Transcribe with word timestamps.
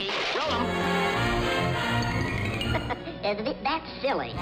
monkey. 0.00 0.12
Roll 0.36 0.52
'em. 0.52 0.66
Uh, 3.24 3.34
th- 3.34 3.56
That's 3.62 3.90
silly. 4.00 4.32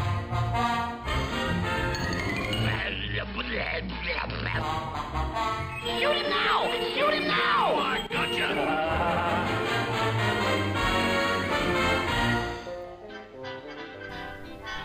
Shoot 6.01 6.17
him 6.17 6.31
now! 6.31 6.71
Shoot 6.95 7.15
him 7.15 7.27
now! 7.27 7.75
I 7.77 8.07
gotcha! 8.11 8.98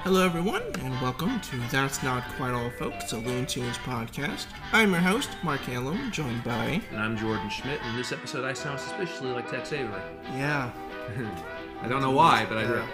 Hello, 0.04 0.26
everyone, 0.26 0.62
and 0.82 1.02
welcome 1.02 1.40
to 1.40 1.58
That's 1.72 2.04
Not 2.04 2.24
Quite 2.36 2.52
All 2.52 2.70
Folks, 2.72 3.14
a 3.14 3.18
Looney 3.18 3.46
Tunes 3.46 3.78
podcast. 3.80 4.48
I'm 4.74 4.92
your 4.92 5.00
host, 5.00 5.30
Mark 5.44 5.62
Hallam, 5.62 6.12
joined 6.12 6.44
by. 6.44 6.82
And 6.92 7.00
I'm 7.00 7.18
Jordan 7.18 7.50
Schmidt. 7.50 7.80
In 7.90 7.96
this 7.96 8.12
episode, 8.12 8.44
I 8.44 8.52
sound 8.54 8.80
suspiciously 8.80 9.30
like 9.30 9.50
Tex 9.50 9.72
Avery. 9.72 10.02
Yeah. 10.34 10.72
I 11.82 11.88
don't 11.88 12.02
know 12.02 12.12
why, 12.12 12.46
but 12.48 12.58
I 12.58 12.68
do. 12.68 12.82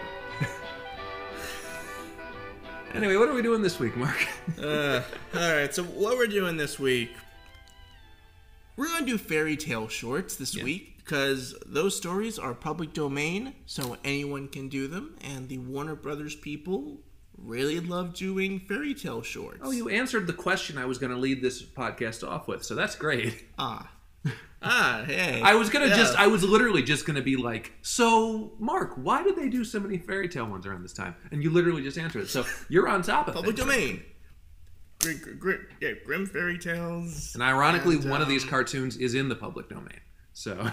Anyway, 2.96 3.16
what 3.18 3.30
are 3.30 3.36
we 3.36 3.44
doing 3.44 3.62
this 3.62 3.78
week, 3.80 3.96
Mark? 3.96 4.18
Uh, 4.60 5.02
Alright, 5.36 5.76
so 5.76 5.84
what 5.84 6.18
we're 6.18 6.26
doing 6.26 6.58
this 6.58 6.80
week. 6.80 7.12
We're 8.76 8.88
going 8.88 9.06
to 9.06 9.12
do 9.12 9.18
fairy 9.20 9.56
tale 9.58 9.88
shorts 9.88 10.36
this 10.38 10.56
Yeah. 10.56 10.64
week 10.64 10.99
because 11.10 11.56
those 11.66 11.98
stories 11.98 12.38
are 12.38 12.54
public 12.54 12.94
domain, 12.94 13.56
so 13.66 13.98
anyone 14.04 14.48
can 14.48 14.70
do 14.70 14.88
them, 14.88 15.16
and 15.22 15.50
the 15.50 15.58
Warner 15.58 15.96
Brothers 15.96 16.36
people 16.36 17.00
really 17.36 17.80
love 17.80 18.14
doing 18.14 18.60
fairy 18.60 18.94
tale 18.94 19.24
shorts. 19.24 19.58
oh, 19.64 19.72
you 19.72 19.90
answered 19.90 20.28
the 20.28 20.34
question 20.34 20.78
I 20.78 20.86
was 20.86 21.00
going 21.00 21.12
to 21.12 21.18
lead 21.18 21.42
this 21.42 21.64
podcast 21.64 22.28
off 22.28 22.48
with, 22.48 22.64
so 22.64 22.76
that's 22.76 22.96
great. 22.96 23.44
Ah. 23.58 23.92
Ah, 24.62 25.04
hey. 25.08 25.42
I 25.42 25.56
was 25.56 25.70
gonna 25.70 25.86
Yes. 25.88 25.96
just, 25.98 26.20
I 26.20 26.28
was 26.28 26.44
literally 26.44 26.84
just 26.84 27.06
gonna 27.06 27.22
be 27.22 27.38
like, 27.38 27.72
so 27.82 28.52
Mark, 28.60 28.92
why 28.98 29.24
did 29.24 29.38
they 29.38 29.48
do 29.48 29.64
so 29.64 29.80
many 29.80 29.98
fairy 29.98 30.28
tale 30.28 30.48
ones 30.48 30.66
around 30.66 30.84
this 30.84 30.92
time? 30.92 31.16
And 31.32 31.42
you 31.42 31.50
literally 31.50 31.82
just 31.82 31.98
answered 31.98 32.24
it. 32.24 32.28
So 32.28 32.44
you're 32.68 32.90
on 32.90 33.02
top 33.02 33.30
of 33.30 33.36
it. 33.36 33.38
Public 33.38 33.58
it. 33.58 33.62
domain. 33.62 34.04
Gr- 35.02 35.12
gr- 35.14 35.32
gr- 35.32 35.54
yeah, 35.80 35.92
grim 36.06 36.26
fairy 36.26 36.58
tales. 36.58 37.32
And 37.36 37.42
ironically, 37.42 37.96
And, 37.96 38.10
one 38.10 38.22
of 38.22 38.28
these 38.28 38.44
um, 38.44 38.50
cartoons 38.50 38.98
is 38.98 39.14
in 39.16 39.30
the 39.30 39.36
public 39.36 39.70
domain. 39.70 40.02
So, 40.34 40.70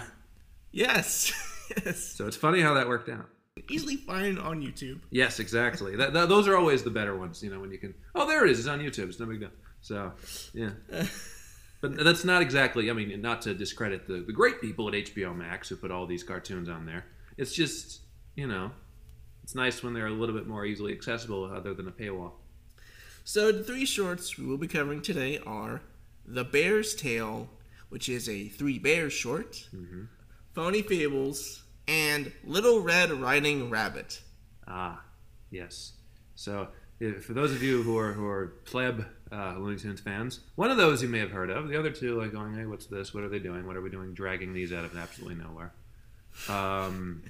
Yes. 0.77 1.33
yes. 1.85 2.03
so 2.03 2.27
it's 2.27 2.37
funny 2.37 2.61
how 2.61 2.75
that 2.75 2.87
worked 2.87 3.09
out. 3.09 3.27
Easily 3.69 3.95
find 3.95 4.37
on 4.37 4.61
YouTube. 4.61 4.99
Yes, 5.09 5.39
exactly. 5.39 5.95
That, 5.95 6.13
that, 6.13 6.29
those 6.29 6.47
are 6.47 6.55
always 6.55 6.83
the 6.83 6.91
better 6.91 7.17
ones, 7.17 7.41
you 7.41 7.49
know, 7.49 7.59
when 7.59 7.71
you 7.71 7.79
can. 7.79 7.95
Oh, 8.13 8.27
there 8.27 8.45
it 8.45 8.51
is. 8.51 8.59
It's 8.59 8.67
on 8.67 8.79
YouTube. 8.79 9.09
It's 9.09 9.19
no 9.19 9.25
big 9.25 9.39
deal. 9.39 9.49
So, 9.81 10.13
yeah. 10.53 10.71
But 11.79 12.03
that's 12.03 12.23
not 12.23 12.41
exactly. 12.41 12.89
I 12.89 12.93
mean, 12.93 13.21
not 13.21 13.43
to 13.43 13.53
discredit 13.53 14.07
the, 14.07 14.23
the 14.25 14.33
great 14.33 14.59
people 14.59 14.87
at 14.87 14.95
HBO 14.95 15.35
Max 15.35 15.69
who 15.69 15.75
put 15.75 15.91
all 15.91 16.07
these 16.07 16.23
cartoons 16.23 16.69
on 16.69 16.87
there. 16.87 17.05
It's 17.37 17.53
just, 17.53 18.01
you 18.35 18.47
know, 18.47 18.71
it's 19.43 19.53
nice 19.53 19.83
when 19.83 19.93
they're 19.93 20.07
a 20.07 20.11
little 20.11 20.33
bit 20.33 20.47
more 20.47 20.65
easily 20.65 20.91
accessible, 20.91 21.45
other 21.45 21.75
than 21.75 21.87
a 21.87 21.91
paywall. 21.91 22.31
So 23.23 23.51
the 23.51 23.63
three 23.63 23.85
shorts 23.85 24.39
we 24.39 24.45
will 24.47 24.57
be 24.57 24.67
covering 24.67 25.03
today 25.03 25.39
are 25.45 25.83
The 26.25 26.43
Bear's 26.43 26.95
Tale, 26.95 27.47
which 27.89 28.09
is 28.09 28.27
a 28.27 28.47
Three 28.47 28.79
Bears 28.79 29.13
short, 29.13 29.67
mm-hmm. 29.73 30.05
Phony 30.57 30.81
Fables, 30.81 31.61
and 31.87 32.31
Little 32.43 32.81
Red 32.81 33.11
Riding 33.11 33.69
Rabbit. 33.69 34.23
Ah, 34.67 35.03
yes. 35.51 35.93
So, 36.33 36.69
for 37.21 37.33
those 37.33 37.51
of 37.51 37.61
you 37.61 37.83
who 37.83 37.95
are 37.95 38.13
who 38.13 38.25
are 38.25 38.55
pleb 38.65 39.05
uh, 39.31 39.53
Looney 39.59 39.77
Tunes 39.77 39.99
fans, 40.01 40.39
one 40.55 40.71
of 40.71 40.77
those 40.77 41.03
you 41.03 41.09
may 41.09 41.19
have 41.19 41.29
heard 41.29 41.51
of. 41.51 41.67
The 41.67 41.77
other 41.77 41.91
two, 41.91 42.19
like 42.19 42.31
going, 42.31 42.55
"Hey, 42.55 42.65
what's 42.65 42.87
this? 42.87 43.13
What 43.13 43.23
are 43.23 43.29
they 43.29 43.37
doing? 43.37 43.67
What 43.67 43.75
are 43.75 43.83
we 43.83 43.91
doing? 43.91 44.15
Dragging 44.15 44.51
these 44.51 44.73
out 44.73 44.83
of 44.83 44.97
absolutely 44.97 45.35
nowhere." 45.35 45.73
Um, 46.49 47.21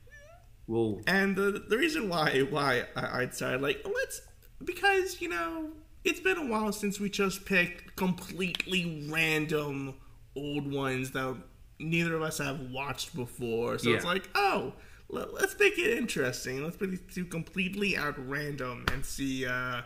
well, 0.66 1.00
And 1.06 1.36
the, 1.36 1.64
the 1.66 1.78
reason 1.78 2.10
why 2.10 2.40
why 2.50 2.84
I, 2.94 3.20
I 3.20 3.24
decided 3.24 3.62
like 3.62 3.82
let's 3.86 4.20
because 4.62 5.22
you 5.22 5.30
know 5.30 5.70
it's 6.04 6.20
been 6.20 6.36
a 6.36 6.46
while 6.46 6.72
since 6.72 7.00
we 7.00 7.08
just 7.08 7.46
picked 7.46 7.96
completely 7.96 9.08
random 9.10 9.94
old 10.36 10.70
ones 10.70 11.12
that 11.12 11.34
neither 11.78 12.14
of 12.16 12.22
us 12.22 12.38
have 12.38 12.60
watched 12.70 13.14
before. 13.14 13.78
So 13.78 13.90
it's 13.90 14.04
like 14.04 14.28
oh 14.34 14.72
let, 15.08 15.32
let's 15.32 15.58
make 15.58 15.78
it 15.78 15.96
interesting. 15.96 16.62
Let's 16.62 16.76
put 16.76 16.90
these 16.90 17.00
two 17.14 17.24
completely 17.24 17.96
at 17.96 18.14
random 18.18 18.84
and 18.92 19.04
see 19.04 19.46
uh 19.46 19.82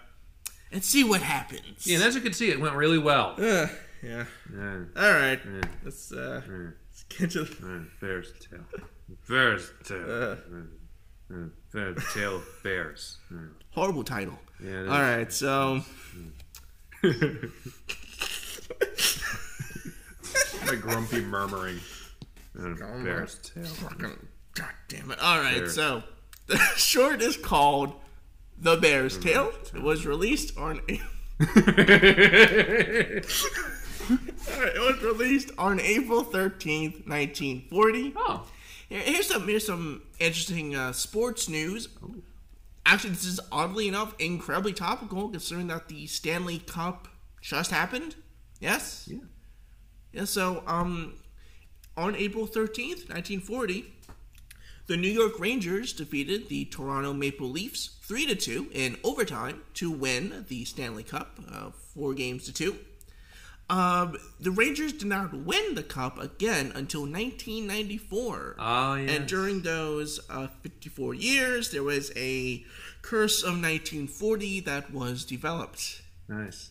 and 0.72 0.82
see 0.82 1.04
what 1.04 1.22
happens. 1.22 1.86
yeah, 1.86 1.96
and 1.96 2.04
as 2.04 2.14
you 2.14 2.20
can 2.20 2.32
see, 2.32 2.50
it 2.50 2.60
went 2.60 2.74
really 2.74 2.98
well. 2.98 3.34
Uh, 3.38 3.66
yeah. 4.02 4.24
Yeah, 4.52 4.78
All 4.96 5.12
right. 5.12 5.40
yeah, 5.44 5.60
Let's 5.84 6.12
uh 6.12 6.42
yeah, 6.48 6.70
let's 6.88 7.02
get 7.08 7.30
to 7.32 7.44
the, 7.44 7.66
yeah. 7.66 7.80
Bears 8.00 8.32
tail, 8.40 8.64
bears 9.28 9.70
tail, 9.84 10.10
Uh. 10.10 10.36
Yeah, 10.50 10.60
yeah, 11.30 11.44
bear 11.72 11.94
tail 12.14 12.42
bears. 12.62 13.18
Yeah. 13.30 13.38
horrible 13.70 14.04
title. 14.04 14.38
Yeah, 14.64 14.82
All 14.82 15.00
right. 15.00 15.32
So 15.32 15.80
A 20.70 20.76
grumpy 20.76 21.20
murmuring. 21.20 21.80
Bear's 22.54 23.38
tail. 23.38 23.64
Fucking- 23.64 24.28
God 24.54 24.70
damn 24.88 25.10
it. 25.10 25.18
All 25.20 25.38
right, 25.40 25.58
Bear. 25.60 25.68
so 25.70 26.02
the 26.46 26.58
short 26.76 27.22
is 27.22 27.36
called 27.36 27.94
The 28.58 28.76
Bear's 28.76 29.18
Tale. 29.18 29.52
It 29.74 29.82
was 29.82 30.04
released 30.06 30.56
on 30.58 30.80
A- 30.88 31.00
it 31.40 33.24
was 34.80 35.02
released 35.02 35.50
on 35.58 35.80
April 35.80 36.24
13th, 36.24 37.06
1940. 37.08 38.12
oh, 38.16 38.46
Here's 38.88 39.26
some 39.28 39.46
here's 39.48 39.64
some 39.66 40.02
interesting 40.18 40.74
uh, 40.76 40.92
sports 40.92 41.48
news. 41.48 41.88
Actually, 42.84 43.10
this 43.10 43.24
is 43.24 43.40
oddly 43.50 43.88
enough 43.88 44.14
incredibly 44.18 44.74
topical 44.74 45.30
considering 45.30 45.68
that 45.68 45.88
the 45.88 46.06
Stanley 46.06 46.58
Cup 46.58 47.08
just 47.40 47.70
happened. 47.70 48.16
Yes? 48.60 49.08
yeah. 49.10 49.18
Yeah, 50.12 50.24
so 50.24 50.62
um, 50.66 51.14
on 51.96 52.14
April 52.16 52.46
13th, 52.46 53.08
1940, 53.08 53.86
the 54.86 54.96
New 54.96 55.08
York 55.08 55.38
Rangers 55.38 55.92
defeated 55.92 56.48
the 56.48 56.66
Toronto 56.66 57.12
Maple 57.12 57.48
Leafs 57.48 57.98
3 58.02 58.26
to 58.26 58.34
2 58.34 58.70
in 58.72 58.96
overtime 59.04 59.62
to 59.74 59.90
win 59.90 60.44
the 60.48 60.64
Stanley 60.64 61.04
Cup, 61.04 61.38
uh, 61.50 61.70
4 61.94 62.14
games 62.14 62.44
to 62.44 62.52
2. 62.52 62.76
Um, 63.70 64.18
the 64.38 64.50
Rangers 64.50 64.92
did 64.92 65.08
not 65.08 65.32
win 65.32 65.74
the 65.74 65.82
cup 65.82 66.20
again 66.20 66.72
until 66.74 67.02
1994. 67.02 68.56
Oh, 68.58 68.94
yeah. 68.94 69.10
And 69.10 69.26
during 69.26 69.62
those 69.62 70.20
uh, 70.28 70.48
54 70.62 71.14
years, 71.14 71.70
there 71.70 71.82
was 71.82 72.12
a 72.14 72.64
curse 73.00 73.42
of 73.42 73.52
1940 73.52 74.60
that 74.60 74.92
was 74.92 75.24
developed. 75.24 76.02
Nice. 76.28 76.70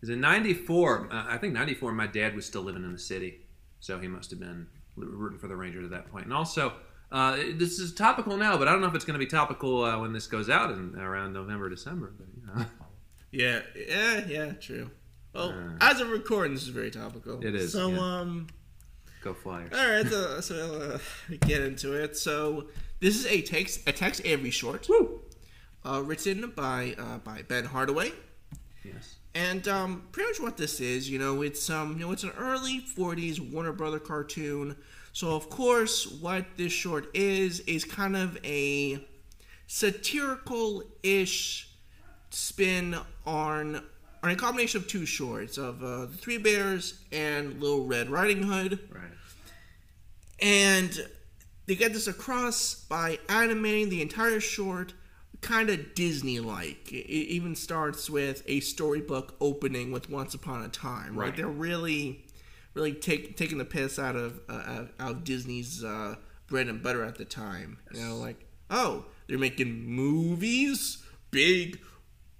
Because 0.00 0.10
in 0.14 0.20
'94, 0.20 1.08
uh, 1.12 1.24
I 1.28 1.36
think 1.36 1.52
'94, 1.54 1.92
my 1.92 2.06
dad 2.06 2.34
was 2.34 2.46
still 2.46 2.62
living 2.62 2.84
in 2.84 2.92
the 2.92 2.98
city, 2.98 3.40
so 3.80 3.98
he 3.98 4.08
must 4.08 4.30
have 4.30 4.40
been 4.40 4.66
rooting 4.96 5.38
for 5.38 5.46
the 5.48 5.56
Rangers 5.56 5.84
at 5.84 5.90
that 5.90 6.10
point. 6.10 6.24
And 6.24 6.32
also, 6.34 6.72
uh, 7.12 7.36
this 7.54 7.78
is 7.78 7.92
topical 7.94 8.36
now, 8.36 8.56
but 8.56 8.66
I 8.68 8.72
don't 8.72 8.80
know 8.80 8.86
if 8.88 8.94
it's 8.94 9.04
going 9.04 9.18
to 9.18 9.24
be 9.24 9.30
topical 9.30 9.84
uh, 9.84 9.98
when 10.00 10.12
this 10.12 10.26
goes 10.26 10.48
out 10.48 10.70
in 10.70 10.94
around 10.98 11.32
November, 11.32 11.68
December. 11.68 12.12
But. 12.18 12.66
Yeah, 13.32 13.60
yeah, 13.76 14.24
yeah, 14.26 14.52
true. 14.54 14.90
Well, 15.32 15.50
Uh. 15.50 15.76
as 15.80 16.00
of 16.00 16.08
recording, 16.10 16.52
this 16.52 16.62
is 16.64 16.70
very 16.70 16.90
topical. 16.90 17.38
It 17.46 17.54
is, 17.54 17.70
So, 17.72 17.88
yeah. 17.90 17.98
um, 18.00 18.48
Go 19.22 19.34
Flyers. 19.34 19.72
all 19.72 19.88
right, 19.88 20.04
so, 20.08 20.40
so 20.40 20.98
uh, 21.30 21.34
get 21.46 21.60
into 21.62 21.92
it. 21.92 22.16
So, 22.16 22.70
this 22.98 23.14
is 23.16 23.26
a 23.26 23.40
Tex 23.42 23.78
a 23.86 23.92
Tex 23.92 24.20
Avery 24.24 24.50
short, 24.50 24.88
Woo! 24.88 25.20
uh, 25.84 26.02
written 26.04 26.52
by 26.56 26.96
uh, 26.98 27.18
by 27.18 27.42
Ben 27.42 27.66
Hardaway, 27.66 28.10
Yes. 28.82 29.09
And 29.34 29.66
um, 29.68 30.02
pretty 30.12 30.30
much 30.30 30.40
what 30.40 30.56
this 30.56 30.80
is, 30.80 31.08
you 31.08 31.18
know, 31.18 31.42
it's 31.42 31.68
um, 31.70 31.92
you 31.92 32.06
know, 32.06 32.12
it's 32.12 32.24
an 32.24 32.32
early 32.38 32.80
'40s 32.80 33.52
Warner 33.52 33.72
Brother 33.72 33.98
cartoon. 33.98 34.76
So, 35.12 35.34
of 35.34 35.50
course, 35.50 36.06
what 36.06 36.44
this 36.56 36.72
short 36.72 37.08
is 37.14 37.60
is 37.60 37.84
kind 37.84 38.16
of 38.16 38.38
a 38.44 39.04
satirical-ish 39.66 41.68
spin 42.30 42.96
on 43.26 43.82
on 44.22 44.30
a 44.30 44.36
combination 44.36 44.80
of 44.82 44.88
two 44.88 45.06
shorts 45.06 45.58
of 45.58 45.82
uh, 45.82 46.06
the 46.06 46.16
Three 46.16 46.38
Bears 46.38 47.00
and 47.10 47.60
Little 47.60 47.86
Red 47.86 48.10
Riding 48.10 48.42
Hood, 48.42 48.78
Right. 48.92 49.02
and 50.40 51.06
they 51.66 51.74
get 51.74 51.92
this 51.92 52.06
across 52.06 52.74
by 52.74 53.18
animating 53.28 53.88
the 53.88 54.02
entire 54.02 54.40
short 54.40 54.92
kind 55.40 55.70
of 55.70 55.94
Disney-like. 55.94 56.92
It 56.92 57.06
it 57.06 57.28
even 57.32 57.54
starts 57.56 58.08
with 58.10 58.42
a 58.46 58.60
storybook 58.60 59.34
opening 59.40 59.90
with 59.92 60.10
Once 60.10 60.34
Upon 60.34 60.62
a 60.62 60.68
Time. 60.68 61.16
Like 61.16 61.26
Right. 61.28 61.36
they're 61.36 61.46
really, 61.48 62.24
really 62.74 62.92
take, 62.92 63.36
taking 63.36 63.58
the 63.58 63.64
piss 63.64 63.98
out 63.98 64.16
of 64.16 64.40
uh, 64.48 64.52
out- 64.52 64.90
out 65.00 65.10
of 65.12 65.24
Disney's 65.24 65.82
uh, 65.84 66.16
bread 66.48 66.68
and 66.68 66.82
butter 66.82 67.02
at 67.04 67.16
the 67.16 67.24
time. 67.24 67.78
You 67.92 68.00
know, 68.00 68.16
like 68.16 68.44
oh, 68.70 69.06
they're 69.28 69.38
making 69.38 69.86
movies, 69.86 70.98
big 71.30 71.80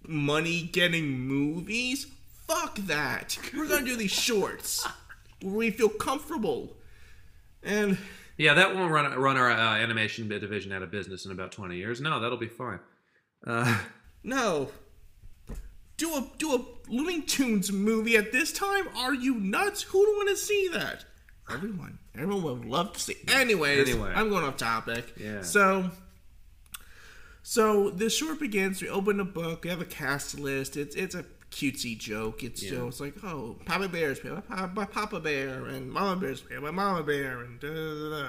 money 0.06 0.62
getting 0.62 1.08
movies. 1.20 2.06
Fuck 2.46 2.76
that. 2.86 3.38
We're 3.56 3.68
gonna 3.68 3.84
do 3.86 3.96
these 3.96 4.10
shorts 4.10 4.86
where 5.42 5.54
we 5.54 5.70
feel 5.70 5.88
comfortable. 5.88 6.76
And 7.62 7.96
Yeah, 8.36 8.54
that 8.54 8.74
won't 8.74 8.90
run 8.90 9.12
run 9.18 9.36
our 9.36 9.50
uh, 9.50 9.76
animation 9.76 10.28
division 10.28 10.72
out 10.72 10.82
of 10.82 10.90
business 10.90 11.24
in 11.26 11.32
about 11.32 11.52
twenty 11.52 11.76
years. 11.76 12.00
No, 12.00 12.18
that'll 12.20 12.38
be 12.38 12.48
fine. 12.48 12.80
Uh, 13.46 13.78
No. 14.22 14.70
Do 15.96 16.14
a 16.14 16.26
do 16.38 16.54
a 16.54 16.64
Looney 16.90 17.20
Tunes 17.22 17.70
movie 17.70 18.16
at 18.16 18.32
this 18.32 18.52
time? 18.52 18.88
Are 18.96 19.12
you 19.14 19.34
nuts? 19.34 19.82
Who 19.82 19.98
would 19.98 20.16
want 20.16 20.28
to 20.30 20.36
see 20.36 20.68
that? 20.72 21.04
Everyone. 21.50 21.98
Everyone 22.14 22.42
would 22.60 22.64
love 22.68 22.94
to 22.94 23.00
see. 23.00 23.16
Anyways, 23.28 23.88
Anyway. 23.90 24.10
I'm 24.14 24.30
going 24.30 24.44
off 24.44 24.56
topic. 24.56 25.12
Yeah. 25.18 25.42
So 25.42 25.90
so 27.42 27.90
the 27.90 28.08
short 28.10 28.38
begins. 28.40 28.80
We 28.80 28.88
open 28.88 29.20
a 29.20 29.24
book. 29.24 29.64
We 29.64 29.70
have 29.70 29.80
a 29.80 29.86
cast 29.86 30.38
list. 30.38 30.76
It's 30.76 30.94
it's 30.96 31.14
a 31.14 31.24
cutesy 31.50 31.98
joke. 31.98 32.42
It's 32.44 32.62
you 32.62 32.78
know, 32.78 32.88
it's 32.88 33.00
like 33.00 33.14
oh, 33.24 33.56
Papa 33.66 33.88
Bear's 33.88 34.20
played 34.20 34.34
by 34.36 34.40
Pa- 34.40 34.86
Papa 34.86 35.20
Bear, 35.20 35.66
and 35.66 35.90
Mama 35.90 36.18
Bear's 36.20 36.40
played 36.40 36.62
by 36.62 36.70
Mama 36.70 37.02
Bear, 37.02 37.40
and 37.40 37.58
da 37.60 37.68
da 37.68 38.10
da. 38.10 38.28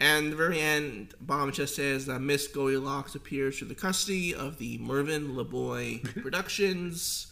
And 0.00 0.32
the 0.32 0.36
very 0.36 0.58
end, 0.58 1.14
Bomb 1.20 1.52
just 1.52 1.76
says 1.76 2.06
that 2.06 2.20
Miss 2.20 2.48
Goldilocks 2.48 3.14
appears 3.14 3.58
to 3.58 3.66
the 3.66 3.74
custody 3.74 4.34
of 4.34 4.56
the 4.56 4.78
Mervyn 4.78 5.34
LeBoy 5.34 6.22
Productions, 6.22 7.26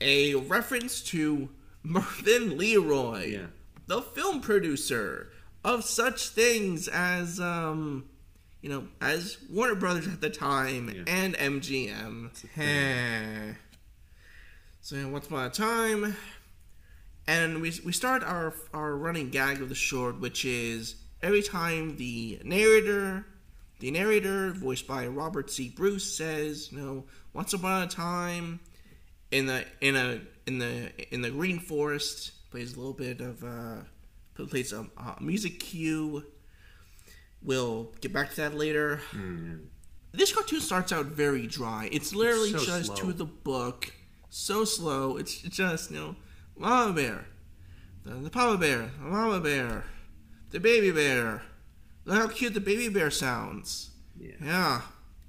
a 0.00 0.36
reference 0.36 1.02
to 1.02 1.48
Mervyn 1.82 2.56
Leroy, 2.56 3.26
Yeah. 3.26 3.46
the 3.88 4.02
film 4.02 4.40
producer 4.40 5.32
of 5.64 5.82
such 5.84 6.28
things 6.28 6.86
as, 6.86 7.40
um, 7.40 8.04
you 8.62 8.68
know, 8.68 8.86
as 9.00 9.38
Warner 9.50 9.74
Brothers 9.74 10.06
at 10.06 10.20
the 10.20 10.30
time 10.30 10.88
Yeah. 10.94 11.02
and 11.08 11.34
MGM. 11.36 12.30
So 14.80 14.94
yeah, 14.96 15.06
once 15.06 15.26
upon 15.26 15.44
a 15.46 15.50
time, 15.50 16.16
and 17.26 17.60
we 17.60 17.72
we 17.84 17.92
start 17.92 18.22
our 18.22 18.54
our 18.72 18.96
running 18.96 19.28
gag 19.30 19.60
of 19.60 19.68
the 19.68 19.74
short, 19.74 20.18
which 20.20 20.44
is 20.44 20.94
every 21.22 21.42
time 21.42 21.96
the 21.96 22.40
narrator, 22.44 23.26
the 23.80 23.90
narrator 23.90 24.52
voiced 24.52 24.86
by 24.86 25.06
Robert 25.06 25.50
C. 25.50 25.68
Bruce 25.68 26.16
says, 26.16 26.72
you 26.72 26.78
know, 26.78 27.04
once 27.32 27.52
upon 27.52 27.82
a 27.82 27.86
time, 27.86 28.60
in 29.30 29.46
the 29.46 29.64
in 29.80 29.96
a 29.96 30.20
in 30.46 30.58
the 30.58 30.90
in 31.12 31.22
the 31.22 31.30
green 31.30 31.58
forest, 31.58 32.32
plays 32.50 32.74
a 32.74 32.78
little 32.78 32.94
bit 32.94 33.20
of 33.20 33.44
uh, 33.44 33.82
plays 34.46 34.72
a, 34.72 34.86
a 34.96 35.22
music 35.22 35.60
cue. 35.60 36.24
We'll 37.42 37.92
get 38.00 38.12
back 38.12 38.30
to 38.30 38.36
that 38.36 38.54
later. 38.54 39.00
This 40.12 40.32
cartoon 40.32 40.60
starts 40.60 40.90
out 40.92 41.06
very 41.06 41.46
dry. 41.46 41.88
It's 41.92 42.14
literally 42.14 42.52
so 42.52 42.58
just 42.58 42.86
slow. 42.86 42.96
to 42.96 43.12
the 43.12 43.26
book, 43.26 43.92
so 44.30 44.64
slow. 44.64 45.16
It's 45.18 45.40
just 45.42 45.90
you 45.90 45.96
know, 45.96 46.16
Mama 46.56 46.94
Bear, 46.94 47.26
the, 48.04 48.14
the 48.14 48.30
Papa 48.30 48.56
Bear, 48.58 48.90
the 49.02 49.10
Mama 49.10 49.40
Bear, 49.40 49.84
the 50.50 50.60
Baby 50.60 50.90
Bear. 50.90 51.42
Look 52.04 52.18
how 52.18 52.28
cute 52.28 52.54
the 52.54 52.60
Baby 52.60 52.88
Bear 52.88 53.10
sounds. 53.10 53.90
Yeah. 54.18 54.32
Yeah. 54.42 54.80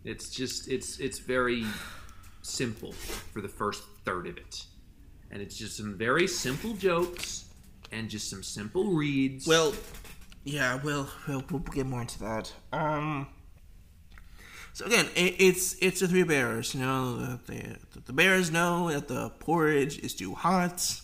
It's 0.04 0.30
just 0.30 0.68
it's 0.70 1.00
it's 1.00 1.20
very 1.20 1.66
simple 2.42 2.94
for 2.94 3.42
the 3.42 3.50
first 3.50 3.84
third 4.06 4.28
of 4.28 4.38
it, 4.38 4.66
and 5.30 5.42
it's 5.42 5.58
just 5.58 5.76
some 5.76 5.98
very 5.98 6.26
simple 6.26 6.74
jokes 6.74 7.46
and 7.92 8.10
just 8.10 8.30
some 8.30 8.44
simple 8.44 8.94
reads. 8.94 9.46
Well, 9.46 9.74
yeah, 10.46 10.80
we'll 10.82 11.10
we'll, 11.28 11.44
we'll 11.52 11.60
get 11.60 11.86
more 11.86 12.02
into 12.02 12.20
that. 12.20 12.54
Um. 12.72 13.28
So 14.72 14.86
again, 14.86 15.08
it, 15.16 15.36
it's 15.40 15.76
it's 15.82 16.00
the 16.00 16.08
three 16.08 16.24
bears. 16.24 16.74
You 16.74 16.82
know, 16.82 17.18
the, 17.18 17.40
the 17.48 18.02
the 18.06 18.14
bears 18.14 18.50
know 18.52 18.90
that 18.90 19.10
the 19.10 19.32
porridge 19.32 20.00
is 20.00 20.16
too 20.16 20.34
hot, 20.34 21.02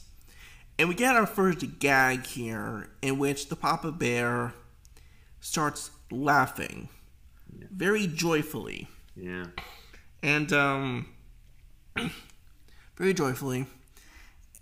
and 0.77 0.89
we 0.89 0.95
get 0.95 1.15
our 1.15 1.25
first 1.25 1.79
gag 1.79 2.25
here, 2.25 2.89
in 3.01 3.17
which 3.17 3.49
the 3.49 3.55
Papa 3.55 3.91
Bear 3.91 4.53
starts 5.39 5.91
laughing 6.11 6.89
very 7.71 8.07
joyfully, 8.07 8.87
yeah, 9.15 9.45
and 10.23 10.51
um, 10.53 11.07
very 12.97 13.13
joyfully, 13.13 13.65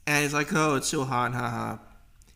and 0.08 0.24
he's 0.24 0.34
like, 0.34 0.54
"Oh, 0.54 0.76
it's 0.76 0.88
so 0.88 1.04
hot, 1.06 1.34
haha." 1.34 1.78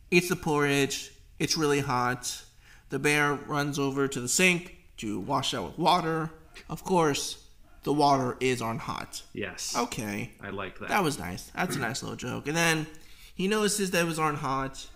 Eats 0.09 0.29
the 0.29 0.35
porridge. 0.35 1.11
It's 1.39 1.57
really 1.57 1.81
hot. 1.81 2.41
The 2.89 2.97
bear 2.99 3.33
runs 3.33 3.77
over 3.77 4.07
to 4.07 4.21
the 4.21 4.29
sink 4.29 4.77
to 4.97 5.19
wash 5.19 5.53
out 5.53 5.65
with 5.65 5.77
water. 5.77 6.31
Of 6.69 6.83
course, 6.85 7.43
the 7.83 7.91
water 7.91 8.37
is 8.39 8.61
on 8.61 8.79
hot. 8.79 9.21
yes, 9.33 9.75
Okay, 9.77 10.31
I 10.41 10.49
like 10.51 10.79
that. 10.79 10.89
that 10.89 11.03
was 11.03 11.19
nice. 11.19 11.51
That's 11.53 11.75
a 11.75 11.79
nice 11.79 12.01
little 12.01 12.15
joke. 12.15 12.47
And 12.47 12.55
then 12.55 12.87
he 13.37 13.47
notices 13.47 13.91
that 13.91 14.01
it 14.01 14.05
was 14.07 14.17
on 14.19 14.35
hot, 14.35 14.87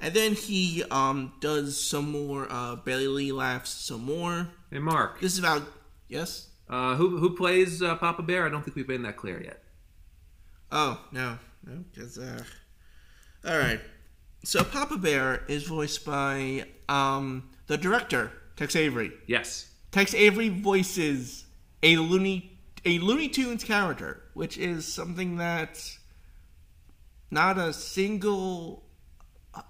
and 0.00 0.14
then 0.14 0.32
he 0.34 0.82
um 0.90 1.32
does 1.40 1.78
some 1.78 2.10
more. 2.10 2.46
Uh, 2.50 2.76
Bailey 2.76 3.30
laughs 3.30 3.70
some 3.70 4.02
more. 4.04 4.48
hey, 4.72 4.78
Mark, 4.80 5.20
This 5.20 5.34
is 5.34 5.38
about 5.38 5.62
yes. 6.08 6.48
uh, 6.68 6.94
who 6.96 7.18
who 7.18 7.36
plays 7.36 7.82
uh, 7.82 7.94
Papa 7.96 8.22
Bear? 8.22 8.46
I 8.46 8.48
don't 8.48 8.62
think 8.64 8.76
we've 8.76 8.88
made 8.88 9.04
that 9.04 9.16
clear 9.16 9.40
yet. 9.42 9.62
Oh 10.72 11.00
no, 11.12 11.38
no, 11.66 11.84
because 11.92 12.18
uh, 12.18 12.42
all 13.46 13.58
right. 13.58 13.80
So 14.44 14.64
Papa 14.64 14.96
Bear 14.96 15.44
is 15.48 15.64
voiced 15.64 16.04
by 16.06 16.64
um 16.88 17.50
the 17.66 17.76
director 17.76 18.32
Tex 18.56 18.74
Avery. 18.76 19.12
Yes, 19.26 19.70
Tex 19.92 20.14
Avery 20.14 20.48
voices 20.48 21.44
a 21.82 21.96
Looney 21.98 22.58
a 22.86 22.98
Looney 23.00 23.28
Tunes 23.28 23.62
character, 23.64 24.22
which 24.32 24.56
is 24.56 24.86
something 24.90 25.36
that 25.36 25.78
not 27.30 27.58
a 27.58 27.72
single 27.72 28.84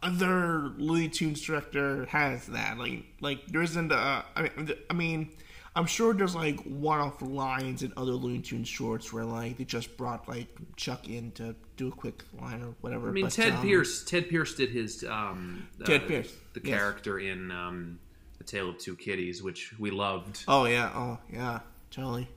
other 0.03 0.73
Looney 0.77 1.09
Tunes 1.09 1.41
director 1.41 2.07
has 2.07 2.47
that. 2.47 2.79
Like 2.79 3.05
like 3.21 3.47
there 3.47 3.63
isn't 3.63 3.93
a 3.93 4.25
I 4.37 4.43
mean, 4.43 4.73
I 4.89 4.95
mean 4.95 5.31
I'm 5.77 5.87
sure 5.87 6.13
there's 6.13 6.35
like 6.35 6.61
one-off 6.65 7.23
lines 7.23 7.83
in 7.83 7.93
other 7.97 8.13
Looney 8.13 8.41
Tunes 8.41 8.69
shorts 8.69 9.13
where 9.13 9.25
like 9.25 9.59
they 9.59 9.65
just 9.65 9.97
brought 9.97 10.29
like 10.29 10.49
Chuck 10.77 11.09
in 11.09 11.31
to 11.33 11.55
do 11.77 11.89
a 11.89 11.93
quick 11.93 12.25
line 12.41 12.63
or 12.63 12.75
whatever. 12.81 13.09
I 13.09 13.13
mean 13.13 13.25
but, 13.25 13.33
Tedd 13.33 13.57
um, 13.57 13.63
Pierce. 13.63 14.05
Tedd 14.05 14.29
Pierce 14.29 14.55
did 14.55 14.71
his 14.71 15.05
um, 15.05 15.69
Tedd 15.81 16.05
uh, 16.05 16.09
Pierce, 16.09 16.33
the 16.55 16.61
yes. 16.65 16.79
character 16.79 17.19
in 17.19 17.51
um, 17.51 17.99
the 18.39 18.45
Tale 18.45 18.71
of 18.71 18.79
Two 18.79 18.97
Kitties, 18.97 19.43
which 19.43 19.79
we 19.79 19.91
loved. 19.91 20.45
Oh 20.49 20.65
yeah, 20.65 20.91
oh 20.95 21.19
yeah, 21.33 21.61
totally. 21.91 22.29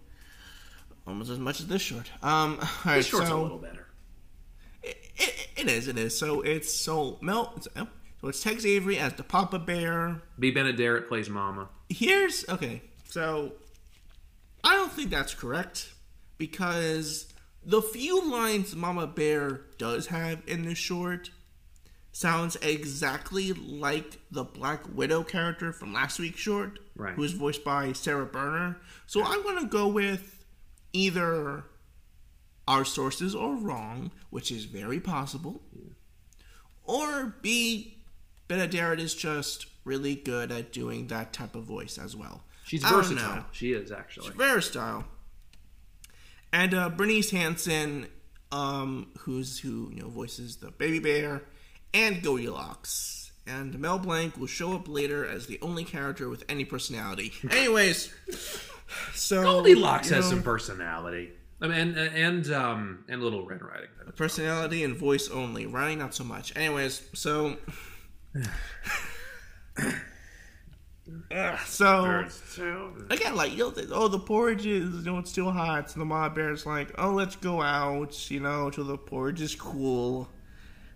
Almost 1.06 1.32
as 1.32 1.40
much 1.40 1.60
as 1.60 1.68
this 1.68 1.82
short. 1.82 2.10
Um, 2.22 2.60
all 2.62 2.68
right, 2.86 2.98
The 2.98 3.04
short's 3.04 3.28
so 3.28 3.42
a 3.42 3.44
little 3.44 3.58
better. 3.58 3.83
It, 4.84 4.98
it, 5.16 5.48
it 5.58 5.68
is. 5.68 5.88
It 5.88 5.98
is. 5.98 6.18
So 6.18 6.42
it's 6.42 6.72
so 6.74 7.18
Mel. 7.22 7.54
it's- 7.58 7.68
oh, 7.76 7.88
So 8.22 8.28
it's 8.28 8.44
Tex 8.44 8.66
Avery 8.66 8.98
as 8.98 9.14
the 9.14 9.24
Papa 9.24 9.60
Bear. 9.60 10.22
Bea 10.38 10.54
Benaderet 10.54 11.08
plays 11.08 11.30
Mama. 11.30 11.70
Here's 11.90 12.48
okay. 12.50 12.82
So 13.06 13.54
I 14.64 14.76
don't 14.76 14.92
think 14.92 15.10
that's 15.10 15.34
correct 15.34 15.94
because 16.38 17.32
the 17.66 17.82
few 17.82 18.30
lines 18.30 18.76
Mama 18.76 19.08
Bear 19.08 19.62
does 19.78 20.08
have 20.08 20.42
in 20.48 20.64
this 20.66 20.78
short 20.78 21.30
sounds 22.12 22.56
exactly 22.58 23.54
like 23.54 24.20
the 24.32 24.44
Black 24.44 24.82
Widow 24.96 25.24
character 25.24 25.74
from 25.74 25.94
last 25.94 26.20
week's 26.20 26.40
short, 26.40 26.78
Right. 26.96 27.14
who 27.16 27.22
was 27.22 27.34
voiced 27.34 27.64
by 27.64 27.92
Sara 27.94 28.26
Berner. 28.26 28.78
So 29.08 29.24
I'm 29.24 29.42
gonna 29.44 29.66
go 29.66 29.88
with 29.88 30.44
either 30.94 31.64
our 32.68 32.86
sources 32.86 33.36
are 33.36 33.54
wrong, 33.54 34.12
which 34.30 34.52
is 34.52 34.66
very 34.66 35.00
possible, 35.00 35.62
or 36.86 37.36
Bea 37.42 37.98
Benaderet 38.48 39.00
is 39.00 39.16
just 39.16 39.68
really 39.86 40.16
good 40.16 40.52
at 40.52 40.72
doing 40.72 41.08
that 41.08 41.34
type 41.34 41.56
of 41.56 41.64
voice 41.64 41.98
as 41.98 42.16
well. 42.16 42.44
She's 42.66 42.84
versatile. 42.84 43.36
know. 43.36 43.46
She 43.52 43.74
is 43.74 43.92
actually. 43.92 44.32
Versatile. 44.32 45.06
And 46.52 46.74
uh, 46.74 46.90
Bernice 46.90 47.32
Hansen, 47.32 48.08
um, 48.52 49.08
who's 49.20 49.60
who 49.60 49.92
you 49.94 50.02
know 50.02 50.10
voices 50.10 50.58
the 50.58 50.72
baby 50.72 51.00
bear 51.00 51.44
and 51.94 52.22
Goldilocks. 52.22 53.32
And 53.46 53.78
Mel 53.78 54.00
Blanc 54.00 54.38
will 54.38 54.48
show 54.48 54.74
up 54.74 54.88
later 54.88 55.28
as 55.28 55.48
the 55.48 55.60
only 55.62 55.84
character 55.84 56.30
with 56.30 56.46
any 56.48 56.64
personality. 56.64 57.34
Anyways, 57.52 58.14
so 59.14 59.44
Goldilocks 59.44 60.10
you 60.10 60.16
has 60.16 60.30
some 60.30 60.44
personality. 60.44 61.32
I 61.64 61.68
mean, 61.68 61.78
and 61.78 61.98
and 61.98 62.52
um 62.52 63.06
and 63.08 63.24
Little 63.24 63.46
Red 63.46 63.62
Riding 63.62 63.88
Hood. 63.98 64.16
personality 64.18 64.84
and 64.84 64.96
voice 64.98 65.30
only. 65.30 65.66
Writing 65.66 66.00
not 66.00 66.14
so 66.14 66.24
much. 66.26 66.56
Anyways, 66.58 67.02
so 67.14 67.56
Ugh, 71.32 71.60
so 71.66 72.94
again, 73.10 73.36
like 73.36 73.52
you 73.54 73.58
know, 73.60 73.70
the- 73.72 73.94
oh, 73.94 74.08
the 74.10 74.20
porridge 74.20 74.66
is 74.66 74.94
you 75.06 75.12
know 75.12 75.20
it's 75.20 75.32
still 75.32 75.52
hot. 75.52 75.90
So 75.90 76.00
the 76.00 76.06
mama 76.06 76.34
bear's 76.34 76.66
like, 76.66 76.92
oh, 76.98 77.12
let's 77.12 77.36
go 77.38 77.62
out, 77.62 78.30
you 78.30 78.40
know, 78.42 78.70
till 78.70 78.84
the 78.86 78.98
porridge 78.98 79.42
is 79.42 79.56
cool. 79.56 80.30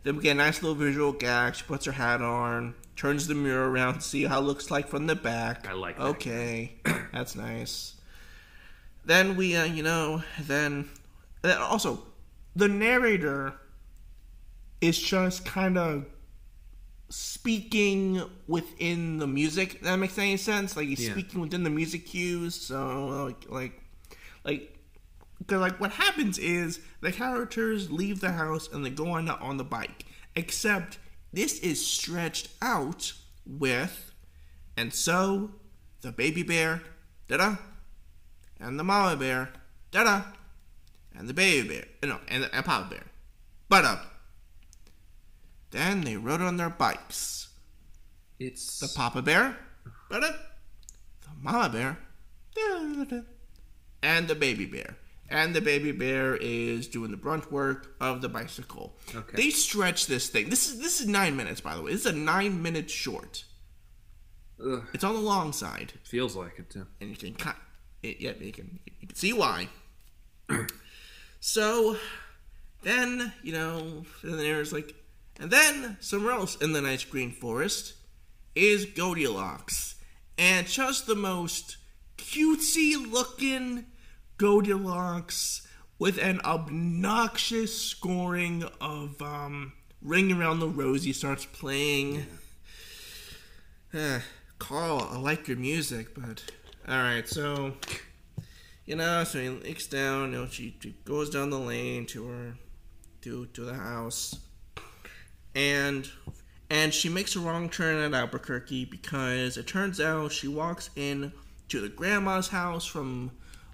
Then 0.04 0.18
we 0.18 0.24
get 0.24 0.32
a 0.32 0.36
nice 0.36 0.62
little 0.62 0.76
visual 0.76 1.12
gag. 1.12 1.56
She 1.56 1.64
puts 1.64 1.86
her 1.86 1.92
hat 1.92 2.22
on, 2.22 2.76
turns 2.96 3.28
the 3.28 3.36
mirror 3.36 3.70
around 3.70 3.96
to 3.96 4.02
see 4.02 4.24
how 4.24 4.40
it 4.40 4.44
looks 4.44 4.72
like 4.72 4.88
from 4.88 5.08
the 5.08 5.16
back. 5.16 5.68
I 5.68 5.74
like 5.74 5.98
that. 5.98 6.04
Okay, 6.04 6.76
that's 7.14 7.36
nice. 7.36 7.94
Then 9.08 9.38
we, 9.38 9.56
uh, 9.56 9.64
you 9.64 9.84
know, 9.84 10.22
then, 10.38 10.90
then 11.42 11.58
also 11.58 12.04
the 12.58 12.68
narrator 12.68 13.54
is 14.82 15.00
just 15.00 15.46
kind 15.46 15.78
of 15.78 16.06
speaking 17.08 18.22
within 18.48 19.18
the 19.18 19.26
music. 19.26 19.80
That 19.82 19.96
makes 19.96 20.18
any 20.18 20.36
sense? 20.36 20.76
Like 20.76 20.90
he's 20.90 21.08
Yeah. 21.08 21.14
speaking 21.14 21.40
within 21.40 21.64
the 21.64 21.70
music 21.70 22.06
cues. 22.06 22.54
So 22.54 23.08
like 23.26 23.50
like 23.50 23.82
like 24.44 24.78
because 25.38 25.62
like 25.62 25.80
what 25.80 25.92
happens 25.92 26.38
is 26.38 26.82
the 27.00 27.14
characters 27.14 27.90
leave 27.90 28.20
the 28.20 28.34
house 28.34 28.68
and 28.72 28.86
they 28.86 28.90
go 28.90 29.12
on 29.12 29.30
on 29.30 29.56
the 29.56 29.64
bike. 29.64 30.06
Except 30.36 30.98
this 31.32 31.60
is 31.60 31.86
stretched 31.86 32.50
out 32.62 33.14
with, 33.46 34.12
and 34.76 34.94
so 34.94 35.52
the 36.02 36.12
baby 36.12 36.44
bear, 36.44 36.82
da 37.30 37.38
da, 37.38 37.56
and 38.60 38.80
the 38.80 38.84
mama 38.84 39.16
bear, 39.16 39.50
da 39.92 40.04
da, 40.04 40.22
and 41.18 41.28
the 41.28 41.34
baby 41.34 41.68
bear, 41.68 41.86
uh, 42.04 42.08
no, 42.08 42.20
and 42.28 42.50
and 42.52 42.66
papa 42.66 42.90
bear, 42.90 43.04
but 43.70 43.86
up. 43.86 44.06
Then 45.72 46.02
they 46.02 46.16
rode 46.16 46.42
on 46.42 46.58
their 46.58 46.70
bikes. 46.70 47.50
It's 48.40 48.80
The 48.80 48.88
papa 48.96 49.22
bear, 49.22 49.58
da 50.10 50.20
da, 50.20 50.28
the 51.22 51.30
mama 51.42 51.70
bear, 51.70 51.98
da 52.56 52.80
da 52.80 53.04
da, 53.04 53.22
and 54.02 54.28
the 54.28 54.36
baby 54.36 54.66
bear. 54.66 54.98
And 55.30 55.54
the 55.54 55.60
baby 55.60 55.92
bear 55.92 56.38
is 56.38 56.88
doing 56.88 57.12
the 57.12 57.18
brunt 57.18 57.52
work 57.52 57.94
of 58.00 58.22
the 58.22 58.30
bicycle. 58.30 58.96
Okay. 59.14 59.36
They 59.36 59.50
stretch 59.50 60.06
this 60.08 60.30
thing. 60.30 60.50
This 60.50 60.70
is 60.70 60.80
this 60.80 61.02
is 61.02 61.08
nine 61.08 61.36
minutes, 61.36 61.60
by 61.60 61.76
the 61.76 61.82
way. 61.82 61.92
This 61.92 62.06
is 62.06 62.14
a 62.14 62.16
nine 62.16 62.62
minute 62.62 62.90
short. 62.90 63.44
ugh, 64.66 64.86
It's 64.94 65.04
on 65.04 65.16
the 65.16 65.20
long 65.20 65.52
side, 65.52 65.92
feels 66.04 66.34
like 66.38 66.58
it 66.60 66.70
too. 66.70 66.88
and 67.02 67.10
you 67.10 67.18
can 67.18 67.34
cut 67.34 67.58
it. 68.12 68.22
Yeah, 68.22 68.34
you 68.40 68.52
can 68.52 68.80
you 69.00 69.08
can 69.08 69.16
see 69.16 69.34
why. 69.34 69.70
so 71.40 71.98
then 72.84 73.34
you 73.44 73.54
know, 73.54 74.04
and 74.24 74.40
there's 74.40 74.74
like, 74.74 74.96
and 75.40 75.52
then 75.52 75.98
somewhere 76.00 76.34
else 76.34 76.56
in 76.58 76.74
the 76.74 76.82
nice 76.82 77.04
green 77.04 77.32
forest 77.32 77.94
is 78.56 78.86
Goldilocks, 78.86 79.96
and 80.38 80.68
just 80.68 81.08
the 81.08 81.16
most 81.16 81.78
cutesy 82.18 82.96
looking 83.12 83.86
Goldilocks 84.38 85.68
with 86.00 86.18
an 86.20 86.40
obnoxious 86.42 87.80
scoring 87.80 88.64
of 88.80 89.22
um, 89.22 89.74
"Ring 90.02 90.32
Around 90.32 90.60
the 90.60 90.68
Rosie" 90.68 91.14
starts 91.14 91.46
playing. 91.46 92.26
Eh, 93.94 94.20
Carl, 94.60 95.08
I 95.12 95.18
like 95.18 95.48
your 95.48 95.58
music, 95.58 96.14
but 96.14 96.44
all 96.88 96.98
right. 96.98 97.28
So, 97.28 97.74
you 98.86 98.96
know, 98.96 99.24
so 99.24 99.40
he 99.40 99.50
looks 99.50 99.88
down. 99.88 100.32
You 100.32 100.40
know, 100.40 100.48
she, 100.48 100.76
she 100.82 100.96
goes 101.06 101.30
down 101.30 101.50
the 101.50 101.60
lane 101.60 102.06
to 102.08 102.26
her, 102.28 102.56
to 103.22 103.46
to 103.48 103.62
the 103.66 103.74
house, 103.74 104.40
and 105.56 106.10
and 106.70 106.94
she 106.94 107.10
makes 107.10 107.36
a 107.36 107.40
wrong 107.40 107.70
turn 107.70 107.98
at 108.04 108.14
Albuquerque 108.18 108.86
because 108.86 109.58
it 109.58 109.68
turns 109.68 110.00
out 110.02 110.32
she 110.32 110.48
walks 110.48 110.90
in 110.96 111.32
to 111.70 111.80
the 111.82 111.90
grandma's 111.90 112.50
house 112.50 112.86
from 112.86 113.32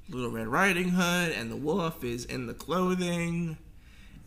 Little 0.09 0.31
Red 0.31 0.47
Riding 0.47 0.89
Hood, 0.89 1.31
and 1.31 1.51
the 1.51 1.55
wolf 1.55 2.03
is 2.03 2.25
in 2.25 2.47
the 2.47 2.53
clothing, 2.53 3.57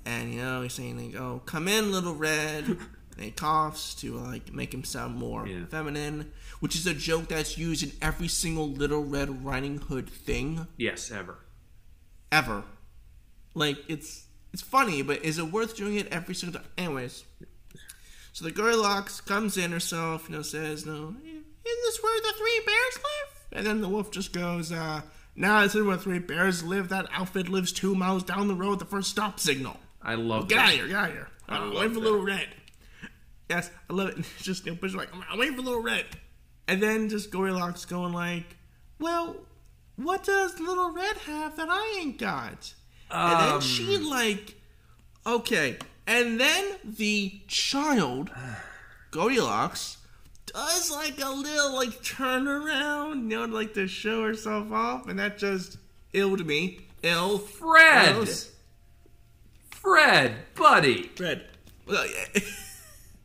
and 0.05 0.33
you 0.33 0.41
know 0.41 0.63
he's 0.63 0.73
saying 0.75 1.13
like, 1.13 1.21
"Oh, 1.21 1.43
come 1.47 1.69
in, 1.69 1.93
Little 1.93 2.15
Red." 2.15 2.79
And 3.19 3.25
he 3.25 3.31
coughs 3.31 3.95
to 4.03 4.13
like 4.19 4.53
make 4.53 4.75
him 4.75 4.85
sound 4.85 5.15
more 5.17 5.47
Yeah. 5.49 5.65
feminine, 5.71 6.33
which 6.61 6.75
is 6.77 6.87
a 6.87 6.95
joke 6.95 7.29
that's 7.29 7.57
used 7.59 7.83
in 7.83 7.93
every 8.01 8.29
single 8.29 8.69
Little 8.69 9.05
Red 9.05 9.45
Riding 9.45 9.79
Hood 9.79 10.09
thing 10.09 10.67
Yes, 10.77 11.11
ever. 11.11 11.39
ever. 12.33 12.65
Like 13.55 13.79
it's 13.89 14.25
it's 14.53 14.63
funny, 14.63 15.03
but 15.03 15.25
is 15.25 15.39
it 15.39 15.53
worth 15.53 15.77
doing 15.77 15.97
it 15.97 16.09
every 16.13 16.35
single 16.35 16.61
time? 16.61 16.69
Anyways, 16.79 17.25
so 18.33 18.45
the 18.45 18.51
Goldilocks 18.51 19.21
comes 19.21 19.57
in 19.57 19.73
herself, 19.73 20.29
you 20.29 20.37
know, 20.37 20.43
says, 20.43 20.85
"No, 20.87 20.93
isn't 21.25 21.45
this 21.65 22.03
where 22.03 22.21
the 22.21 22.35
three 22.37 22.63
bears 22.67 22.97
live?" 22.97 23.33
And 23.53 23.67
then 23.67 23.81
the 23.81 23.89
wolf 23.89 24.11
just 24.11 24.33
goes, 24.33 24.73
uh, 24.73 25.03
"Nah, 25.35 25.63
this 25.63 25.75
isn't 25.75 25.87
where 25.87 25.97
three 25.97 26.19
bears 26.19 26.63
live. 26.63 26.89
That 26.91 27.07
outfit 27.13 27.49
lives 27.49 27.73
two 27.73 27.95
miles 27.95 28.23
down 28.23 28.49
the 28.49 28.55
road. 28.55 28.79
The 28.79 28.85
first 28.85 29.11
stop 29.11 29.41
signal. 29.41 29.79
I 30.03 30.15
love 30.15 30.49
Get 30.49 30.57
that. 30.57 30.63
out 30.65 30.69
of 30.69 30.75
here! 30.77 30.87
Get 30.89 30.97
out 30.97 31.09
of 31.09 31.15
here! 31.15 31.29
I 31.49 31.57
I'm 31.57 31.65
love 31.69 31.75
waiting 31.75 31.95
for 31.95 32.01
that. 32.01 32.05
Little 32.11 32.25
Red." 32.25 32.49
Yes, 33.49 33.71
I 33.89 33.93
love 33.93 34.09
it. 34.11 34.19
It's 34.19 34.29
just 34.43 34.67
you 34.67 34.73
know, 34.73 34.89
like, 34.99 35.13
"I'm- 35.15 35.25
"I'm 35.31 35.39
waiting 35.39 35.57
for 35.57 35.63
Little 35.63 35.83
Red," 35.83 36.05
and 36.69 36.83
then 36.83 37.09
just 37.09 37.31
Goldilocks 37.31 37.85
going 37.85 38.13
like, 38.13 38.57
"Well, 38.99 39.37
what 39.97 40.25
does 40.25 40.59
Little 40.61 40.91
Red 40.93 41.17
have 41.19 41.57
that 41.57 41.69
I 41.71 41.99
ain't 42.01 42.19
got?" 42.19 42.75
And 43.11 43.41
then 43.41 43.53
Um, 43.55 43.61
she 43.61 43.99
like, 43.99 44.55
okay. 45.25 45.79
And 46.07 46.41
then 46.41 46.65
the 46.85 47.41
child, 47.49 48.31
Goldilocks, 49.11 49.99
does 50.47 50.91
like 50.91 51.21
a 51.21 51.31
little 51.31 51.75
like 51.75 52.03
turn 52.03 52.47
around, 52.49 53.31
you 53.31 53.39
know, 53.39 53.45
like 53.45 53.75
to 53.75 53.87
show 53.87 54.25
herself 54.25 54.71
off, 54.73 55.09
and 55.09 55.19
that 55.19 55.39
just 55.39 55.79
ill 56.13 56.37
to 56.37 56.45
me. 56.45 56.81
Ill. 57.03 57.39
Fred! 57.39 58.15
Gross. 58.17 58.53
Fred, 59.71 60.35
buddy, 60.57 61.05
Fred. 61.15 61.47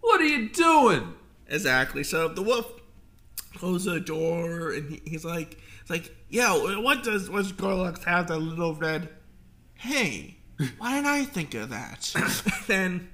What 0.02 0.20
are 0.22 0.26
you 0.26 0.50
doing? 0.50 1.14
exactly. 1.48 2.04
So 2.04 2.28
the 2.28 2.42
wolf 2.42 2.81
closes 3.54 3.94
the 3.94 4.00
door, 4.00 4.72
and 4.72 4.90
he, 4.90 5.02
he's 5.06 5.26
like, 5.26 5.58
"It's 5.82 5.90
like, 5.90 6.16
yeah, 6.30 6.54
what 6.78 7.04
does 7.04 7.30
what 7.30 7.44
does 7.44 7.52
Goldilocks 7.52 8.04
have 8.06 8.28
that 8.28 8.38
little 8.38 8.76
red? 8.76 9.10
Hey, 9.76 10.38
why 10.78 10.96
didn't 10.96 11.08
I 11.08 11.24
think 11.24 11.54
of 11.54 11.70
that?" 11.70 12.12
and 12.16 12.34
then, 12.68 13.10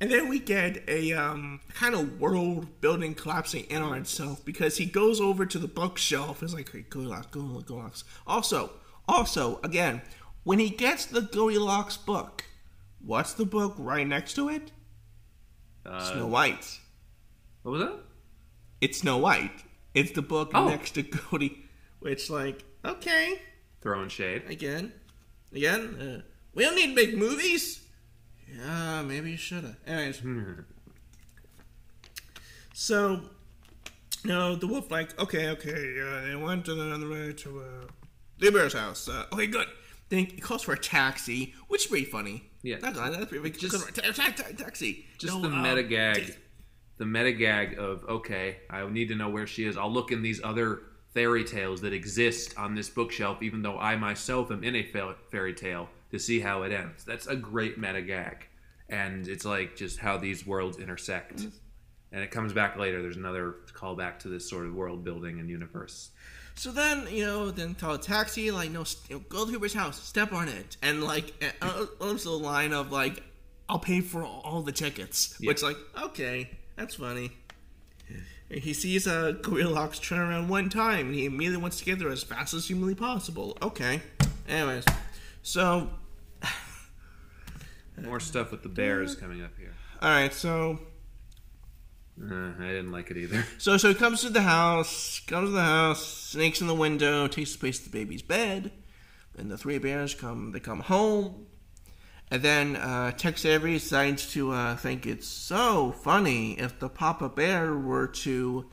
and 0.00 0.10
then 0.10 0.28
we 0.28 0.38
get 0.38 0.88
a 0.88 1.12
um, 1.12 1.60
kind 1.74 1.94
of 1.94 2.20
world 2.20 2.80
building 2.80 3.14
collapsing 3.14 3.64
in 3.64 3.82
on 3.82 3.98
itself 3.98 4.44
because 4.44 4.76
he 4.76 4.86
goes 4.86 5.20
over 5.20 5.46
to 5.46 5.58
the 5.58 5.68
bookshelf. 5.68 6.42
It's 6.42 6.54
like, 6.54 6.72
hey, 6.72 6.84
Goldilocks, 6.88 7.26
Goldilocks, 7.26 7.64
Goldilocks. 7.64 8.04
Also, 8.26 8.70
also, 9.08 9.58
again, 9.64 10.02
when 10.44 10.58
he 10.58 10.70
gets 10.70 11.06
the 11.06 11.22
Goldilocks 11.22 11.96
book, 11.96 12.44
what's 13.04 13.32
the 13.32 13.44
book 13.44 13.74
right 13.78 14.06
next 14.06 14.34
to 14.34 14.48
it? 14.48 14.72
Uh, 15.84 16.00
Snow 16.12 16.26
White. 16.26 16.78
what 17.62 17.72
was 17.72 17.80
that? 17.82 18.07
It's 18.80 18.98
Snow 18.98 19.18
White. 19.18 19.64
It's 19.94 20.12
the 20.12 20.22
book 20.22 20.50
Oh. 20.54 20.68
next 20.68 20.92
to 20.92 21.02
Cody, 21.02 21.64
which, 22.00 22.30
like, 22.30 22.62
okay, 22.84 23.42
Throwing 23.80 24.08
shade. 24.08 24.42
again, 24.48 24.92
again, 25.52 25.94
uh, 26.00 26.22
we 26.54 26.62
don't 26.64 26.76
need 26.76 26.94
big 26.94 27.16
movies. 27.18 27.80
Yeah, 28.54 29.02
maybe 29.02 29.32
you 29.32 29.36
shoulda. 29.36 29.76
Anyways, 29.86 30.22
so, 32.72 33.22
no, 34.24 34.54
the 34.54 34.66
wolf, 34.66 34.90
like, 34.90 35.18
okay, 35.18 35.48
okay, 35.50 36.00
uh, 36.00 36.28
they 36.28 36.36
went 36.36 36.64
to 36.66 36.74
the 36.74 36.94
other 36.94 37.08
way 37.08 37.32
to, 37.32 37.60
uh, 37.60 37.86
the 38.38 38.50
bear's 38.50 38.74
house. 38.74 39.08
Uh, 39.08 39.26
okay, 39.32 39.46
good. 39.48 39.66
Then 40.10 40.26
he 40.26 40.40
calls 40.40 40.62
for 40.62 40.72
a 40.72 40.78
taxi, 40.78 41.54
which 41.66 41.82
is 41.82 41.86
pretty 41.88 42.04
funny. 42.06 42.44
Yeah. 42.62 42.78
Not 42.78 42.94
that's 42.94 43.26
pretty 43.26 43.50
Just- 43.50 43.72
just, 43.72 43.94
ta- 43.94 44.12
ta- 44.12 44.30
ta- 44.34 44.48
taxi. 44.56 45.06
Just 45.18 45.34
No, 45.34 45.42
the 45.42 45.48
uh, 45.48 45.62
meta 45.62 45.82
ta- 45.82 45.88
gag. 45.88 46.36
The 46.98 47.06
meta 47.06 47.32
gag 47.32 47.78
of, 47.78 48.04
okay, 48.08 48.58
I 48.68 48.88
need 48.88 49.08
to 49.08 49.14
know 49.14 49.28
where 49.28 49.46
she 49.46 49.64
is. 49.64 49.76
I'll 49.76 49.92
look 49.92 50.12
in 50.12 50.20
these 50.20 50.40
other 50.42 50.82
fairy 51.14 51.44
tales 51.44 51.80
that 51.80 51.92
exist 51.92 52.58
on 52.58 52.74
this 52.74 52.88
bookshelf, 52.90 53.42
even 53.42 53.62
though 53.62 53.78
I 53.78 53.96
myself 53.96 54.50
am 54.50 54.62
in 54.62 54.76
a 54.76 54.82
fairy 55.30 55.54
tale, 55.54 55.88
to 56.10 56.18
see 56.18 56.40
how 56.40 56.62
it 56.64 56.72
ends. 56.72 57.04
That's 57.04 57.26
a 57.26 57.36
great 57.36 57.78
meta 57.78 58.02
gag. 58.02 58.46
And 58.88 59.28
it's 59.28 59.44
like 59.44 59.76
just 59.76 59.98
how 59.98 60.18
these 60.18 60.46
worlds 60.46 60.78
intersect. 60.78 61.36
Mm-hmm. 61.36 61.48
And 62.12 62.22
it 62.22 62.30
comes 62.30 62.52
back 62.52 62.76
later. 62.76 63.02
There's 63.02 63.16
another 63.16 63.56
callback 63.74 64.18
to 64.20 64.28
this 64.28 64.48
sort 64.48 64.66
of 64.66 64.74
world 64.74 65.04
building 65.04 65.40
and 65.40 65.48
universe. 65.50 66.10
So 66.54 66.72
then, 66.72 67.06
you 67.10 67.24
know, 67.24 67.50
then 67.50 67.74
call 67.74 67.94
a 67.94 67.98
taxi, 67.98 68.50
like, 68.50 68.70
no, 68.70 68.82
st- 68.82 69.10
you 69.10 69.16
know, 69.16 69.24
go 69.28 69.44
to 69.44 69.52
Hoover's 69.52 69.74
house, 69.74 70.02
step 70.02 70.32
on 70.32 70.48
it. 70.48 70.76
And, 70.82 71.04
like, 71.04 71.32
also 72.00 72.30
the 72.30 72.44
line 72.44 72.72
of, 72.72 72.90
like, 72.90 73.22
I'll 73.68 73.78
pay 73.78 74.00
for 74.00 74.24
all, 74.24 74.40
all 74.44 74.62
the 74.62 74.72
tickets. 74.72 75.36
Yeah. 75.38 75.48
Which, 75.48 75.62
like, 75.62 75.76
okay, 76.02 76.50
that's 76.78 76.94
funny. 76.94 77.32
And 78.50 78.60
he 78.60 78.72
sees 78.72 79.06
uh, 79.06 79.32
Goldilocks 79.42 79.98
turn 79.98 80.20
around 80.20 80.48
one 80.48 80.70
time, 80.70 81.08
and 81.08 81.14
he 81.14 81.26
immediately 81.26 81.60
wants 81.60 81.78
to 81.80 81.84
get 81.84 81.98
there 81.98 82.08
as 82.08 82.22
fast 82.22 82.54
as 82.54 82.66
humanly 82.66 82.94
possible. 82.94 83.58
Okay. 83.60 84.00
Anyways, 84.48 84.84
so, 85.42 85.90
More 88.02 88.20
stuff 88.20 88.50
with 88.50 88.62
the 88.62 88.68
bears 88.70 89.14
coming 89.14 89.42
up 89.42 89.50
here. 89.58 89.74
alright, 90.02 90.32
so 90.32 90.78
Uh, 92.20 92.52
I 92.58 92.68
didn't 92.68 92.90
like 92.92 93.10
it 93.10 93.16
either. 93.18 93.44
So 93.58 93.76
so 93.76 93.88
he 93.88 93.94
comes 93.94 94.22
to 94.22 94.30
the 94.30 94.42
house, 94.42 95.20
comes 95.26 95.48
to 95.48 95.52
the 95.52 95.60
house, 95.62 96.06
snakes 96.06 96.60
in 96.60 96.66
the 96.68 96.74
window, 96.74 97.28
takes 97.28 97.52
the 97.52 97.58
place 97.58 97.78
of 97.78 97.84
the 97.92 97.98
baby's 97.98 98.22
bed. 98.22 98.72
Then 99.34 99.48
the 99.48 99.58
three 99.58 99.78
bears 99.78 100.14
come 100.14 100.52
they 100.52 100.60
come 100.60 100.80
home. 100.80 101.46
And 102.30 102.42
then 102.42 102.76
uh, 102.76 103.12
Tex 103.12 103.44
Avery 103.44 103.74
decides 103.74 104.30
to 104.32 104.52
uh, 104.52 104.76
think 104.76 105.06
it's 105.06 105.26
so 105.26 105.92
funny 105.92 106.58
if 106.58 106.78
the 106.78 106.88
Papa 106.88 107.28
Bear 107.30 107.74
were 107.74 108.06
to 108.08 108.66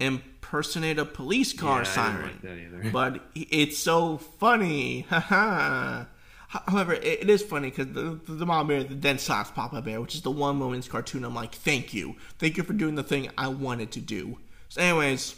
impersonate 0.00 0.98
a 0.98 1.04
police 1.04 1.52
car 1.52 1.80
Yeah, 1.80 1.84
siren. 1.84 2.22
like 2.22 2.42
that 2.42 2.56
either. 2.58 2.90
But 2.92 3.20
it's 3.34 3.78
so 3.78 4.16
funny. 4.16 5.06
However, 5.10 6.92
it, 6.92 7.30
is 7.30 7.42
funny 7.42 7.70
because 7.70 7.88
the, 7.88 8.20
the, 8.26 8.32
the 8.34 8.46
mom 8.46 8.68
bear 8.68 8.84
then 8.84 9.18
slaps 9.18 9.50
Papa 9.50 9.80
Bear, 9.80 10.00
which 10.00 10.14
is 10.14 10.22
the 10.22 10.30
one 10.30 10.56
moment 10.56 10.74
in 10.74 10.80
this 10.80 10.88
cartoon 10.88 11.24
I'm 11.24 11.34
like, 11.34 11.54
thank 11.54 11.94
you. 11.94 12.16
Thank 12.38 12.56
you 12.58 12.62
for 12.62 12.74
doing 12.74 12.94
the 12.94 13.02
thing 13.02 13.30
I 13.38 13.48
wanted 13.48 13.90
to 13.92 14.00
do. 14.00 14.38
So, 14.68 14.80
anyways, 14.82 15.34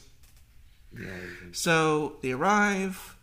Yeah, 0.96 1.08
so 1.52 2.16
they 2.22 2.32
arrive. 2.32 3.13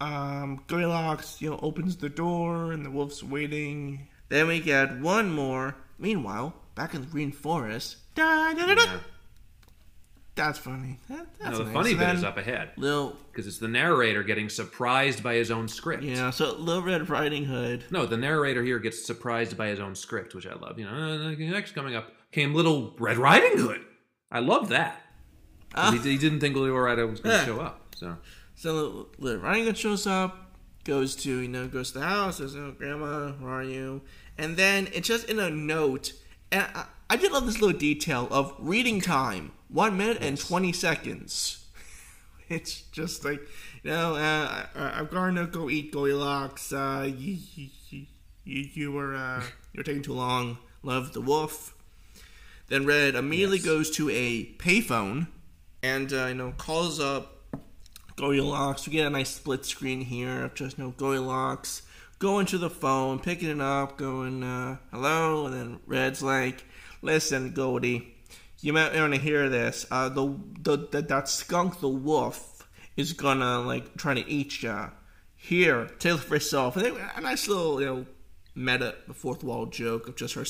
Um, 0.00 0.62
Goldilocks, 0.66 1.40
you 1.40 1.50
know, 1.50 1.58
opens 1.62 1.96
the 1.96 2.08
door 2.08 2.72
and 2.72 2.84
the 2.84 2.90
wolf's 2.90 3.22
waiting. 3.22 4.08
Then 4.28 4.48
we 4.48 4.60
get 4.60 4.98
one 5.00 5.30
more. 5.32 5.76
Meanwhile, 5.98 6.54
back 6.74 6.94
in 6.94 7.00
the 7.00 7.06
green 7.06 7.32
forest. 7.32 7.96
Da, 8.14 8.52
da, 8.52 8.66
da, 8.66 8.74
da. 8.74 8.84
yeah. 8.84 8.98
That's 10.34 10.58
funny. 10.58 10.98
That, 11.08 11.26
that's 11.38 11.50
No, 11.52 11.58
the 11.58 11.64
nice. 11.64 11.72
funny 11.72 11.90
And 11.92 11.98
bit 11.98 12.14
is 12.16 12.24
up 12.24 12.36
ahead 12.36 12.72
Lil, 12.76 13.16
because 13.32 13.46
it's 13.46 13.56
the 13.58 13.68
narrator 13.68 14.22
getting 14.22 14.50
surprised 14.50 15.22
by 15.22 15.34
his 15.36 15.50
own 15.50 15.66
script. 15.66 16.02
yeah, 16.02 16.28
so 16.28 16.54
Little 16.56 16.82
Red 16.82 17.08
Riding 17.08 17.46
Hood. 17.46 17.84
No, 17.90 18.04
the 18.04 18.18
narrator 18.18 18.62
here 18.62 18.78
gets 18.78 19.02
surprised 19.06 19.56
by 19.56 19.68
his 19.68 19.80
own 19.80 19.94
script, 19.94 20.34
which 20.34 20.46
I 20.46 20.52
love. 20.54 20.78
You 20.78 20.84
know, 20.84 20.92
uh, 20.92 21.30
next 21.38 21.72
coming 21.74 21.94
up 21.96 22.12
came 22.32 22.52
Little 22.52 22.94
Red 22.98 23.16
Riding 23.16 23.56
Hood. 23.56 23.80
I 24.30 24.40
love 24.40 24.68
that. 24.68 25.00
'Cause 25.72 25.94
He, 26.04 26.10
he 26.10 26.18
didn't 26.18 26.40
think 26.40 26.54
Little 26.54 26.74
Red 26.76 26.82
Riding 26.82 27.04
Hood 27.04 27.10
was 27.12 27.20
going 27.20 27.32
to 27.34 27.40
Yeah. 27.40 27.46
show 27.46 27.60
up. 27.62 27.94
So 27.96 28.18
So 28.56 29.08
Hood 29.20 29.76
shows 29.78 30.06
up, 30.06 30.50
goes 30.84 31.14
to 31.16 31.38
you 31.40 31.48
know 31.48 31.68
goes 31.68 31.92
to 31.92 31.98
the 31.98 32.04
house. 32.06 32.38
Says, 32.38 32.56
"Oh, 32.56 32.72
Grandma, 32.76 33.32
where 33.32 33.52
are 33.52 33.62
you?" 33.62 34.02
And 34.38 34.56
then 34.56 34.88
it's 34.92 35.06
just 35.08 35.28
in 35.28 35.38
a 35.38 35.50
note. 35.50 36.12
And 36.50 36.66
I, 36.74 36.86
I 37.10 37.16
did 37.16 37.32
love 37.32 37.46
this 37.46 37.60
little 37.60 37.78
detail 37.78 38.28
of 38.30 38.54
reading 38.58 39.00
time: 39.00 39.52
one 39.68 39.96
minute 39.96 40.18
and 40.20 40.38
twenty 40.38 40.72
seconds. 40.72 41.62
It's 42.48 42.82
just 42.92 43.24
like 43.24 43.40
you 43.82 43.90
know, 43.90 44.14
uh, 44.14 44.66
I, 44.76 45.00
I'm 45.00 45.06
gonna 45.06 45.46
go 45.46 45.68
eat 45.68 45.90
Goldilocks. 45.90 46.72
Uh, 46.72 47.04
you, 47.12 47.38
you, 47.56 47.68
you, 48.44 48.68
you 48.72 48.92
were 48.92 49.16
uh, 49.16 49.40
you 49.72 49.78
were 49.78 49.82
taking 49.82 50.02
too 50.02 50.12
long. 50.12 50.58
Love 50.84 51.12
the 51.12 51.20
wolf. 51.20 51.74
Then 52.68 52.86
Red 52.86 53.16
immediately 53.16 53.56
Yes. 53.56 53.66
goes 53.66 53.90
to 53.96 54.10
a 54.10 54.44
payphone 54.58 55.26
and 55.82 56.12
uh, 56.12 56.26
you 56.26 56.34
know 56.34 56.52
calls 56.56 57.00
up 57.00 57.35
Goldilocks. 58.16 58.86
We 58.86 58.94
get 58.94 59.06
a 59.06 59.10
nice 59.10 59.30
split 59.30 59.64
screen 59.64 60.00
here 60.00 60.44
of 60.44 60.54
just 60.54 60.78
you 60.78 60.84
know 60.84 60.90
Goldilocks 60.90 61.82
going 62.18 62.46
to 62.46 62.58
the 62.58 62.70
phone, 62.70 63.18
picking 63.18 63.50
it 63.50 63.60
up, 63.60 63.98
going 63.98 64.42
uh, 64.42 64.78
hello, 64.90 65.46
and 65.46 65.54
then 65.54 65.80
Red's 65.86 66.22
like, 66.22 66.64
"Listen, 67.02 67.52
Goldie, 67.52 68.14
you 68.60 68.72
might 68.72 68.94
want 68.94 69.14
to 69.14 69.20
hear 69.20 69.48
this. 69.48 69.86
Uh, 69.90 70.08
the, 70.08 70.34
the, 70.60 70.88
the 70.90 71.02
that 71.02 71.28
skunk, 71.28 71.80
the 71.80 71.88
wolf, 71.88 72.66
is 72.96 73.12
gonna 73.12 73.60
like 73.60 73.96
try 73.96 74.14
to 74.14 74.28
eat 74.28 74.62
ya. 74.62 74.90
Here, 75.36 75.86
take 75.98 76.18
for 76.20 76.36
yourself." 76.36 76.76
And 76.76 76.86
then 76.86 76.96
a 77.14 77.20
nice 77.20 77.46
little 77.48 77.80
you 77.80 77.86
know 77.86 78.06
meta 78.54 78.94
fourth 79.12 79.44
wall 79.44 79.66
joke 79.66 80.08
of 80.08 80.16
just 80.16 80.34
her 80.34 80.44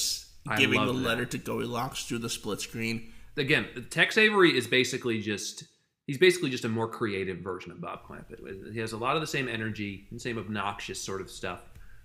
giving 0.56 0.87
the 0.87 0.92
that. 0.92 0.99
letter 0.99 1.26
to 1.26 1.38
Goldilocks 1.38 2.04
through 2.04 2.18
the 2.18 2.30
split 2.30 2.61
screen. 2.61 3.12
again, 3.37 3.66
Tex 3.90 4.16
Avery 4.16 4.56
is 4.56 4.68
basically 4.68 5.20
just 5.20 5.64
he's 6.06 6.18
basically 6.18 6.50
just 6.50 6.64
a 6.64 6.68
more 6.68 6.88
creative 6.88 7.38
version 7.38 7.72
of 7.72 7.80
Bob 7.80 8.04
Clampett. 8.06 8.72
He 8.72 8.80
has 8.80 8.92
a 8.92 8.96
lot 8.96 9.16
of 9.16 9.20
the 9.20 9.26
same 9.26 9.48
energy 9.48 10.06
and 10.10 10.20
same 10.20 10.38
obnoxious 10.38 11.00
sort 11.00 11.20
of 11.20 11.30
stuff, 11.30 11.60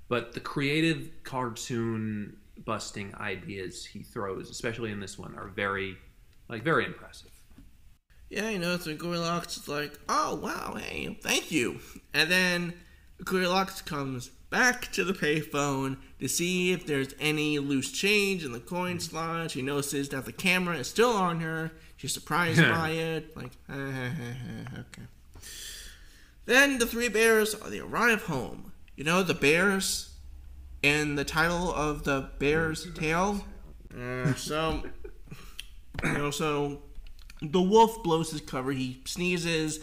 but 0.10 0.34
the 0.34 0.40
creative 0.40 1.10
cartoon 1.24 2.38
busting 2.66 3.16
ideas 3.16 3.86
he 3.86 4.04
throws, 4.04 4.50
especially 4.50 4.92
in 4.92 5.00
this 5.00 5.18
one, 5.18 5.36
are 5.38 5.48
very 5.48 5.98
like 6.50 6.64
very 6.64 6.86
impressive. 6.86 7.32
Yeah, 8.30 8.50
you 8.50 8.60
know, 8.60 8.78
so 8.78 8.96
Goldilocks 8.96 9.58
is 9.58 9.68
like, 9.68 10.00
oh, 10.08 10.36
wow, 10.36 10.76
hey, 10.80 11.18
thank 11.22 11.52
you. 11.52 11.80
And 12.14 12.32
then 12.32 12.74
Goldilocks 13.26 13.82
comes 13.82 14.30
back 14.50 14.90
to 14.94 15.04
the 15.04 15.14
payphone 15.14 15.98
to 16.20 16.30
see 16.30 16.72
if 16.72 16.86
there's 16.86 17.14
any 17.20 17.60
loose 17.60 17.92
change 17.92 18.46
in 18.46 18.54
the 18.54 18.60
coin 18.62 18.98
mm-hmm. 18.98 19.00
slot. 19.00 19.52
She 19.52 19.62
notices 19.62 20.10
that 20.10 20.24
the 20.24 20.32
camera 20.32 20.78
is 20.78 20.88
still 20.88 21.12
on 21.12 21.42
her. 21.42 21.72
She's 22.02 22.16
surprised 22.16 22.60
by 22.62 22.90
it. 22.90 23.38
Like, 23.38 23.52
okay. 23.70 25.04
Then 26.46 26.80
the 26.80 26.88
three 26.88 27.10
bears, 27.10 27.54
they 27.54 27.78
arrive 27.78 28.24
home. 28.24 28.72
You 28.96 29.04
know, 29.04 29.22
the 29.22 29.36
bears 29.36 30.16
and 30.84 31.16
the 31.16 31.24
title 31.24 31.72
of 31.72 32.04
the 32.04 32.32
Bear's 32.40 32.92
Tale? 32.96 33.46
Uh, 33.96 34.34
so, 34.34 34.82
you 36.04 36.14
know, 36.14 36.32
so 36.32 36.82
the 37.40 37.62
wolf 37.62 38.02
blows 38.02 38.32
his 38.32 38.42
cover. 38.42 38.72
He 38.72 39.04
sneezes 39.06 39.80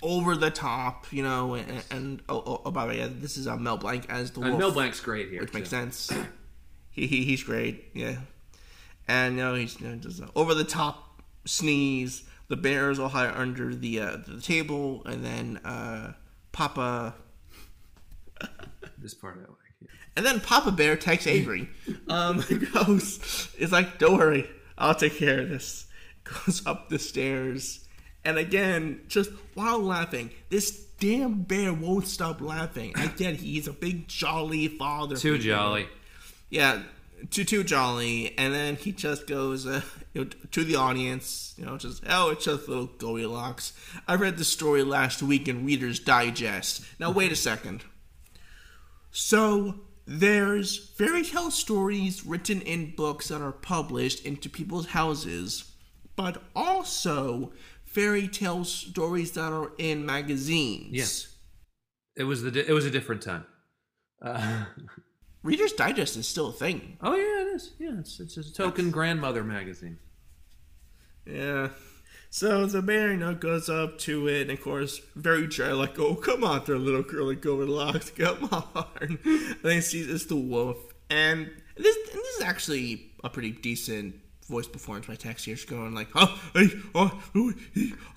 over 0.00 0.36
the 0.36 0.50
top, 0.50 1.12
you 1.12 1.22
know, 1.22 1.52
and, 1.52 1.84
and 1.90 2.22
oh, 2.30 2.62
oh, 2.64 2.70
by 2.70 2.86
the 2.86 2.92
way, 2.92 3.08
this 3.08 3.36
is 3.36 3.46
uh, 3.46 3.58
Mel 3.58 3.76
Blanc 3.76 4.06
as 4.08 4.30
the 4.30 4.40
wolf, 4.40 4.52
And 4.52 4.58
Mel 4.58 4.72
Blanc's 4.72 5.00
great 5.00 5.28
here, 5.28 5.42
which 5.42 5.52
makes 5.52 5.68
sense. 5.68 6.10
He, 6.88 7.06
he 7.06 7.24
he's 7.24 7.42
great, 7.42 7.90
yeah. 7.92 8.20
And 9.06 9.36
you 9.36 9.42
know, 9.42 9.54
he's 9.54 9.78
you 9.78 9.88
know, 9.88 9.96
just 9.96 10.22
uh, 10.22 10.28
over 10.34 10.54
the 10.54 10.64
top 10.64 11.07
sneeze. 11.48 12.24
The 12.48 12.56
bears 12.56 12.98
all 12.98 13.08
hide 13.08 13.34
under 13.34 13.74
the 13.74 14.00
uh, 14.00 14.16
the 14.26 14.40
table, 14.40 15.02
and 15.04 15.24
then 15.24 15.58
uh, 15.64 16.14
Papa 16.50 17.14
This 18.98 19.14
part 19.14 19.36
I 19.36 19.40
like. 19.40 19.50
Yeah. 19.80 19.88
And 20.16 20.26
then 20.26 20.40
Papa 20.40 20.72
Bear 20.72 20.96
Tex 20.96 21.26
Avery. 21.26 21.68
Um, 22.08 22.42
goes, 22.72 23.50
is 23.58 23.70
like, 23.70 23.98
don't 23.98 24.16
worry, 24.16 24.48
I'll 24.78 24.94
take 24.94 25.18
care 25.18 25.40
of 25.40 25.50
this. 25.50 25.86
Goes 26.24 26.66
up 26.66 26.88
the 26.88 26.98
stairs. 26.98 27.86
And 28.24 28.38
again, 28.38 29.02
just 29.08 29.30
while 29.52 29.78
laughing, 29.78 30.30
this 30.48 30.70
damn 30.98 31.42
bear 31.42 31.74
won't 31.74 32.06
stop 32.06 32.40
laughing. 32.40 32.94
I 32.96 33.08
get 33.08 33.36
he's 33.36 33.68
a 33.68 33.74
big 33.74 34.08
jolly 34.08 34.68
father. 34.68 35.16
Too 35.16 35.36
figure. 35.36 35.54
jolly. 35.54 35.88
Yeah, 36.48 36.82
too 37.30 37.44
too 37.44 37.64
jolly. 37.64 38.36
And 38.38 38.54
then 38.54 38.76
he 38.76 38.92
just 38.92 39.26
goes 39.26 39.66
uh, 39.66 39.82
you 40.14 40.24
know, 40.24 40.30
to 40.50 40.64
the 40.64 40.76
audience, 40.76 41.54
you 41.56 41.64
know, 41.64 41.76
just 41.76 42.02
oh, 42.08 42.30
it's 42.30 42.44
just 42.44 42.68
little 42.68 42.86
Goldilocks. 42.86 43.72
I 44.06 44.14
read 44.14 44.38
the 44.38 44.44
story 44.44 44.82
last 44.82 45.22
week 45.22 45.48
in 45.48 45.64
Reader's 45.64 46.00
Digest. 46.00 46.82
Now 46.98 47.10
wait 47.10 47.32
a 47.32 47.36
second. 47.36 47.84
So 49.10 49.80
there's 50.06 50.90
fairy 50.96 51.22
tale 51.22 51.50
stories 51.50 52.24
written 52.24 52.60
in 52.62 52.94
books 52.94 53.28
that 53.28 53.42
are 53.42 53.52
published 53.52 54.24
into 54.24 54.48
people's 54.48 54.88
houses, 54.88 55.72
but 56.16 56.42
also 56.56 57.52
fairy 57.84 58.28
tale 58.28 58.64
stories 58.64 59.32
that 59.32 59.52
are 59.52 59.72
in 59.78 60.06
magazines. 60.06 60.88
Yes. 60.90 61.34
It 62.16 62.24
was 62.24 62.42
the 62.42 62.68
it 62.68 62.72
was 62.72 62.84
a 62.84 62.90
different 62.90 63.22
time. 63.22 63.46
Uh, 64.20 64.64
Reader's 65.42 65.72
Digest 65.72 66.16
is 66.16 66.26
still 66.26 66.48
a 66.48 66.52
thing. 66.52 66.96
oh 67.00 67.14
yeah, 67.14 67.42
it 67.42 67.54
is. 67.54 67.72
Yeah, 67.78 67.98
it's 67.98 68.20
it's 68.20 68.36
a 68.36 68.52
token 68.52 68.90
grandmother 68.90 69.44
magazine. 69.44 69.98
Yeah. 71.24 71.68
So 72.30 72.66
the 72.66 72.82
bear, 72.82 73.12
you 73.12 73.16
know, 73.16 73.34
goes 73.34 73.70
up 73.70 73.98
to 74.00 74.28
it, 74.28 74.42
and 74.42 74.50
of 74.50 74.60
course, 74.60 75.00
very 75.16 75.46
dry, 75.46 75.72
like, 75.72 75.98
oh, 75.98 76.14
come 76.14 76.44
on 76.44 76.62
there, 76.66 76.76
little 76.76 77.02
girl, 77.02 77.26
like, 77.26 77.40
Goldilocks, 77.40 78.10
come 78.16 78.48
on. 78.52 78.84
And 79.00 79.18
then 79.62 79.76
he 79.76 79.80
sees 79.80 80.08
it's 80.08 80.26
the 80.26 80.36
wolf. 80.36 80.76
And 81.08 81.50
this, 81.76 81.96
and 81.96 82.20
this 82.20 82.36
is 82.36 82.42
actually 82.42 83.12
a 83.24 83.30
pretty 83.30 83.52
decent 83.52 84.16
voice 84.46 84.66
performance 84.66 85.06
by 85.06 85.14
Tex 85.14 85.44
here. 85.44 85.56
She's 85.56 85.64
going 85.64 85.94
like, 85.94 86.08
oh, 86.14 86.38
hey, 86.52 86.68
oh, 86.94 87.18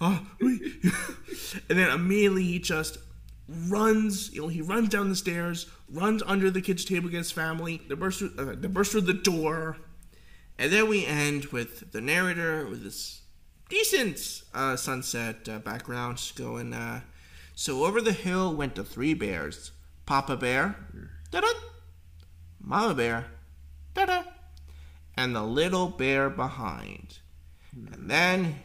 ah, 0.02 0.26
ooh, 0.42 0.60
and 1.70 1.80
then 1.80 1.90
immediately 1.90 2.44
he 2.44 2.60
just 2.60 2.98
runs, 3.68 4.32
you 4.34 4.42
know, 4.42 4.48
he 4.48 4.62
runs 4.62 4.90
down 4.90 5.10
the 5.10 5.16
stairs, 5.16 5.68
runs 5.90 6.24
under 6.26 6.50
the 6.50 6.62
kids' 6.62 6.86
table 6.86 7.08
against 7.08 7.34
family, 7.34 7.82
they 7.88 7.96
burst 7.96 8.20
through, 8.20 8.34
uh, 8.38 8.56
they 8.58 8.68
burst 8.68 8.92
through 8.92 9.02
the 9.02 9.14
door, 9.14 9.78
and 10.58 10.72
then 10.72 10.88
we 10.88 11.06
end 11.06 11.46
with 11.46 11.92
the 11.92 12.02
narrator 12.02 12.66
with 12.68 12.84
this 12.84 13.22
decent 13.70 14.44
uh, 14.54 14.76
sunset 14.76 15.48
uh, 15.50 15.60
background 15.60 16.32
going, 16.36 16.74
uh, 16.74 17.02
so 17.56 17.86
over 17.86 18.02
the 18.02 18.14
hill 18.14 18.54
went 18.54 18.76
the 18.76 18.84
three 18.84 19.14
bears. 19.14 19.72
Papa 20.06 20.36
Bear, 20.36 20.76
da-da, 21.30 21.48
Mama 22.60 22.94
Bear, 22.94 23.28
da-da, 23.94 24.24
and 25.16 25.36
the 25.36 25.44
little 25.44 25.88
bear 25.88 26.30
behind. 26.30 27.20
And 27.94 28.10
then 28.10 28.56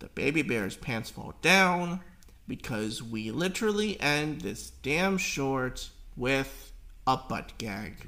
the 0.00 0.08
baby 0.08 0.42
bear's 0.42 0.76
pants 0.76 1.10
fall 1.10 1.34
down 1.40 2.00
because 2.46 3.02
we 3.02 3.30
literally 3.30 4.00
end 4.00 4.40
this 4.40 4.70
damn 4.70 5.18
short 5.18 5.90
with 6.16 6.72
a 7.06 7.16
butt 7.16 7.52
gag. 7.58 8.06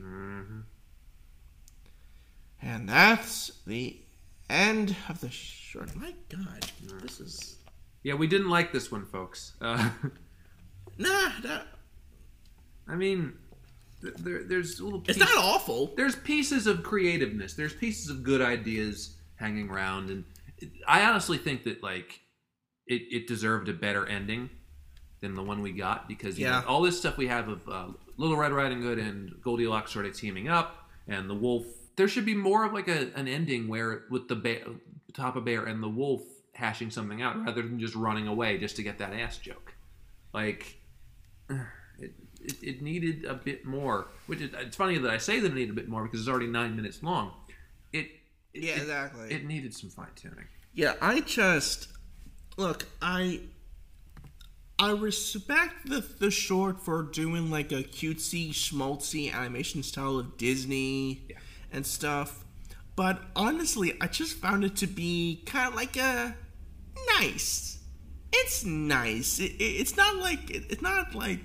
And 2.63 2.89
that's 2.89 3.53
the 3.67 3.99
end 4.49 4.97
of 5.09 5.21
the 5.21 5.31
short. 5.31 5.95
My 5.97 6.15
God, 6.29 6.67
this 7.03 7.21
is 7.21 7.57
Yeah, 8.03 8.15
we 8.15 8.27
didn't 8.27 8.51
like 8.51 8.73
this 8.73 8.91
one, 8.91 9.05
folks. 9.07 9.53
Uh, 9.61 9.91
nah. 10.99 11.31
nah 11.43 11.61
I 12.89 12.97
mean, 12.97 13.35
th- 14.03 14.15
there, 14.17 14.45
there's 14.45 14.81
little. 14.81 15.03
it's 15.07 15.19
not 15.19 15.37
awful. 15.37 15.95
There's 15.97 16.17
pieces 16.17 16.67
of 16.67 16.83
creativeness. 16.83 17.55
There's 17.55 17.75
pieces 17.75 18.11
of 18.11 18.23
good 18.23 18.43
ideas 18.43 19.17
hanging 19.37 19.71
around, 19.71 20.11
and 20.11 20.25
I 20.87 21.05
honestly 21.05 21.39
think 21.39 21.65
that 21.65 21.83
like 21.83 22.21
it, 22.87 23.03
it 23.11 23.27
deserved 23.27 23.69
a 23.69 23.73
better 23.73 24.07
ending 24.07 24.51
than 25.21 25.35
the 25.35 25.43
one 25.43 25.63
we 25.63 25.73
got 25.73 26.07
because 26.09 26.39
you 26.39 26.45
know, 26.47 26.51
Yeah. 26.53 26.63
all 26.67 26.83
this 26.83 26.99
stuff 26.99 27.17
we 27.17 27.27
have 27.29 27.49
of 27.49 27.69
uh, 27.69 27.87
Little 28.17 28.37
Red 28.37 28.53
Riding 28.53 28.83
Hood 28.83 28.99
and 28.99 29.41
Goldilocks 29.43 29.93
sort 29.93 30.07
of 30.07 30.15
teaming 30.17 30.49
up, 30.49 30.89
and 31.09 31.29
the 31.29 31.35
wolf. 31.35 31.65
There 31.97 32.09
should 32.09 32.27
be 32.27 32.35
more 32.35 32.65
of 32.65 32.73
like 32.73 32.89
a, 32.89 33.11
an 33.15 33.29
ending 33.29 33.69
where 33.69 34.03
with 34.11 34.29
the 34.29 34.35
bear, 34.37 34.63
Papa 35.15 35.41
Bear 35.41 35.65
and 35.65 35.83
the 35.83 35.89
wolf 35.89 36.23
hashing 36.53 36.91
something 36.91 37.23
out, 37.23 37.43
rather 37.45 37.63
than 37.63 37.79
just 37.79 37.95
running 37.95 38.27
away 38.29 38.59
just 38.59 38.77
to 38.77 38.83
get 38.83 38.99
that 38.99 39.13
ass 39.13 39.39
joke. 39.39 39.75
Like, 40.33 40.77
it, 41.49 42.13
it, 42.41 42.55
it 42.63 42.83
needed 42.83 43.25
a 43.25 43.35
bit 43.35 43.65
more. 43.65 44.09
Which 44.27 44.41
is, 44.41 44.51
it's 44.55 44.77
funny 44.77 44.99
that 44.99 45.11
I 45.11 45.19
say 45.19 45.41
that 45.41 45.47
it 45.53 45.55
needed 45.55 45.71
a 45.71 45.75
bit 45.75 45.89
more 45.89 46.03
because 46.05 46.21
it's 46.21 46.29
already 46.29 46.47
nine 46.49 46.75
minutes 46.77 47.03
long. 47.03 47.33
It 47.93 48.09
Yeah, 48.53 48.73
it- 48.75 48.79
exactly. 48.83 49.33
It 49.33 49.45
needed 49.47 49.75
some 49.75 49.91
fine 49.91 50.09
tuning. 50.17 50.47
Yeah, 50.75 50.95
I 51.01 51.21
just 51.21 51.89
look. 52.57 52.87
I 53.03 53.41
I 54.79 54.91
respect 54.93 55.89
the 55.89 56.01
the 56.01 56.31
short 56.31 56.81
for 56.81 57.03
doing 57.03 57.51
like 57.51 57.71
a 57.73 57.83
cutesy 57.85 58.51
schmaltzy 58.51 59.33
animation 59.33 59.83
style 59.83 60.19
of 60.19 60.37
Disney 60.37 61.23
Yeah. 61.31 61.37
and 61.73 61.87
stuff, 61.87 62.45
but 62.97 63.23
honestly, 63.37 63.97
I 64.01 64.07
just 64.09 64.37
found 64.37 64.65
it 64.65 64.77
to 64.77 64.87
be 64.87 65.43
kind 65.47 65.69
of 65.69 65.75
like 65.75 65.97
a 65.97 66.35
nice. 67.21 67.79
It's 68.33 68.65
nice. 68.65 69.39
It, 69.39 69.53
it, 69.53 69.65
it's 69.81 69.97
not 69.97 70.17
like 70.17 70.51
it, 70.51 70.65
it's 70.69 70.83
not 70.83 71.15
like 71.15 71.39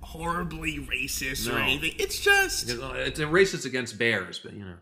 horribly 0.00 0.78
racist 0.78 1.52
or 1.52 1.58
anything. 1.58 1.94
It's 1.98 2.20
just 2.20 2.70
uh, 2.70 2.92
It's 2.94 3.18
a 3.18 3.24
racist 3.24 3.66
against 3.66 3.98
bears, 3.98 4.38
but 4.38 4.52
you 4.52 4.64
know, 4.64 4.74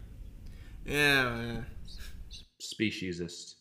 yeah. 0.84 1.42
yeah. 1.42 1.60
speciesist. 2.60 3.53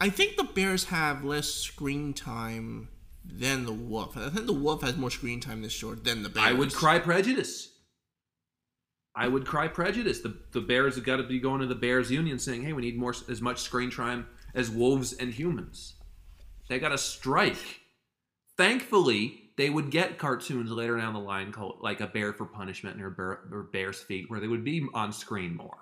I 0.00 0.10
think 0.10 0.36
the 0.36 0.44
Bears 0.44 0.84
have 0.84 1.24
less 1.24 1.48
screen 1.48 2.14
time 2.14 2.88
than 3.24 3.64
the 3.64 3.72
Wolf. 3.72 4.16
I 4.16 4.30
think 4.30 4.46
the 4.46 4.52
Wolf 4.52 4.82
has 4.82 4.96
more 4.96 5.10
screen 5.10 5.40
time 5.40 5.62
this 5.62 5.72
short 5.72 6.04
than 6.04 6.22
the 6.22 6.28
Bears. 6.28 6.46
I 6.46 6.52
would 6.52 6.72
cry 6.72 6.98
prejudice. 6.98 7.70
I 9.14 9.26
would 9.26 9.44
cry 9.44 9.66
prejudice. 9.66 10.20
The 10.20 10.36
the 10.52 10.60
Bears 10.60 10.94
have 10.94 11.04
got 11.04 11.16
to 11.16 11.24
be 11.24 11.40
going 11.40 11.60
to 11.60 11.66
the 11.66 11.74
Bears 11.74 12.10
Union 12.10 12.38
saying, 12.38 12.62
"Hey, 12.62 12.72
we 12.72 12.82
need 12.82 12.98
more 12.98 13.14
as 13.28 13.40
much 13.40 13.58
screen 13.58 13.90
time 13.90 14.28
as 14.54 14.70
wolves 14.70 15.12
and 15.12 15.34
humans." 15.34 15.94
They 16.68 16.78
got 16.78 16.90
to 16.90 16.98
strike. 16.98 17.80
Thankfully, 18.56 19.50
they 19.56 19.70
would 19.70 19.90
get 19.90 20.18
cartoons 20.18 20.70
later 20.70 20.96
down 20.96 21.14
the 21.14 21.20
line 21.20 21.50
called 21.50 21.78
like 21.80 22.00
a 22.00 22.06
Bear 22.06 22.32
for 22.32 22.44
Punishment 22.44 23.00
or, 23.02 23.10
Bear, 23.10 23.40
or 23.50 23.68
Bear's 23.72 24.00
Feet, 24.00 24.30
where 24.30 24.38
they 24.38 24.48
would 24.48 24.64
be 24.64 24.86
on 24.94 25.12
screen 25.12 25.56
more. 25.56 25.78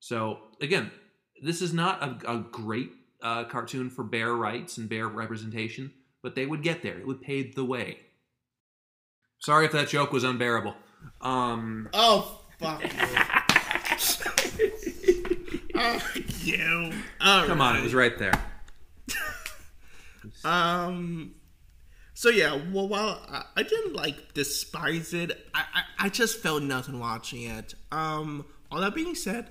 So 0.00 0.40
again, 0.60 0.90
this 1.42 1.62
is 1.62 1.72
not 1.72 2.02
a, 2.02 2.32
a 2.32 2.38
great 2.38 2.92
uh, 3.22 3.44
cartoon 3.44 3.90
for 3.90 4.02
bear 4.04 4.34
rights 4.34 4.78
and 4.78 4.88
bear 4.88 5.06
representation, 5.08 5.92
but 6.22 6.34
they 6.34 6.46
would 6.46 6.62
get 6.62 6.82
there. 6.82 6.98
It 6.98 7.06
would 7.06 7.20
pave 7.22 7.54
the 7.54 7.64
way. 7.64 7.98
Sorry 9.40 9.64
if 9.66 9.72
that 9.72 9.88
joke 9.88 10.12
was 10.12 10.24
unbearable. 10.24 10.74
Um, 11.20 11.88
Oh 11.94 12.40
fuck 12.58 12.82
you! 12.82 12.88
oh, 15.74 16.00
you! 16.40 16.92
All 17.20 17.46
come 17.46 17.60
on, 17.60 17.76
it 17.76 17.82
was 17.82 17.94
right 17.94 18.16
there. 18.18 18.32
Um. 20.44 21.34
So 22.12 22.28
yeah, 22.28 22.60
well, 22.70 22.86
while 22.88 23.22
I, 23.28 23.44
I 23.56 23.62
didn't 23.62 23.94
like 23.94 24.34
despise 24.34 25.14
it, 25.14 25.32
I, 25.54 25.64
I 25.74 25.82
I 26.06 26.08
just 26.10 26.40
felt 26.40 26.62
nothing 26.62 27.00
watching 27.00 27.44
it. 27.44 27.74
Um. 27.90 28.44
All 28.70 28.80
that 28.80 28.94
being 28.94 29.14
said, 29.14 29.48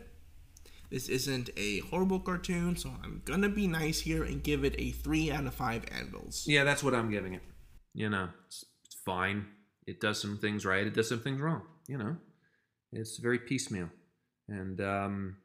this 0.91 1.08
isn't 1.08 1.49
a 1.56 1.80
horrible 1.80 2.19
cartoon, 2.19 2.75
so 2.75 2.91
I'm 3.04 3.21
gonna 3.25 3.49
be 3.49 3.67
nice 3.67 3.99
here 3.99 4.23
and 4.23 4.43
give 4.43 4.63
it 4.63 4.75
a 4.78 4.91
three 4.91 5.32
out 5.32 5.45
of 5.45 5.54
five 5.54 5.86
anvils. 5.91 6.45
Yeah, 6.47 6.63
that's 6.63 6.84
what 6.84 6.95
I'm 6.95 7.12
giving 7.12 7.34
it. 7.34 7.43
You 7.93 8.10
know, 8.10 8.30
it's, 8.47 8.65
it's 8.86 8.95
fine. 9.06 9.45
It 9.86 9.99
does 9.99 10.21
some 10.21 10.38
things 10.38 10.65
right. 10.65 10.86
It 10.86 10.93
does 10.93 11.10
some 11.10 11.21
things 11.21 11.41
wrong. 11.41 11.63
You 11.88 11.97
know, 11.97 12.17
it's 12.91 13.17
very 13.17 13.39
piecemeal. 13.39 13.89
And 14.47 14.82
um, 14.82 15.38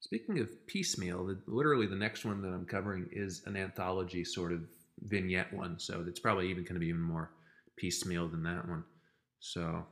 speaking 0.00 0.38
of 0.40 0.48
piecemeal, 0.66 1.26
the, 1.26 1.38
literally 1.46 1.86
the 1.86 1.96
next 1.96 2.24
one 2.24 2.42
that 2.42 2.48
I'm 2.48 2.66
covering 2.66 3.08
is 3.12 3.42
an 3.46 3.56
anthology 3.56 4.24
sort 4.24 4.52
of 4.52 4.62
vignette 5.00 5.52
one. 5.52 5.78
So 5.78 6.04
it's 6.06 6.20
probably 6.20 6.50
even 6.50 6.64
going 6.64 6.74
to 6.74 6.80
be 6.80 6.88
even 6.88 7.00
more 7.00 7.30
piecemeal 7.76 8.28
than 8.28 8.42
that 8.44 8.68
one. 8.68 8.84
So 9.38 9.86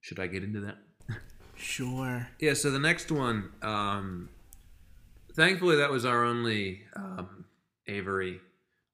should 0.00 0.20
I 0.20 0.26
get 0.26 0.44
into 0.44 0.60
that? 0.60 0.76
Sure. 1.62 2.28
Yeah, 2.40 2.54
so 2.54 2.70
the 2.70 2.78
next 2.78 3.10
one, 3.10 3.50
um, 3.62 4.28
thankfully, 5.34 5.76
that 5.76 5.90
was 5.90 6.04
our 6.04 6.24
only 6.24 6.82
um, 6.96 7.44
Avery. 7.86 8.40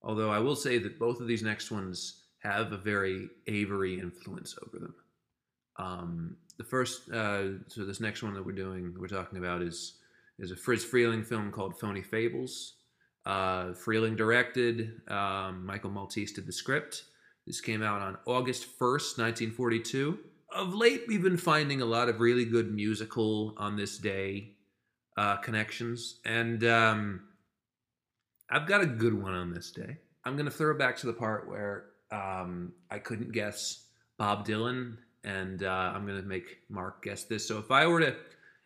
Although 0.02 0.30
I 0.30 0.38
will 0.38 0.54
say 0.54 0.78
that 0.78 0.98
both 0.98 1.20
of 1.20 1.26
these 1.26 1.42
next 1.42 1.70
ones 1.70 2.24
have 2.42 2.72
a 2.72 2.76
very 2.76 3.28
Avery 3.46 3.98
influence 3.98 4.56
over 4.64 4.78
them. 4.78 4.94
Um, 5.76 6.36
the 6.56 6.64
first, 6.64 7.10
uh, 7.10 7.58
so 7.68 7.84
this 7.84 8.00
next 8.00 8.22
one 8.22 8.34
that 8.34 8.44
we're 8.44 8.52
doing, 8.52 8.94
we're 8.98 9.08
talking 9.08 9.38
about 9.38 9.62
is 9.62 9.94
is 10.38 10.52
a 10.52 10.56
Friz 10.56 10.84
Freleng 10.84 11.26
film 11.26 11.50
called 11.50 11.80
Phony 11.80 12.02
Fables. 12.02 12.74
Uh, 13.26 13.72
Freeling 13.72 14.14
directed. 14.14 15.00
Um, 15.08 15.66
Michael 15.66 15.90
Maltese 15.90 16.32
did 16.32 16.46
the 16.46 16.52
script. 16.52 17.04
This 17.46 17.60
came 17.60 17.82
out 17.82 18.00
on 18.00 18.18
August 18.26 18.66
first, 18.78 19.18
nineteen 19.18 19.50
forty-two 19.50 20.18
of 20.54 20.74
late 20.74 21.02
we've 21.08 21.22
been 21.22 21.36
finding 21.36 21.80
a 21.82 21.84
lot 21.86 22.08
of 22.08 22.20
really 22.20 22.44
good 22.44 22.72
musical 22.72 23.54
on 23.56 23.76
this 23.76 23.98
day 23.98 24.52
uh, 25.16 25.36
connections 25.36 26.20
and 26.24 26.64
um, 26.64 27.20
i've 28.50 28.66
got 28.66 28.80
a 28.80 28.86
good 28.86 29.14
one 29.14 29.34
on 29.34 29.52
this 29.52 29.70
day 29.70 29.96
i'm 30.24 30.34
going 30.36 30.46
to 30.46 30.50
throw 30.50 30.76
back 30.76 30.96
to 30.96 31.06
the 31.06 31.12
part 31.12 31.48
where 31.48 31.86
um, 32.12 32.72
i 32.90 32.98
couldn't 32.98 33.32
guess 33.32 33.84
bob 34.16 34.46
dylan 34.46 34.96
and 35.24 35.62
uh, 35.64 35.92
i'm 35.94 36.06
going 36.06 36.20
to 36.20 36.26
make 36.26 36.58
mark 36.68 37.02
guess 37.02 37.24
this 37.24 37.46
so 37.46 37.58
if 37.58 37.70
i 37.70 37.86
were 37.86 38.00
to 38.00 38.14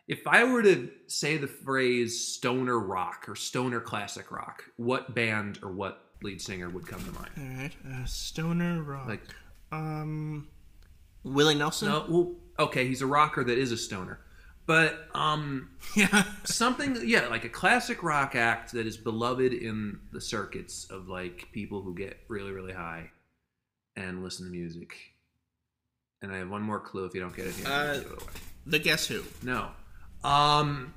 if 0.09 0.27
i 0.27 0.45
were 0.45 0.63
to 0.63 0.91
say 1.09 1.37
the 1.37 1.47
phrase 1.47 2.27
stoner 2.35 2.79
rock 2.79 3.25
or 3.29 3.35
stoner 3.35 3.81
classic 3.81 4.31
rock 4.31 4.65
what 4.77 5.15
band 5.15 5.59
or 5.63 5.73
what 5.73 6.05
lead 6.23 6.41
singer 6.41 6.69
would 6.71 6.87
come 6.87 7.03
to 7.05 7.11
mind 7.13 7.31
All 7.37 7.63
right. 7.63 7.73
Uh, 8.01 8.05
Stoner 8.05 8.83
rock. 8.83 9.09
like 9.09 9.23
um, 9.73 10.47
Willie 11.25 11.55
Nelson. 11.55 11.89
no 11.89 12.05
well 12.09 12.35
okay 12.59 12.87
he's 12.87 13.03
a 13.03 13.07
rocker 13.07 13.43
that 13.45 13.59
is 13.59 13.73
a 13.73 13.77
stoner 13.77 14.19
but 14.67 15.07
um 15.15 15.71
Yeah. 15.97 16.25
something 16.45 16.97
yeah 17.05 17.29
like 17.29 17.45
a 17.45 17.49
classic 17.49 18.03
rock 18.03 18.35
act 18.37 18.73
that 18.73 18.87
is 18.87 18.97
beloved 18.97 19.53
in 19.53 19.99
the 20.13 20.21
circuits 20.21 20.87
of 20.91 21.09
like 21.09 21.49
people 21.53 21.83
who 21.83 21.95
get 21.95 22.19
really 22.29 22.53
really 22.53 22.73
high 22.73 23.11
and 23.97 24.23
listen 24.23 24.47
to 24.47 24.53
music 24.53 24.95
and 26.23 26.33
i 26.33 26.37
have 26.39 26.51
one 26.51 26.63
more 26.63 26.81
clue 26.81 27.05
if 27.05 27.15
you 27.15 27.21
don't 27.21 27.35
get 27.37 27.47
it 27.47 27.55
here 27.55 27.67
Uh, 27.69 27.95
it 28.01 28.07
the 28.67 28.79
Guess 28.79 29.07
Who. 29.07 29.23
no 29.43 29.71
um 30.25 30.95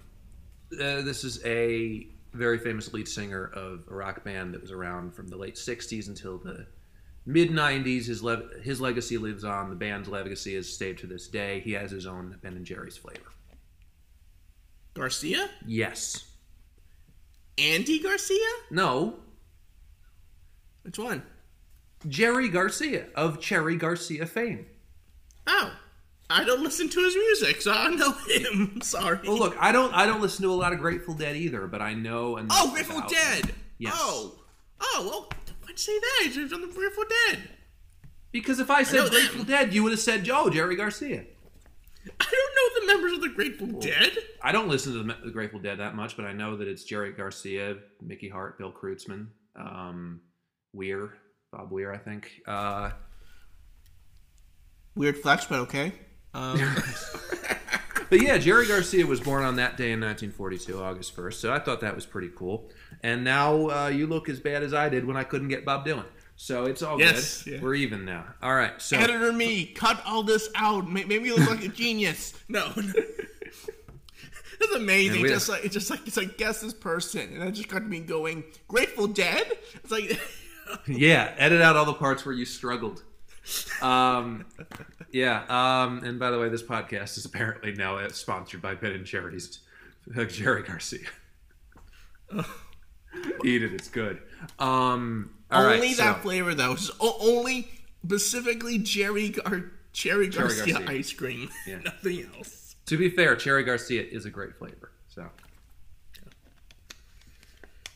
uh, 0.74 1.02
this 1.02 1.24
is 1.24 1.44
a 1.46 2.08
very 2.34 2.58
famous 2.60 2.92
lead 2.94 3.08
singer 3.08 3.46
of 3.54 3.86
a 3.90 3.96
rock 3.96 4.24
band 4.24 4.54
that 4.54 4.62
was 4.62 4.72
around 4.72 5.16
from 5.16 5.28
the 5.30 5.38
late 5.38 5.56
60s 5.56 6.08
until 6.10 6.38
the 6.38 6.66
mid 7.26 7.50
90s 7.50 8.06
his 8.06 8.22
le- 8.24 8.44
his 8.62 8.80
legacy 8.80 9.18
lives 9.18 9.44
on 9.44 9.70
the 9.70 9.76
band's 9.76 10.08
legacy 10.08 10.56
has 10.56 10.72
stayed 10.72 10.98
to 11.00 11.08
this 11.08 11.28
day 11.28 11.60
he 11.62 11.72
has 11.74 11.90
his 11.92 12.06
own 12.06 12.38
ben 12.44 12.54
and 12.54 12.66
jerry's 12.66 12.98
flavor 12.98 13.32
Garcia. 14.94 15.50
yes 15.66 16.32
Andy 17.58 18.00
Garcia. 18.00 18.38
no 18.70 19.16
Which 20.84 20.98
one? 21.00 21.24
Jerry 22.08 22.50
Garcia 22.50 23.08
of 23.16 23.40
Cherry 23.42 23.76
Garcia 23.78 24.26
fame. 24.28 24.66
Oh, 25.48 25.72
I 26.30 26.44
don't 26.44 26.62
listen 26.62 26.90
to 26.90 27.00
his 27.00 27.16
music, 27.16 27.62
so 27.62 27.72
I 27.72 27.86
don't 27.86 27.98
know 27.98 28.12
him. 28.12 28.82
Sorry. 28.84 29.20
Well, 29.26 29.38
look, 29.40 29.56
I 29.60 29.72
don't 29.72 29.94
I 29.94 30.06
don't 30.06 30.22
listen 30.22 30.44
to 30.44 30.52
a 30.52 30.54
lot 30.54 30.74
of 30.74 30.80
Grateful 30.80 31.14
Dead 31.16 31.36
either, 31.36 31.66
but 31.66 31.82
I 31.82 31.94
know 31.94 32.38
enough 32.38 32.58
Oh, 32.62 32.72
Grateful 32.72 33.02
Dead. 33.08 33.54
Yes. 33.80 33.94
Oh. 33.96 34.36
Oh, 34.82 35.08
well, 35.10 35.30
why'd 35.76 35.80
say 35.80 36.00
that? 36.00 36.32
He's 36.34 36.54
on 36.54 36.62
the 36.62 36.68
Grateful 36.68 37.04
Dead. 37.30 37.50
Because 38.32 38.60
if 38.60 38.70
I 38.70 38.84
said 38.84 39.06
them. 39.06 39.10
Grateful 39.10 39.44
Dead, 39.44 39.74
you 39.74 39.84
would 39.84 39.92
have 39.92 40.00
said, 40.00 40.28
"Oh, 40.30 40.50
Jerry 40.50 40.76
Garcia." 40.76 41.26
I 42.20 42.26
don't 42.32 42.56
know 42.56 42.82
the 42.82 42.88
members 42.94 43.14
of 43.14 43.22
the 43.22 43.30
Grateful 43.30 43.68
Dead. 43.80 44.12
I 44.42 44.52
don't 44.52 44.68
listen 44.68 44.94
to 44.94 45.04
the, 45.04 45.18
the 45.26 45.32
Grateful 45.32 45.60
Dead 45.60 45.80
that 45.80 45.96
much, 45.96 46.16
but 46.16 46.26
I 46.26 46.34
know 46.34 46.58
that 46.58 46.68
it's 46.68 46.84
Jerry 46.84 47.12
Garcia, 47.14 47.78
Mickey 48.02 48.30
Hart, 48.30 48.60
Bill 48.60 48.72
Kreutzmann, 48.72 49.28
um, 49.56 50.22
Weir, 50.72 51.18
Bob 51.52 51.72
Weir, 51.72 51.92
I 51.92 51.98
think. 51.98 52.32
Uh, 52.48 52.92
Weird 54.96 55.18
flex, 55.18 55.46
but 55.46 55.60
okay. 55.62 55.94
Um, 56.34 56.60
But 58.10 58.22
yeah, 58.22 58.38
Jerry 58.38 58.68
Garcia 58.68 59.06
was 59.06 59.20
born 59.20 59.44
on 59.44 59.56
that 59.56 59.78
day 59.78 59.92
in 59.92 60.00
1942, 60.00 60.82
August 60.82 61.16
1st. 61.16 61.34
So 61.34 61.52
I 61.54 61.60
thought 61.60 61.82
that 61.82 61.96
was 61.96 62.06
pretty 62.06 62.30
cool. 62.36 62.70
And 63.04 63.24
now 63.24 63.70
uh, 63.70 63.88
you 63.88 64.08
look 64.08 64.30
as 64.30 64.40
bad 64.40 64.64
as 64.64 64.74
I 64.74 64.90
did 64.90 65.06
when 65.06 65.16
I 65.18 65.24
couldn't 65.24 65.48
get 65.50 65.64
Bob 65.66 65.86
Dylan. 65.86 66.06
So 66.38 66.66
it's 66.66 66.82
all 66.82 67.00
Yes, 67.00 67.44
good. 67.44 67.54
yeah. 67.54 67.62
We're 67.62 67.76
even 67.76 68.04
now. 68.04 68.26
All 68.42 68.54
right. 68.54 68.82
So 68.82 68.98
editor 68.98 69.32
me, 69.32 69.66
cut 69.68 70.02
all 70.06 70.22
this 70.24 70.50
out. 70.56 70.86
Ma- 70.86 71.02
Make 71.06 71.22
me 71.22 71.32
look 71.32 71.50
like 71.50 71.64
a 71.64 71.70
genius. 71.70 72.34
No. 72.50 72.68
That's 74.60 74.74
amazing. 74.76 75.14
And 75.18 75.24
we- 75.24 75.30
just 75.30 75.48
like 75.50 75.64
it's 75.66 75.74
just 75.74 75.90
like 75.90 76.06
it's 76.08 76.18
like 76.18 76.38
guess 76.38 76.62
this 76.62 76.74
person, 76.74 77.22
and 77.34 77.42
that 77.42 77.54
just 77.54 77.68
got 77.70 77.86
me 77.88 78.00
going. 78.00 78.44
Grateful 78.68 79.08
Dead. 79.08 79.50
It's 79.76 79.92
like 79.92 80.20
yeah, 80.88 81.34
edit 81.38 81.62
out 81.62 81.76
all 81.76 81.86
the 81.86 81.94
parts 81.94 82.26
where 82.26 82.34
you 82.36 82.46
struggled. 82.46 83.04
Um, 83.82 84.46
yeah. 85.12 85.44
Um, 85.48 86.04
and 86.04 86.20
by 86.20 86.32
the 86.32 86.40
way, 86.40 86.50
this 86.50 86.64
podcast 86.64 87.18
is 87.18 87.26
apparently 87.26 87.74
now 87.74 88.06
sponsored 88.10 88.62
by 88.62 88.76
Ben 88.76 88.92
and 88.92 89.04
uh, 90.18 90.24
Jerry 90.26 90.64
Garcia. 90.64 91.08
Eat 93.46 93.64
it; 93.64 93.74
it's 93.74 93.90
good. 93.90 94.22
Um, 94.60 95.32
all 95.52 95.64
right, 95.66 95.76
only 95.76 95.94
that 95.96 96.18
so- 96.18 96.22
flavor 96.22 96.54
though. 96.54 96.76
Only 97.00 97.68
specifically 98.04 98.78
Jerry 98.78 99.30
Gar- 99.30 99.72
Cherry 99.94 100.28
Garcia, 100.28 100.74
Garcia. 100.74 100.90
ice 100.90 101.14
cream. 101.14 101.50
Yeah. 101.68 101.80
Nothing 101.86 102.28
else. 102.36 102.76
To 102.88 102.98
be 102.98 103.10
fair, 103.10 103.36
Cherry 103.36 103.64
Garcia 103.64 104.04
is 104.04 104.26
a 104.26 104.30
great 104.30 104.56
flavor. 104.58 104.92
So, 105.08 105.28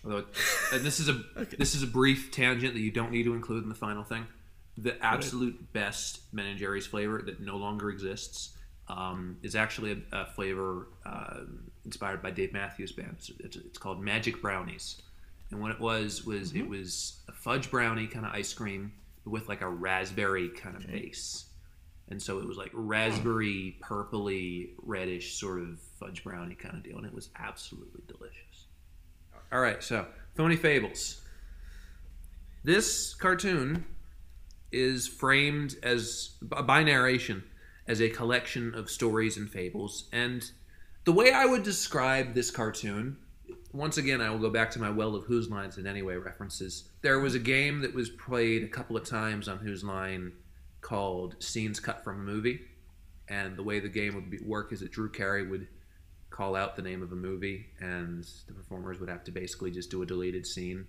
although, 0.04 0.26
and 0.74 0.82
this 0.84 1.00
is 1.00 1.10
a 1.10 1.14
this 1.58 1.76
is 1.76 1.84
a 1.84 1.88
brief 1.88 2.32
tangent 2.32 2.74
that 2.74 2.80
you 2.80 2.92
don't 2.92 3.12
need 3.12 3.24
to 3.24 3.34
include 3.34 3.64
in 3.64 3.70
the 3.70 3.76
final 3.76 4.04
thing. 4.04 4.26
The 4.78 5.04
absolute 5.04 5.74
best 5.74 6.22
Ben 6.34 6.46
and 6.46 6.58
Jerry's 6.58 6.88
flavor 6.88 7.22
that 7.26 7.42
no 7.42 7.58
longer 7.58 7.90
exists 7.90 8.58
um, 8.88 9.38
is 9.44 9.54
actually 9.56 10.04
a, 10.14 10.18
a 10.22 10.26
flavor 10.28 10.88
uh, 11.06 11.42
inspired 11.84 12.22
by 12.22 12.32
Dave 12.32 12.54
Matthews 12.54 12.94
Band. 12.94 13.16
It's, 13.18 13.30
it's, 13.40 13.56
it's 13.58 13.78
called 13.78 14.02
Magic 14.02 14.42
Brownies, 14.42 15.02
and 15.52 15.62
what 15.62 15.72
it 15.72 15.80
was 15.80 16.26
was 16.26 16.52
it 16.52 16.60
mm-hmm. 16.60 16.70
was 16.70 17.22
a 17.28 17.32
fudge 17.32 17.72
brownie 17.72 18.08
kind 18.08 18.26
of 18.26 18.34
ice 18.34 18.54
cream 18.54 18.92
with 19.26 19.48
like 19.48 19.62
a 19.62 19.70
raspberry 19.70 20.50
kind 20.50 20.76
of 20.76 20.88
base 20.88 21.50
and 22.10 22.22
so 22.22 22.40
it 22.40 22.48
was 22.48 22.58
like 22.58 22.72
raspberry, 22.74 23.78
purpley, 23.82 24.72
reddish 24.82 25.36
sort 25.36 25.62
of 25.62 25.80
fudge 26.00 26.24
brownie 26.24 26.56
kind 26.56 26.76
of 26.76 26.84
deal, 26.84 26.98
and 26.98 27.06
it 27.06 27.14
was 27.14 27.30
absolutely 27.38 28.02
delicious. 28.08 28.66
All 29.52 29.60
right, 29.60 29.84
so 29.84 30.08
Phony 30.36 30.56
Fables. 30.56 31.22
This 32.64 33.14
cartoon 33.14 33.86
is 34.72 35.08
framed 35.08 35.76
as 35.84 36.32
by 36.42 36.84
narration 36.84 37.44
as 37.88 38.02
a 38.02 38.10
collection 38.10 38.74
of 38.76 38.90
stories 38.90 39.38
and 39.38 39.50
fables, 39.50 40.10
and 40.12 40.52
the 41.06 41.14
way 41.14 41.32
I 41.32 41.46
would 41.46 41.64
describe 41.64 42.34
this 42.34 42.50
cartoon. 42.52 43.18
Once 43.72 43.98
again, 43.98 44.20
I 44.20 44.32
will 44.32 44.40
go 44.40 44.50
back 44.50 44.72
to 44.72 44.80
my 44.80 44.90
Well 44.90 45.16
of 45.16 45.26
Whose 45.26 45.50
Lines 45.50 45.78
in 45.78 45.86
Anyway 45.86 46.16
references. 46.16 46.90
There 47.02 47.20
was 47.20 47.36
a 47.36 47.40
game 47.40 47.82
that 47.82 47.94
was 47.94 48.10
played 48.10 48.64
a 48.64 48.68
couple 48.68 48.98
of 48.98 49.06
times 49.06 49.48
on 49.48 49.60
Whose 49.60 49.84
Line 49.84 50.32
called 50.82 51.36
Scenes 51.40 51.80
Cut 51.80 52.04
from 52.04 52.20
a 52.20 52.24
Movie. 52.24 52.62
And 53.28 53.56
the 53.56 53.64
way 53.64 53.80
the 53.80 53.90
game 53.90 54.16
would 54.16 54.32
be, 54.32 54.40
work 54.40 54.74
is 54.74 54.80
that 54.80 54.92
Drew 54.92 55.10
Carey 55.10 55.46
would 55.48 55.68
call 56.32 56.56
out 56.56 56.76
the 56.76 56.82
name 56.82 57.04
of 57.04 57.12
a 57.12 57.16
movie, 57.16 57.68
and 57.80 58.28
the 58.48 58.54
performers 58.54 59.00
would 59.00 59.10
have 59.10 59.24
to 59.26 59.32
basically 59.32 59.70
just 59.70 59.92
do 59.92 60.02
a 60.02 60.06
deleted 60.06 60.48
scene. 60.48 60.88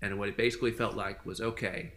And 0.00 0.18
what 0.18 0.28
it 0.28 0.36
basically 0.38 0.70
felt 0.70 0.94
like 0.94 1.26
was 1.26 1.40
okay, 1.40 1.92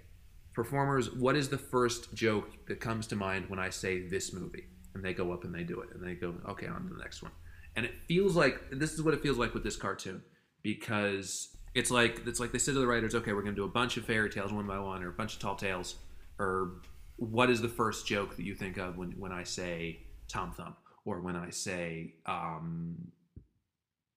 performers, 0.53 1.13
what 1.13 1.37
is 1.37 1.47
the 1.47 1.57
first 1.57 2.13
joke 2.13 2.49
that 2.67 2.81
comes 2.81 3.07
to 3.07 3.15
mind 3.15 3.49
when 3.49 3.59
I 3.59 3.69
say 3.69 4.07
this 4.07 4.33
movie? 4.33 4.65
And 4.93 5.03
they 5.03 5.13
go 5.13 5.31
up 5.31 5.45
and 5.45 5.55
they 5.55 5.63
do 5.63 5.79
it, 5.81 5.89
and 5.93 6.03
they 6.03 6.15
go, 6.15 6.35
okay, 6.49 6.67
on 6.67 6.83
to 6.83 6.93
the 6.93 6.99
next 6.99 7.21
one. 7.21 7.31
And 7.75 7.85
it 7.85 7.93
feels 8.07 8.35
like 8.35 8.61
this 8.71 8.93
is 8.93 9.01
what 9.01 9.13
it 9.13 9.21
feels 9.21 9.37
like 9.37 9.53
with 9.53 9.63
this 9.63 9.75
cartoon 9.75 10.21
because 10.63 11.55
it's 11.73 11.91
like 11.91 12.21
it's 12.25 12.39
like 12.39 12.51
they 12.51 12.57
said 12.57 12.73
to 12.73 12.79
the 12.79 12.87
writers, 12.87 13.13
okay, 13.15 13.33
we're 13.33 13.41
going 13.41 13.55
to 13.55 13.61
do 13.61 13.65
a 13.65 13.69
bunch 13.69 13.97
of 13.97 14.05
fairy 14.05 14.29
tales 14.29 14.53
one 14.53 14.65
by 14.65 14.79
one, 14.79 15.03
or 15.03 15.09
a 15.09 15.13
bunch 15.13 15.33
of 15.33 15.39
tall 15.39 15.55
tales, 15.55 15.95
or 16.39 16.81
what 17.17 17.49
is 17.49 17.61
the 17.61 17.69
first 17.69 18.07
joke 18.07 18.35
that 18.37 18.43
you 18.43 18.55
think 18.55 18.77
of 18.77 18.97
when, 18.97 19.11
when 19.11 19.31
I 19.31 19.43
say 19.43 19.99
Tom 20.27 20.51
Thumb 20.51 20.75
or 21.05 21.21
when 21.21 21.35
I 21.35 21.49
say 21.49 22.15
um, 22.25 23.11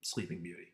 Sleeping 0.01 0.41
Beauty? 0.41 0.73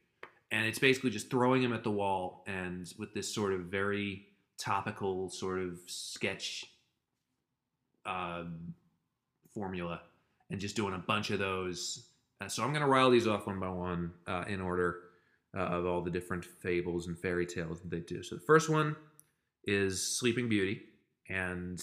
And 0.51 0.65
it's 0.65 0.79
basically 0.79 1.09
just 1.09 1.29
throwing 1.29 1.61
him 1.61 1.73
at 1.73 1.83
the 1.83 1.91
wall 1.91 2.43
and 2.47 2.91
with 2.97 3.13
this 3.13 3.33
sort 3.33 3.53
of 3.53 3.61
very 3.61 4.27
topical 4.57 5.29
sort 5.29 5.59
of 5.59 5.79
sketch 5.87 6.65
um, 8.05 8.73
formula 9.53 10.01
and 10.49 10.59
just 10.59 10.75
doing 10.75 10.93
a 10.93 10.99
bunch 10.99 11.31
of 11.31 11.39
those. 11.39 12.07
Uh, 12.41 12.47
so 12.47 12.63
I'm 12.63 12.69
going 12.69 12.81
to 12.81 12.87
rile 12.87 13.09
these 13.09 13.27
off 13.27 13.47
one 13.47 13.59
by 13.59 13.69
one 13.69 14.11
uh, 14.27 14.43
in 14.47 14.61
order 14.61 14.97
uh, 15.55 15.61
of 15.61 15.85
all 15.85 16.01
the 16.01 16.11
different 16.11 16.43
fables 16.43 17.07
and 17.07 17.17
fairy 17.17 17.45
tales 17.45 17.81
that 17.81 17.89
they 17.89 18.01
do. 18.01 18.23
So 18.23 18.35
the 18.35 18.41
first 18.41 18.69
one 18.69 18.95
is 19.63 20.19
Sleeping 20.19 20.49
Beauty, 20.49 20.81
and 21.29 21.81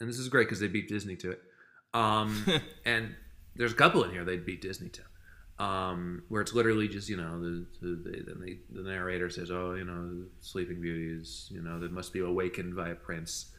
and 0.00 0.08
this 0.08 0.18
is 0.18 0.28
great 0.28 0.46
because 0.46 0.60
they 0.60 0.68
beat 0.68 0.88
Disney 0.88 1.16
to 1.16 1.30
it. 1.32 1.40
Um, 1.94 2.44
and 2.84 3.14
there's 3.56 3.72
a 3.72 3.76
couple 3.76 4.04
in 4.04 4.10
here 4.10 4.24
they 4.24 4.36
beat 4.36 4.60
Disney 4.60 4.90
to, 4.90 5.64
um, 5.64 6.22
where 6.28 6.42
it's 6.42 6.52
literally 6.52 6.86
just 6.86 7.08
you 7.08 7.16
know 7.16 7.40
the 7.40 7.66
the, 7.80 7.88
the, 7.88 8.34
they, 8.34 8.58
the 8.70 8.82
narrator 8.82 9.30
says, 9.30 9.50
oh 9.50 9.74
you 9.74 9.84
know 9.84 10.26
Sleeping 10.40 10.80
Beauty 10.80 11.20
is 11.20 11.48
you 11.50 11.62
know 11.62 11.80
that 11.80 11.92
must 11.92 12.12
be 12.12 12.20
awakened 12.20 12.76
by 12.76 12.90
a 12.90 12.94
prince. 12.94 13.52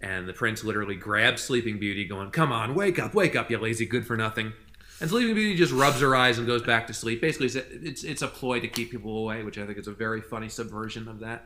And 0.00 0.28
the 0.28 0.34
prince 0.34 0.64
literally 0.64 0.96
grabs 0.96 1.42
Sleeping 1.42 1.78
Beauty, 1.78 2.04
going, 2.06 2.30
"Come 2.30 2.52
on, 2.52 2.74
wake 2.74 2.98
up, 2.98 3.14
wake 3.14 3.36
up, 3.36 3.50
you 3.50 3.58
lazy 3.58 3.86
good 3.86 4.06
for 4.06 4.16
nothing." 4.16 4.52
And 5.00 5.10
Sleeping 5.10 5.34
Beauty 5.34 5.56
just 5.56 5.72
rubs 5.72 6.00
her 6.00 6.14
eyes 6.14 6.38
and 6.38 6.46
goes 6.46 6.62
back 6.62 6.86
to 6.86 6.94
sleep. 6.94 7.20
Basically, 7.20 7.46
it's 7.46 7.56
it's, 7.56 8.04
it's 8.04 8.22
a 8.22 8.28
ploy 8.28 8.60
to 8.60 8.68
keep 8.68 8.90
people 8.90 9.18
away, 9.18 9.42
which 9.42 9.58
I 9.58 9.66
think 9.66 9.78
is 9.78 9.88
a 9.88 9.92
very 9.92 10.20
funny 10.20 10.48
subversion 10.48 11.08
of 11.08 11.20
that. 11.20 11.44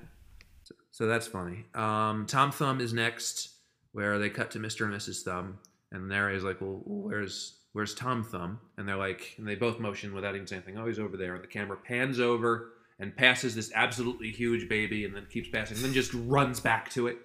So, 0.65 0.75
so 0.91 1.07
that's 1.07 1.27
funny. 1.27 1.65
Um, 1.75 2.27
Tom 2.27 2.51
Thumb 2.51 2.81
is 2.81 2.93
next, 2.93 3.51
where 3.93 4.19
they 4.19 4.29
cut 4.29 4.51
to 4.53 4.59
Mr. 4.59 4.85
and 4.85 4.95
Mrs. 4.95 5.23
Thumb, 5.23 5.59
and 5.91 6.05
the 6.05 6.15
narrator's 6.15 6.45
like, 6.45 6.61
"Well, 6.61 6.83
where's 6.85 7.59
where's 7.73 7.95
Tom 7.95 8.23
Thumb?" 8.23 8.61
And 8.77 8.87
they're 8.87 8.97
like, 8.97 9.35
and 9.39 9.49
they 9.49 9.55
both 9.55 9.81
motion 9.81 10.15
without 10.15 10.35
even 10.35 10.47
saying 10.47 10.63
anything. 10.67 10.83
Oh, 10.83 10.87
he's 10.87 10.99
over 10.99 11.17
there. 11.17 11.35
And 11.35 11.43
the 11.43 11.49
camera 11.49 11.77
pans 11.77 12.21
over 12.21 12.73
and 13.01 13.17
passes 13.17 13.55
this 13.55 13.73
absolutely 13.75 14.31
huge 14.31 14.69
baby, 14.69 15.07
and 15.07 15.15
then 15.15 15.27
keeps 15.31 15.49
passing, 15.49 15.77
and 15.77 15.87
then 15.87 15.95
just 15.95 16.13
runs 16.13 16.61
back 16.61 16.91
to 16.91 17.07
it. 17.07 17.17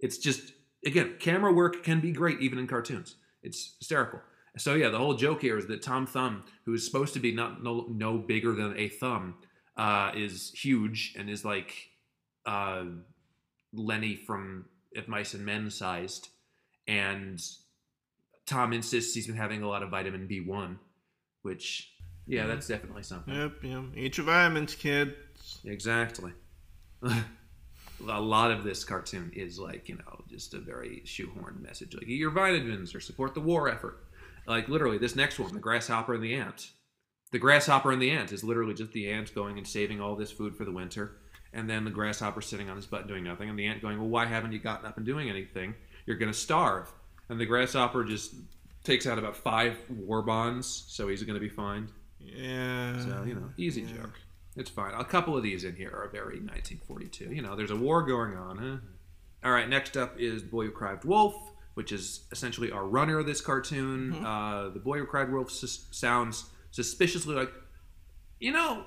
It's 0.00 0.18
just 0.18 0.52
again, 0.84 1.14
camera 1.20 1.52
work 1.52 1.84
can 1.84 2.00
be 2.00 2.10
great 2.10 2.40
even 2.40 2.58
in 2.58 2.66
cartoons. 2.66 3.14
It's 3.42 3.76
hysterical. 3.78 4.20
So 4.56 4.74
yeah, 4.74 4.88
the 4.88 4.98
whole 4.98 5.14
joke 5.14 5.40
here 5.40 5.58
is 5.58 5.66
that 5.66 5.82
Tom 5.82 6.06
Thumb, 6.06 6.44
who 6.64 6.74
is 6.74 6.84
supposed 6.84 7.14
to 7.14 7.20
be 7.20 7.32
not 7.32 7.62
no, 7.62 7.86
no 7.88 8.18
bigger 8.18 8.52
than 8.52 8.78
a 8.78 8.88
thumb, 8.88 9.34
uh, 9.76 10.12
is 10.14 10.52
huge 10.52 11.14
and 11.18 11.28
is 11.28 11.44
like 11.44 11.90
uh, 12.46 12.84
Lenny 13.72 14.14
from 14.14 14.66
Of 14.96 15.08
Mice 15.08 15.34
and 15.34 15.44
Men 15.44 15.70
sized, 15.70 16.28
and 16.86 17.40
Tom 18.46 18.72
insists 18.72 19.14
he's 19.14 19.26
been 19.26 19.36
having 19.36 19.62
a 19.62 19.68
lot 19.68 19.82
of 19.82 19.90
vitamin 19.90 20.26
B 20.26 20.40
one, 20.40 20.78
which 21.42 21.92
yeah, 22.26 22.46
that's 22.46 22.68
definitely 22.68 23.02
something. 23.02 23.34
Yep, 23.34 23.52
yep. 23.62 23.84
Eat 23.96 24.16
your 24.16 24.26
vitamins, 24.26 24.74
kid. 24.74 25.14
Exactly. 25.64 26.32
a 27.02 28.20
lot 28.20 28.50
of 28.50 28.64
this 28.64 28.84
cartoon 28.84 29.30
is 29.34 29.58
like 29.58 29.88
you 29.88 29.96
know 29.96 30.24
just 30.28 30.54
a 30.54 30.60
very 30.60 31.02
shoehorned 31.04 31.60
message, 31.60 31.94
like 31.94 32.06
eat 32.06 32.18
your 32.18 32.30
vitamins 32.30 32.94
or 32.94 33.00
support 33.00 33.34
the 33.34 33.40
war 33.40 33.68
effort. 33.68 34.04
Like 34.46 34.68
literally, 34.68 34.98
this 34.98 35.16
next 35.16 35.38
one, 35.38 35.52
the 35.52 35.60
grasshopper 35.60 36.14
and 36.14 36.22
the 36.22 36.34
ant. 36.34 36.70
The 37.32 37.38
grasshopper 37.38 37.90
and 37.90 38.00
the 38.00 38.10
ant 38.10 38.32
is 38.32 38.44
literally 38.44 38.74
just 38.74 38.92
the 38.92 39.10
ant 39.10 39.34
going 39.34 39.58
and 39.58 39.66
saving 39.66 40.00
all 40.00 40.14
this 40.16 40.30
food 40.30 40.54
for 40.56 40.64
the 40.64 40.70
winter, 40.72 41.16
and 41.52 41.68
then 41.68 41.84
the 41.84 41.90
grasshopper 41.90 42.40
sitting 42.40 42.68
on 42.70 42.76
his 42.76 42.86
butt 42.86 43.08
doing 43.08 43.24
nothing, 43.24 43.48
and 43.48 43.58
the 43.58 43.66
ant 43.66 43.82
going, 43.82 43.98
"Well, 43.98 44.08
why 44.08 44.26
haven't 44.26 44.52
you 44.52 44.58
gotten 44.58 44.86
up 44.86 44.96
and 44.96 45.06
doing 45.06 45.28
anything? 45.28 45.74
You're 46.06 46.16
gonna 46.18 46.32
starve." 46.34 46.92
And 47.28 47.40
the 47.40 47.46
grasshopper 47.46 48.04
just 48.04 48.34
takes 48.84 49.06
out 49.06 49.18
about 49.18 49.36
five 49.36 49.78
war 49.88 50.22
bonds, 50.22 50.84
so 50.88 51.08
he's 51.08 51.22
gonna 51.22 51.40
be 51.40 51.48
fine. 51.48 51.88
Yeah. 52.20 52.98
So, 53.00 53.24
you 53.26 53.34
know, 53.34 53.50
easy 53.56 53.82
Yeah. 53.82 53.96
joke. 54.02 54.20
It's 54.56 54.70
fine. 54.70 54.94
A 54.94 55.04
couple 55.04 55.36
of 55.36 55.42
these 55.42 55.64
in 55.64 55.74
here 55.74 55.90
are 55.90 56.08
very 56.08 56.38
1942. 56.38 57.34
You 57.34 57.42
know, 57.42 57.56
there's 57.56 57.70
a 57.72 57.76
war 57.76 58.02
going 58.02 58.36
on. 58.36 58.58
Huh? 58.58 58.76
All 59.42 59.50
right, 59.52 59.68
next 59.68 59.96
up 59.96 60.18
is 60.20 60.42
Boy 60.42 60.66
Who 60.66 60.70
Cried 60.70 61.04
Wolf, 61.04 61.34
which 61.74 61.92
is 61.92 62.20
essentially 62.32 62.70
our 62.70 62.84
runner 62.84 63.18
of 63.18 63.26
this 63.26 63.40
cartoon. 63.40 64.24
Uh, 64.24 64.70
the 64.70 64.80
Boy 64.80 64.98
Who 64.98 65.06
Cried 65.06 65.32
Wolf 65.32 65.50
sus- 65.50 65.86
sounds 65.90 66.46
suspiciously 66.70 67.34
like, 67.34 67.52
you 68.40 68.52
know, 68.52 68.84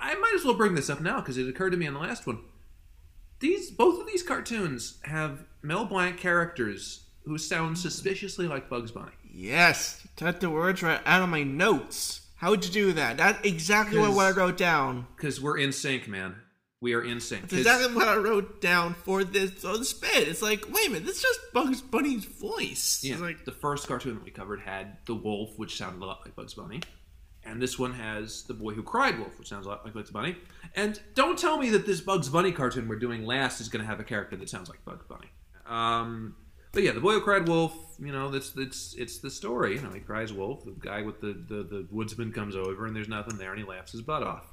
I 0.00 0.14
might 0.14 0.34
as 0.34 0.44
well 0.44 0.54
bring 0.54 0.74
this 0.74 0.90
up 0.90 1.00
now 1.00 1.20
because 1.20 1.36
it 1.38 1.48
occurred 1.48 1.70
to 1.70 1.76
me 1.76 1.86
in 1.86 1.94
the 1.94 2.00
last 2.00 2.26
one. 2.26 2.40
These 3.40 3.70
both 3.70 4.00
of 4.00 4.06
these 4.06 4.22
cartoons 4.22 4.98
have 5.02 5.44
Mel 5.62 5.84
Blanc 5.84 6.18
characters 6.18 7.04
who 7.24 7.38
sound 7.38 7.78
suspiciously 7.78 8.46
like 8.46 8.68
Bugs 8.68 8.90
Bunny. 8.90 9.12
Yes. 9.32 10.06
Took 10.16 10.40
the 10.40 10.50
words 10.50 10.82
right 10.82 11.00
out 11.06 11.22
of 11.22 11.28
my 11.28 11.42
notes. 11.42 12.20
How 12.36 12.50
would 12.50 12.64
you 12.64 12.72
do 12.72 12.92
that? 12.94 13.16
That's 13.16 13.46
exactly 13.46 13.98
what, 13.98 14.12
what 14.12 14.26
I 14.26 14.30
wrote 14.32 14.56
down. 14.56 15.06
Because 15.16 15.40
we're 15.40 15.58
in 15.58 15.72
sync, 15.72 16.08
man. 16.08 16.34
We 16.82 16.94
are 16.94 17.02
in 17.04 17.20
sync. 17.20 17.42
That's 17.42 17.54
exactly 17.54 17.94
what 17.94 18.08
I 18.08 18.16
wrote 18.16 18.60
down 18.60 18.94
for 18.94 19.22
this 19.22 19.64
on 19.64 19.78
the 19.78 19.84
spit. 19.84 20.26
It's 20.26 20.42
like, 20.42 20.66
wait 20.68 20.88
a 20.88 20.90
minute, 20.90 21.06
this 21.06 21.18
is 21.18 21.22
just 21.22 21.40
Bugs 21.52 21.80
Bunny's 21.80 22.24
voice. 22.24 23.02
Yeah, 23.04 23.12
It's 23.12 23.22
like, 23.22 23.44
the 23.44 23.52
first 23.52 23.86
cartoon 23.86 24.16
that 24.16 24.24
we 24.24 24.32
covered 24.32 24.60
had 24.60 24.96
the 25.06 25.14
wolf, 25.14 25.56
which 25.56 25.78
sounded 25.78 26.02
a 26.02 26.06
lot 26.06 26.22
like 26.24 26.34
Bugs 26.34 26.54
Bunny, 26.54 26.80
and 27.44 27.62
this 27.62 27.78
one 27.78 27.92
has 27.94 28.42
the 28.42 28.54
boy 28.54 28.72
who 28.74 28.82
cried 28.82 29.16
wolf, 29.16 29.38
which 29.38 29.48
sounds 29.48 29.64
a 29.64 29.68
lot 29.68 29.84
like 29.84 29.94
Bugs 29.94 30.10
Bunny. 30.10 30.36
And 30.74 31.00
don't 31.14 31.38
tell 31.38 31.56
me 31.56 31.70
that 31.70 31.86
this 31.86 32.00
Bugs 32.00 32.28
Bunny 32.28 32.50
cartoon 32.50 32.88
we're 32.88 32.98
doing 32.98 33.24
last 33.24 33.60
is 33.60 33.68
going 33.68 33.82
to 33.84 33.88
have 33.88 34.00
a 34.00 34.04
character 34.04 34.36
that 34.36 34.50
sounds 34.50 34.68
like 34.68 34.84
Bugs 34.84 35.06
Bunny. 35.08 35.28
Um, 35.66 36.34
but 36.72 36.82
yeah, 36.82 36.90
the 36.90 37.00
boy 37.00 37.12
who 37.12 37.20
cried 37.20 37.46
wolf. 37.48 37.74
You 38.00 38.10
know, 38.10 38.28
that's 38.28 38.50
that's 38.50 38.94
it's 38.98 39.18
the 39.18 39.30
story. 39.30 39.76
You 39.76 39.82
know, 39.82 39.90
he 39.90 40.00
cries 40.00 40.32
wolf. 40.32 40.64
The 40.64 40.72
guy 40.72 41.02
with 41.02 41.20
the 41.20 41.34
the, 41.48 41.62
the 41.62 41.86
woodsman 41.92 42.32
comes 42.32 42.56
over, 42.56 42.86
and 42.86 42.96
there's 42.96 43.08
nothing 43.08 43.38
there, 43.38 43.50
and 43.50 43.60
he 43.60 43.64
laughs 43.64 43.92
his 43.92 44.02
butt 44.02 44.24
off. 44.24 44.52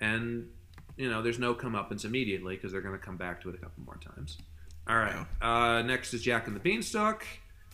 And 0.00 0.50
you 0.96 1.10
know, 1.10 1.22
there's 1.22 1.38
no 1.38 1.54
comeuppance 1.54 2.04
immediately 2.04 2.56
because 2.56 2.72
they're 2.72 2.80
going 2.80 2.98
to 2.98 3.04
come 3.04 3.16
back 3.16 3.42
to 3.42 3.48
it 3.48 3.54
a 3.54 3.58
couple 3.58 3.82
more 3.84 3.98
times. 3.98 4.38
All 4.86 4.96
right. 4.96 5.26
Uh, 5.40 5.82
next 5.82 6.12
is 6.14 6.22
Jack 6.22 6.46
and 6.46 6.54
the 6.54 6.60
Beanstalk, 6.60 7.24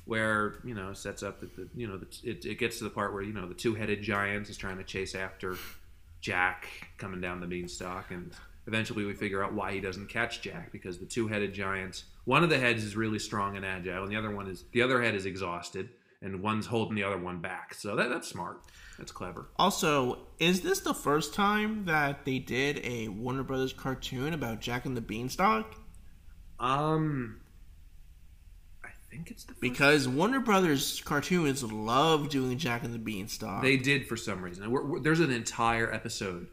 where 0.04 0.54
you 0.64 0.74
know 0.74 0.92
sets 0.92 1.22
up 1.22 1.40
that 1.40 1.54
the 1.56 1.68
you 1.74 1.86
know 1.86 1.98
the, 1.98 2.06
it, 2.22 2.44
it 2.44 2.58
gets 2.58 2.78
to 2.78 2.84
the 2.84 2.90
part 2.90 3.12
where 3.12 3.22
you 3.22 3.32
know 3.32 3.48
the 3.48 3.54
two-headed 3.54 4.02
giant 4.02 4.48
is 4.48 4.56
trying 4.56 4.78
to 4.78 4.84
chase 4.84 5.14
after 5.14 5.56
Jack 6.20 6.66
coming 6.98 7.20
down 7.20 7.40
the 7.40 7.46
beanstalk, 7.46 8.10
and 8.10 8.32
eventually 8.66 9.04
we 9.04 9.14
figure 9.14 9.42
out 9.42 9.52
why 9.52 9.72
he 9.72 9.80
doesn't 9.80 10.08
catch 10.08 10.40
Jack 10.40 10.70
because 10.70 10.98
the 10.98 11.06
two-headed 11.06 11.52
giant, 11.52 12.04
one 12.26 12.44
of 12.44 12.50
the 12.50 12.58
heads 12.58 12.84
is 12.84 12.94
really 12.96 13.18
strong 13.18 13.56
and 13.56 13.66
agile, 13.66 14.04
and 14.04 14.12
the 14.12 14.16
other 14.16 14.30
one 14.30 14.46
is 14.46 14.64
the 14.72 14.82
other 14.82 15.02
head 15.02 15.16
is 15.16 15.26
exhausted, 15.26 15.88
and 16.22 16.40
one's 16.40 16.66
holding 16.66 16.94
the 16.94 17.02
other 17.02 17.18
one 17.18 17.40
back. 17.40 17.74
So 17.74 17.96
that 17.96 18.08
that's 18.08 18.28
smart. 18.28 18.62
That's 19.00 19.12
clever. 19.12 19.48
Also, 19.56 20.18
is 20.38 20.60
this 20.60 20.80
the 20.80 20.92
first 20.92 21.32
time 21.32 21.86
that 21.86 22.26
they 22.26 22.38
did 22.38 22.80
a 22.84 23.08
Warner 23.08 23.42
Brothers 23.42 23.72
cartoon 23.72 24.34
about 24.34 24.60
Jack 24.60 24.84
and 24.84 24.94
the 24.94 25.00
Beanstalk? 25.00 25.74
Um, 26.58 27.40
I 28.84 28.88
think 29.10 29.30
it's 29.30 29.44
the 29.44 29.52
first 29.54 29.60
Because 29.62 30.06
Warner 30.06 30.40
Brothers 30.40 31.00
cartoons 31.06 31.64
love 31.64 32.28
doing 32.28 32.58
Jack 32.58 32.84
and 32.84 32.92
the 32.92 32.98
Beanstalk. 32.98 33.62
They 33.62 33.78
did 33.78 34.06
for 34.06 34.18
some 34.18 34.42
reason. 34.42 34.70
We're, 34.70 34.84
we're- 34.84 35.02
there's 35.02 35.20
an 35.20 35.30
entire 35.30 35.90
episode 35.90 36.48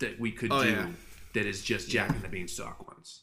that 0.00 0.20
we 0.20 0.30
could 0.30 0.52
Oh, 0.52 0.62
do 0.62 0.68
yeah. 0.70 0.88
that 1.32 1.46
is 1.46 1.62
just 1.62 1.88
Jack 1.88 2.10
and 2.10 2.20
the 2.20 2.28
Beanstalk 2.28 2.86
ones. 2.86 3.22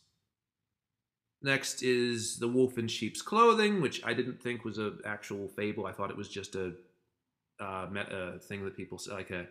Next 1.43 1.83
is 1.83 2.39
the 2.39 2.47
Wolf 2.47 2.79
in 2.79 2.87
Sheep's 2.87 3.21
Clothing, 3.21 3.81
which 3.81 4.03
I 4.03 4.15
didn't 4.15 4.41
think 4.41 4.65
was 4.65 4.79
an 4.79 4.97
actual 5.05 5.47
fable. 5.47 5.85
I 5.85 5.91
thought 5.91 6.09
it 6.09 6.17
was 6.17 6.27
just 6.27 6.55
a, 6.55 6.73
uh, 7.59 7.87
met, 7.91 8.11
a 8.11 8.39
thing 8.39 8.63
that 8.65 8.75
people 8.75 8.97
say, 8.97 9.11
like 9.13 9.31
a, 9.31 9.45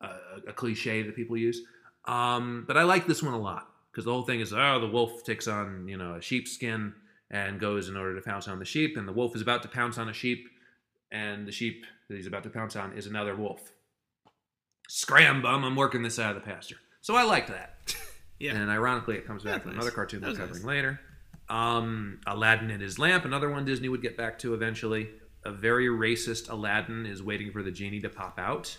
a, 0.00 0.08
a 0.48 0.52
cliche 0.52 1.02
that 1.02 1.16
people 1.16 1.36
use. 1.36 1.62
Um, 2.06 2.64
but 2.66 2.76
I 2.76 2.84
like 2.84 3.06
this 3.06 3.22
one 3.22 3.34
a 3.34 3.38
lot 3.38 3.68
because 3.90 4.04
the 4.04 4.12
whole 4.12 4.22
thing 4.22 4.40
is, 4.40 4.52
oh, 4.52 4.80
the 4.80 4.88
wolf 4.88 5.24
takes 5.24 5.48
on 5.48 5.86
you 5.88 5.96
know 5.96 6.14
a 6.14 6.22
sheepskin 6.22 6.94
and 7.30 7.60
goes 7.60 7.88
in 7.88 7.96
order 7.96 8.14
to 8.14 8.20
pounce 8.22 8.48
on 8.48 8.58
the 8.58 8.64
sheep, 8.64 8.96
and 8.96 9.06
the 9.06 9.12
wolf 9.12 9.36
is 9.36 9.42
about 9.42 9.62
to 9.62 9.68
pounce 9.68 9.98
on 9.98 10.08
a 10.08 10.12
sheep, 10.12 10.48
and 11.12 11.46
the 11.46 11.52
sheep 11.52 11.84
that 12.08 12.16
he's 12.16 12.26
about 12.26 12.42
to 12.42 12.50
pounce 12.50 12.76
on 12.76 12.92
is 12.92 13.06
another 13.06 13.36
wolf. 13.36 13.72
Scram 14.88 15.40
bum, 15.40 15.64
I'm 15.64 15.76
working 15.76 16.02
this 16.02 16.18
out 16.18 16.34
of 16.36 16.42
the 16.42 16.50
pasture. 16.50 16.76
So 17.00 17.14
I 17.14 17.22
liked 17.22 17.48
that. 17.48 17.94
Yeah. 18.40 18.56
And 18.56 18.70
ironically, 18.70 19.16
it 19.16 19.26
comes 19.26 19.42
back 19.42 19.62
from 19.62 19.72
nice. 19.72 19.82
another 19.82 19.94
cartoon 19.94 20.22
That 20.22 20.30
we're 20.30 20.36
covering 20.38 20.62
nice. 20.62 20.64
later. 20.64 21.00
Um, 21.50 22.20
Aladdin 22.26 22.70
and 22.70 22.80
his 22.80 22.98
lamp, 22.98 23.26
another 23.26 23.50
one 23.50 23.66
Disney 23.66 23.90
would 23.90 24.00
get 24.00 24.16
back 24.16 24.38
to 24.38 24.54
eventually. 24.54 25.10
A 25.44 25.50
very 25.50 25.86
racist 25.86 26.50
Aladdin 26.50 27.06
is 27.06 27.22
waiting 27.22 27.50
for 27.50 27.62
the 27.62 27.70
genie 27.70 28.00
to 28.00 28.08
pop 28.08 28.38
out 28.38 28.76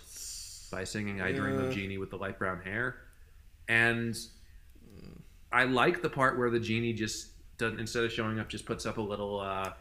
by 0.70 0.84
singing 0.84 1.20
"I 1.20 1.32
Dream 1.32 1.58
of 1.58 1.74
Genie" 1.74 1.98
with 1.98 2.10
the 2.10 2.16
light 2.16 2.38
brown 2.38 2.60
hair, 2.60 2.96
and 3.68 4.16
I 5.52 5.64
like 5.64 6.02
the 6.02 6.08
part 6.08 6.38
where 6.38 6.50
the 6.50 6.60
genie 6.60 6.92
just 6.92 7.28
doesn't 7.58 7.78
instead 7.78 8.04
of 8.04 8.12
showing 8.12 8.38
up, 8.38 8.48
just 8.48 8.64
puts 8.64 8.86
up 8.86 8.96
a 8.96 9.02
little 9.02 9.40
uh, 9.40 9.72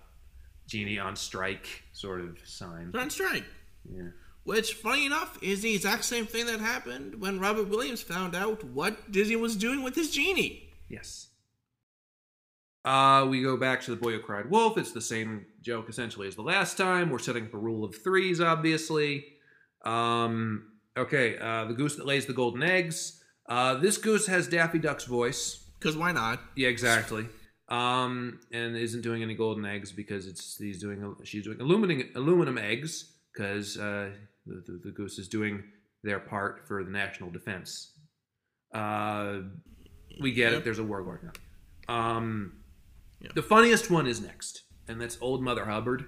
genie 0.67 0.99
on 0.99 1.15
strike 1.15 1.83
sort 1.93 2.21
of 2.21 2.37
sign. 2.45 2.91
On 2.93 3.09
strike. 3.09 3.45
Yeah. 3.89 4.09
Which, 4.43 4.73
funny 4.73 5.05
enough, 5.05 5.37
is 5.41 5.61
the 5.61 5.75
exact 5.75 6.03
same 6.03 6.25
thing 6.25 6.47
that 6.47 6.59
happened 6.59 7.21
when 7.21 7.39
Robert 7.39 7.69
Williams 7.69 8.01
found 8.01 8.35
out 8.35 8.63
what 8.63 9.11
Disney 9.11 9.35
was 9.35 9.55
doing 9.55 9.83
with 9.83 9.95
his 9.95 10.09
genie. 10.09 10.69
Yes. 10.89 11.27
Uh, 12.83 13.27
we 13.29 13.43
go 13.43 13.57
back 13.57 13.81
to 13.81 13.91
the 13.91 13.97
boy 13.97 14.13
who 14.13 14.19
cried 14.19 14.49
wolf. 14.49 14.77
It's 14.77 14.91
the 14.91 15.01
same 15.01 15.45
joke 15.61 15.87
essentially 15.89 16.27
as 16.27 16.35
the 16.35 16.41
last 16.41 16.77
time. 16.77 17.09
We're 17.09 17.19
setting 17.19 17.45
up 17.45 17.53
a 17.53 17.57
rule 17.57 17.83
of 17.83 17.95
threes, 18.03 18.41
obviously. 18.41 19.25
Um, 19.85 20.71
okay, 20.97 21.37
uh, 21.37 21.65
the 21.65 21.73
goose 21.73 21.95
that 21.97 22.05
lays 22.05 22.25
the 22.25 22.33
golden 22.33 22.63
eggs. 22.63 23.23
Uh, 23.47 23.75
this 23.75 23.97
goose 23.97 24.27
has 24.27 24.47
Daffy 24.47 24.79
Duck's 24.79 25.05
voice. 25.05 25.61
Because 25.81 25.97
why 25.97 26.11
not? 26.11 26.39
Yeah, 26.55 26.69
exactly. 26.69 27.27
Um, 27.67 28.39
and 28.51 28.75
isn't 28.75 29.01
doing 29.01 29.23
any 29.23 29.33
golden 29.33 29.65
eggs 29.65 29.91
because 29.91 30.27
it's 30.27 30.57
he's 30.57 30.79
doing 30.79 31.15
she's 31.23 31.43
doing 31.43 31.59
aluminum 31.59 32.03
aluminum 32.15 32.57
eggs 32.57 33.17
because 33.33 33.77
uh, 33.77 34.11
the, 34.45 34.63
the, 34.67 34.81
the 34.85 34.91
goose 34.91 35.17
is 35.17 35.27
doing 35.27 35.63
their 36.03 36.19
part 36.19 36.67
for 36.67 36.83
the 36.83 36.91
national 36.91 37.31
defense. 37.31 37.93
Uh, 38.73 39.39
we 40.21 40.33
get 40.33 40.53
it. 40.53 40.63
There's 40.63 40.79
a 40.79 40.83
war 40.83 41.01
going 41.01 41.31
on. 41.87 42.17
Um, 42.17 42.53
Yep. 43.21 43.33
The 43.33 43.41
funniest 43.43 43.89
one 43.89 44.07
is 44.07 44.21
next, 44.21 44.63
and 44.87 44.99
that's 44.99 45.17
Old 45.21 45.41
Mother 45.43 45.65
Hubbard. 45.65 46.05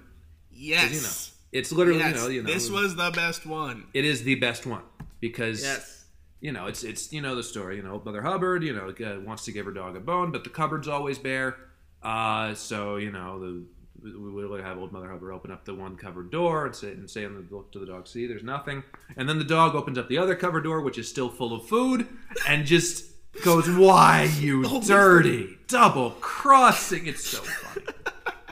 Yes. 0.52 0.92
You 0.92 1.00
know, 1.02 1.58
it's 1.60 1.72
literally 1.72 2.00
yes. 2.00 2.14
you 2.16 2.20
know 2.22 2.28
you 2.28 2.42
know 2.42 2.52
This 2.52 2.70
was 2.70 2.96
the 2.96 3.10
best 3.10 3.46
one. 3.46 3.86
it 3.94 4.04
is 4.04 4.24
the 4.24 4.34
best 4.36 4.66
one 4.66 4.82
because 5.20 5.62
Yes. 5.62 6.04
you 6.40 6.52
know, 6.52 6.66
it's 6.66 6.82
it's 6.84 7.12
you 7.12 7.20
know 7.20 7.34
the 7.36 7.42
story. 7.42 7.76
You 7.76 7.82
know, 7.82 8.02
Mother 8.04 8.22
Hubbard, 8.22 8.62
you 8.64 8.72
know, 8.74 8.88
uh, 9.04 9.20
wants 9.20 9.44
to 9.44 9.52
give 9.52 9.64
her 9.66 9.72
dog 9.72 9.96
a 9.96 10.00
bone, 10.00 10.32
but 10.32 10.44
the 10.44 10.50
cupboard's 10.50 10.88
always 10.88 11.18
bare. 11.18 11.56
Uh, 12.02 12.54
so 12.54 12.96
you 12.96 13.10
know, 13.12 13.38
the 13.40 13.64
we 14.02 14.10
we 14.32 14.46
would 14.46 14.60
have 14.62 14.76
old 14.76 14.92
Mother 14.92 15.08
Hubbard 15.10 15.32
open 15.32 15.50
up 15.50 15.64
the 15.64 15.74
one 15.74 15.96
cupboard 15.96 16.30
door 16.30 16.66
and 16.66 16.74
say 16.74 16.90
and 16.90 17.08
say 17.08 17.24
on 17.24 17.34
the 17.34 17.54
look 17.54 17.72
to 17.72 17.78
the 17.78 17.86
dog, 17.86 18.06
see, 18.06 18.26
there's 18.26 18.42
nothing. 18.42 18.82
And 19.16 19.28
then 19.28 19.38
the 19.38 19.44
dog 19.44 19.74
opens 19.74 19.96
up 19.96 20.08
the 20.08 20.18
other 20.18 20.34
cupboard 20.34 20.64
door, 20.64 20.82
which 20.82 20.98
is 20.98 21.08
still 21.08 21.30
full 21.30 21.54
of 21.54 21.66
food, 21.66 22.06
and 22.48 22.66
just 22.66 23.06
goes, 23.42 23.68
"Why 23.70 24.24
you 24.38 24.62
dirty 24.86 25.58
double 25.68 26.10
crossing?" 26.20 27.06
It's 27.06 27.26
so 27.26 27.38
funny. 27.42 27.86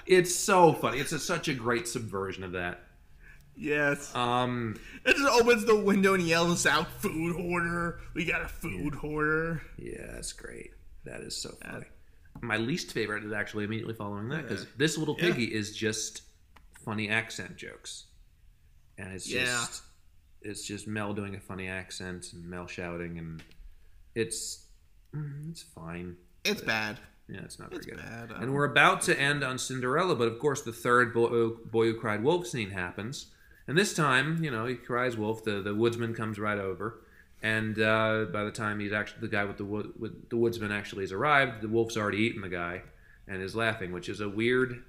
It's 0.06 0.34
so 0.34 0.72
funny. 0.72 0.98
It's 0.98 1.12
a, 1.12 1.18
such 1.18 1.48
a 1.48 1.54
great 1.54 1.86
subversion 1.88 2.42
of 2.44 2.52
that. 2.52 2.80
Yes. 3.54 4.14
Um, 4.14 4.78
It 5.04 5.14
just 5.16 5.40
opens 5.40 5.64
the 5.64 5.76
window 5.76 6.14
and 6.14 6.22
yells 6.22 6.66
out, 6.66 6.88
"Food 7.00 7.36
hoarder! 7.36 8.00
We 8.14 8.24
got 8.24 8.42
a 8.42 8.48
food 8.48 8.94
hoarder!" 8.94 9.62
Yeah, 9.78 10.06
that's 10.12 10.32
great. 10.32 10.72
That 11.04 11.20
is 11.20 11.36
so 11.36 11.50
funny. 11.62 11.86
My 12.40 12.56
least 12.56 12.92
favorite 12.92 13.24
is 13.24 13.32
actually 13.32 13.64
immediately 13.64 13.94
following 13.94 14.28
that 14.30 14.42
because 14.48 14.66
this 14.76 14.96
little 14.96 15.16
Yeah. 15.18 15.30
piggy 15.32 15.52
is 15.52 15.76
just 15.76 16.22
funny 16.84 17.08
accent 17.10 17.56
jokes, 17.56 18.04
and 18.98 19.12
it's 19.12 19.28
Yeah. 19.30 19.44
just 19.44 19.82
it's 20.44 20.66
just 20.66 20.88
Mel 20.88 21.12
doing 21.14 21.36
a 21.36 21.40
funny 21.40 21.68
accent 21.68 22.32
and 22.32 22.44
Mel 22.44 22.66
shouting, 22.66 23.18
and 23.18 23.42
it's 24.14 24.61
it's 25.50 25.62
fine. 25.62 26.16
It's 26.44 26.60
bad. 26.60 26.98
Yeah, 27.28 27.40
it's 27.44 27.58
not 27.58 27.70
very 27.70 27.78
It's 27.78 27.86
good. 27.86 27.98
bad, 27.98 28.30
And 28.32 28.52
we're 28.52 28.64
about 28.70 29.00
to 29.02 29.18
end 29.18 29.42
on 29.44 29.56
Cinderella, 29.58 30.14
but 30.16 30.28
of 30.28 30.38
course 30.38 30.62
the 30.62 30.72
third 30.72 31.14
boy, 31.14 31.48
boy 31.70 31.86
who 31.86 31.94
cried 31.94 32.22
wolf 32.22 32.46
scene 32.46 32.70
happens, 32.70 33.26
and 33.66 33.78
this 33.78 33.94
time, 33.94 34.42
you 34.42 34.50
know, 34.50 34.66
he 34.66 34.74
cries 34.74 35.16
wolf. 35.16 35.44
The 35.44 35.62
the 35.62 35.74
woodsman 35.74 36.14
comes 36.14 36.38
right 36.38 36.58
over, 36.58 37.00
and 37.42 37.78
uh, 37.80 38.26
by 38.32 38.42
the 38.44 38.50
time 38.50 38.80
he's 38.80 38.92
actually 38.92 39.20
the 39.20 39.28
guy 39.28 39.44
with 39.44 39.56
the 39.56 39.64
with 39.64 40.28
the 40.30 40.36
woodsman 40.36 40.72
actually 40.72 41.04
has 41.04 41.12
arrived, 41.12 41.62
the 41.62 41.68
wolf's 41.68 41.96
already 41.96 42.18
eaten 42.18 42.42
the 42.42 42.48
guy, 42.48 42.82
and 43.28 43.40
is 43.40 43.54
laughing, 43.54 43.92
which 43.92 44.08
is 44.08 44.20
a 44.20 44.28
weird 44.28 44.82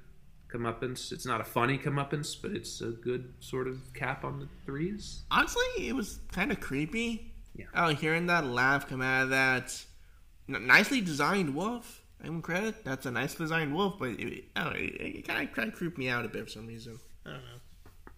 comeuppance. 0.51 1.11
It's 1.11 1.25
not 1.25 1.39
a 1.39 1.43
funny 1.43 1.77
comeuppance, 1.77 2.35
but 2.41 2.51
it's 2.51 2.81
a 2.81 2.89
good 2.89 3.33
sort 3.39 3.67
of 3.67 3.93
cap 3.93 4.23
on 4.25 4.39
the 4.39 4.47
threes. 4.65 5.23
Honestly, 5.31 5.87
it 5.87 5.95
was 5.95 6.19
kind 6.31 6.51
of 6.51 6.59
creepy. 6.59 7.31
Yeah. 7.55 7.65
Oh, 7.75 7.89
hearing 7.89 8.25
that 8.27 8.45
laugh 8.45 8.87
come 8.89 9.01
out 9.03 9.23
of 9.23 9.29
that 9.29 9.83
nicely 10.47 11.01
designed 11.01 11.55
wolf. 11.55 12.01
I 12.19 12.25
give 12.25 12.33
him 12.33 12.41
credit. 12.41 12.85
That's 12.85 13.05
a 13.05 13.11
nice 13.11 13.35
designed 13.35 13.75
wolf, 13.75 13.95
but 13.99 14.11
it, 14.11 14.45
I 14.55 14.63
don't 14.63 14.73
know, 14.73 14.79
it, 14.79 15.01
it 15.01 15.27
kind 15.27 15.47
of 15.47 15.55
kind 15.55 15.67
of 15.69 15.75
creeped 15.75 15.97
me 15.97 16.09
out 16.09 16.25
a 16.25 16.29
bit 16.29 16.43
for 16.45 16.49
some 16.49 16.67
reason. 16.67 16.99
I 17.25 17.31
don't 17.31 17.39
know. 17.39 18.11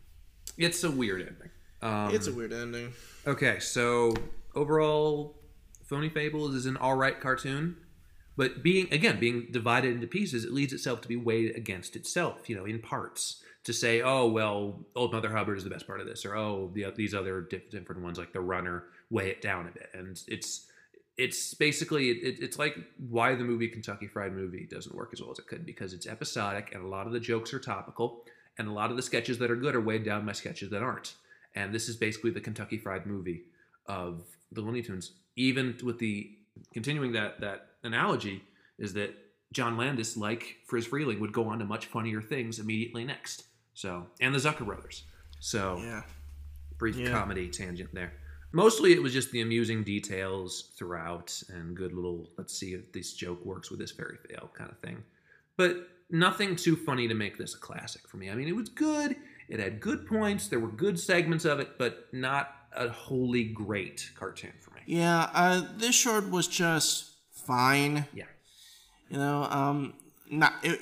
It's 0.57 0.83
a 0.83 0.91
weird 0.91 1.21
ending. 1.21 1.49
Um, 1.81 2.13
It's 2.15 2.27
a 2.27 2.33
weird 2.33 2.53
ending. 2.53 2.93
Okay, 3.27 3.59
so 3.59 4.13
overall, 4.53 5.35
Phony 5.83 6.09
Fables 6.09 6.55
is 6.55 6.65
an 6.65 6.77
all 6.77 6.95
right 6.95 7.19
cartoon, 7.19 7.77
but 8.37 8.63
being 8.63 8.87
again 8.91 9.19
being 9.19 9.47
divided 9.51 9.93
into 9.95 10.07
pieces, 10.07 10.45
it 10.45 10.53
leads 10.53 10.73
itself 10.73 11.01
to 11.01 11.07
be 11.07 11.15
weighed 11.15 11.55
against 11.55 11.95
itself. 11.95 12.49
You 12.49 12.55
know, 12.55 12.65
in 12.65 12.79
parts 12.79 13.41
to 13.63 13.73
say, 13.73 14.01
oh 14.01 14.27
well, 14.27 14.85
Old 14.95 15.11
Mother 15.13 15.31
Hubbard 15.31 15.57
is 15.57 15.63
the 15.63 15.69
best 15.69 15.87
part 15.87 15.99
of 15.99 16.07
this, 16.07 16.25
or 16.25 16.35
oh 16.35 16.71
the, 16.73 16.85
these 16.95 17.13
other 17.13 17.41
diff- 17.41 17.69
different 17.71 18.03
ones 18.03 18.17
like 18.17 18.33
The 18.33 18.41
Runner 18.41 18.85
weigh 19.09 19.29
it 19.29 19.41
down 19.41 19.67
a 19.67 19.71
bit, 19.71 19.89
and 19.93 20.19
it's 20.27 20.67
it's 21.17 21.53
basically 21.53 22.09
it, 22.09 22.39
it's 22.41 22.59
like 22.59 22.75
why 23.09 23.35
the 23.35 23.43
movie 23.43 23.67
Kentucky 23.69 24.07
Fried 24.07 24.33
Movie 24.33 24.67
doesn't 24.69 24.93
work 24.95 25.11
as 25.13 25.21
well 25.21 25.31
as 25.31 25.39
it 25.39 25.47
could 25.47 25.65
because 25.65 25.93
it's 25.93 26.05
episodic 26.07 26.73
and 26.73 26.83
a 26.83 26.87
lot 26.87 27.07
of 27.07 27.13
the 27.13 27.19
jokes 27.19 27.53
are 27.53 27.59
topical 27.59 28.25
and 28.57 28.67
a 28.67 28.71
lot 28.71 28.89
of 28.91 28.97
the 28.97 29.01
sketches 29.01 29.37
that 29.39 29.49
are 29.51 29.55
good 29.55 29.75
are 29.75 29.81
weighed 29.81 30.03
down 30.03 30.25
by 30.25 30.31
sketches 30.33 30.69
that 30.71 30.81
aren't. 30.83 31.15
And 31.55 31.73
this 31.73 31.87
is 31.87 31.95
basically 31.95 32.31
the 32.31 32.41
Kentucky 32.41 32.77
Fried 32.77 33.05
Movie 33.05 33.43
of 33.85 34.23
the 34.51 34.61
Looney 34.61 34.81
Tunes. 34.81 35.11
Even 35.37 35.77
with 35.83 35.99
the 35.99 36.31
continuing 36.73 37.11
that 37.13 37.39
that 37.41 37.67
analogy 37.83 38.43
is 38.77 38.93
that 38.93 39.13
John 39.53 39.77
Landis, 39.77 40.17
like 40.17 40.57
Friz 40.65 40.85
Freleng, 40.87 41.19
would 41.21 41.31
go 41.31 41.47
on 41.47 41.59
to 41.59 41.65
much 41.65 41.85
funnier 41.85 42.21
things 42.21 42.59
immediately 42.59 43.05
next. 43.05 43.45
So 43.73 44.07
and 44.19 44.33
the 44.35 44.39
Zucker 44.39 44.65
brothers. 44.65 45.03
So 45.39 45.77
Yeah. 45.77 46.03
brief 46.77 46.97
Yeah. 46.97 47.11
comedy 47.11 47.47
tangent 47.49 47.93
there. 47.93 48.13
Mostly 48.55 48.93
it 48.93 49.03
was 49.03 49.11
just 49.11 49.31
the 49.31 49.41
amusing 49.41 49.83
details 49.83 50.69
throughout 50.77 51.43
and 51.49 51.75
good 51.75 51.91
little 51.91 52.29
let's 52.37 52.57
see 52.57 52.73
if 52.73 52.89
this 52.93 53.11
joke 53.11 53.43
works 53.43 53.69
with 53.69 53.81
this 53.81 53.91
fairy 53.91 54.17
tale 54.29 54.49
kind 54.53 54.71
of 54.71 54.79
thing. 54.79 55.03
But 55.57 55.89
nothing 56.09 56.55
too 56.55 56.77
funny 56.77 57.05
to 57.09 57.13
make 57.13 57.37
this 57.37 57.53
a 57.53 57.57
classic 57.57 58.07
for 58.07 58.15
me. 58.15 58.29
I 58.29 58.35
mean, 58.35 58.47
it 58.47 58.55
was 58.55 58.69
good. 58.69 59.17
It 59.49 59.59
had 59.59 59.81
good 59.81 60.07
points. 60.07 60.47
There 60.47 60.61
were 60.61 60.69
good 60.69 60.97
segments 60.97 61.43
of 61.43 61.59
it, 61.59 61.77
but 61.77 62.07
not 62.13 62.55
a 62.73 62.87
wholly 62.87 63.43
great 63.43 64.09
cartoon 64.15 64.53
for 64.61 64.71
me. 64.71 64.79
Yeah, 64.85 65.29
uh, 65.33 65.63
this 65.75 65.93
short 65.93 66.29
was 66.29 66.47
just 66.47 67.11
fine. 67.31 68.05
Yeah. 68.13 68.23
You 69.09 69.17
know, 69.17 69.43
um, 69.43 69.95
not 70.31 70.53
it. 70.63 70.79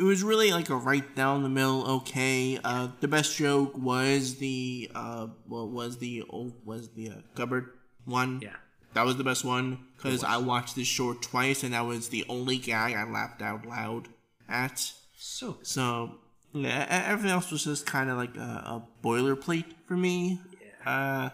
It 0.00 0.04
was 0.04 0.22
really 0.22 0.50
like 0.50 0.70
a 0.70 0.76
right 0.76 1.14
down 1.14 1.42
the 1.42 1.50
middle. 1.50 1.86
Okay, 1.98 2.58
uh, 2.64 2.88
the 3.00 3.08
best 3.08 3.36
joke 3.36 3.76
was 3.76 4.36
the 4.36 4.90
uh, 4.94 5.26
well, 5.46 5.68
was 5.68 5.98
the 5.98 6.24
old 6.30 6.54
was 6.64 6.88
the 6.94 7.10
uh, 7.10 7.14
cupboard 7.34 7.66
one. 8.06 8.40
Yeah. 8.42 8.56
that 8.94 9.04
was 9.04 9.16
the 9.18 9.24
best 9.24 9.44
one 9.44 9.78
because 9.96 10.24
I 10.24 10.38
watched 10.38 10.74
this 10.74 10.86
short 10.88 11.20
twice, 11.20 11.62
and 11.62 11.74
that 11.74 11.84
was 11.84 12.08
the 12.08 12.24
only 12.30 12.56
gag 12.56 12.94
I 12.94 13.04
laughed 13.04 13.42
out 13.42 13.66
loud 13.66 14.08
at. 14.48 14.90
So 15.18 15.58
So 15.62 16.16
yeah, 16.54 16.86
everything 17.06 17.30
else 17.30 17.50
was 17.50 17.64
just 17.64 17.84
kind 17.84 18.08
of 18.08 18.16
like 18.16 18.34
a, 18.36 18.40
a 18.40 18.88
boilerplate 19.04 19.66
for 19.86 19.98
me. 19.98 20.40
Uh, 20.86 21.28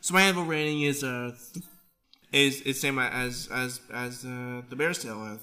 so 0.00 0.14
my 0.14 0.24
level 0.26 0.44
rating 0.44 0.80
is 0.82 1.04
uh 1.04 1.32
th- 1.52 1.64
is 2.32 2.60
is 2.62 2.80
same 2.80 2.98
as 2.98 3.48
as 3.52 3.80
as 3.92 4.24
uh, 4.24 4.62
the 4.70 4.76
Bears 4.76 5.02
Tale, 5.02 5.20
uh, 5.20 5.36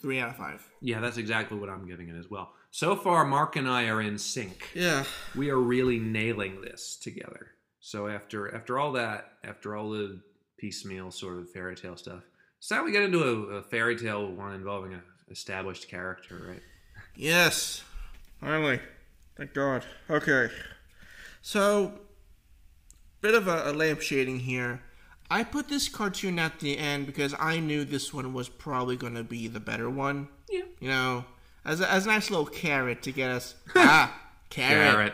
three 0.00 0.20
out 0.20 0.30
of 0.30 0.36
five. 0.36 0.66
yeah, 0.80 1.00
that's 1.00 1.16
exactly 1.16 1.58
what 1.58 1.68
I'm 1.68 1.86
giving 1.86 2.08
it 2.08 2.16
as 2.16 2.30
well. 2.30 2.52
So 2.70 2.94
far, 2.96 3.24
Mark 3.24 3.56
and 3.56 3.68
I 3.68 3.88
are 3.88 4.00
in 4.02 4.18
sync. 4.18 4.70
Yeah, 4.74 5.04
We 5.34 5.50
are 5.50 5.58
really 5.58 5.98
nailing 5.98 6.60
this 6.60 6.96
together. 6.96 7.52
So 7.80 8.08
after 8.08 8.54
after 8.54 8.78
all 8.78 8.92
that, 8.92 9.32
after 9.44 9.74
all 9.76 9.90
the 9.90 10.20
piecemeal 10.58 11.10
sort 11.10 11.38
of 11.38 11.50
fairy 11.50 11.76
tale 11.76 11.96
stuff, 11.96 12.22
it's 12.58 12.68
time 12.68 12.84
we 12.84 12.92
get 12.92 13.02
into 13.04 13.22
a, 13.22 13.56
a 13.56 13.62
fairy 13.62 13.96
tale 13.96 14.30
one 14.30 14.52
involving 14.54 14.92
an 14.94 15.02
established 15.30 15.88
character, 15.88 16.42
right? 16.48 16.62
yes, 17.16 17.82
finally, 18.40 18.80
thank 19.36 19.54
God. 19.54 19.84
Okay, 20.10 20.50
so 21.40 22.00
bit 23.20 23.34
of 23.34 23.48
a, 23.48 23.70
a 23.70 23.72
lamp 23.72 24.00
shading 24.02 24.40
here. 24.40 24.82
I 25.30 25.44
put 25.44 25.68
this 25.68 25.88
cartoon 25.88 26.38
at 26.38 26.58
the 26.60 26.78
end 26.78 27.06
because 27.06 27.34
I 27.38 27.60
knew 27.60 27.84
this 27.84 28.14
one 28.14 28.32
was 28.32 28.48
probably 28.48 28.96
going 28.96 29.14
to 29.14 29.22
be 29.24 29.46
the 29.48 29.60
better 29.60 29.90
one. 29.90 30.28
Yeah. 30.50 30.62
You 30.80 30.88
know, 30.88 31.24
as 31.64 31.80
a, 31.80 31.90
as 31.90 32.06
a 32.06 32.08
nice 32.08 32.30
little 32.30 32.46
carrot 32.46 33.02
to 33.02 33.12
get 33.12 33.30
us 33.30 33.54
ah 33.76 34.18
carrot, 34.48 35.12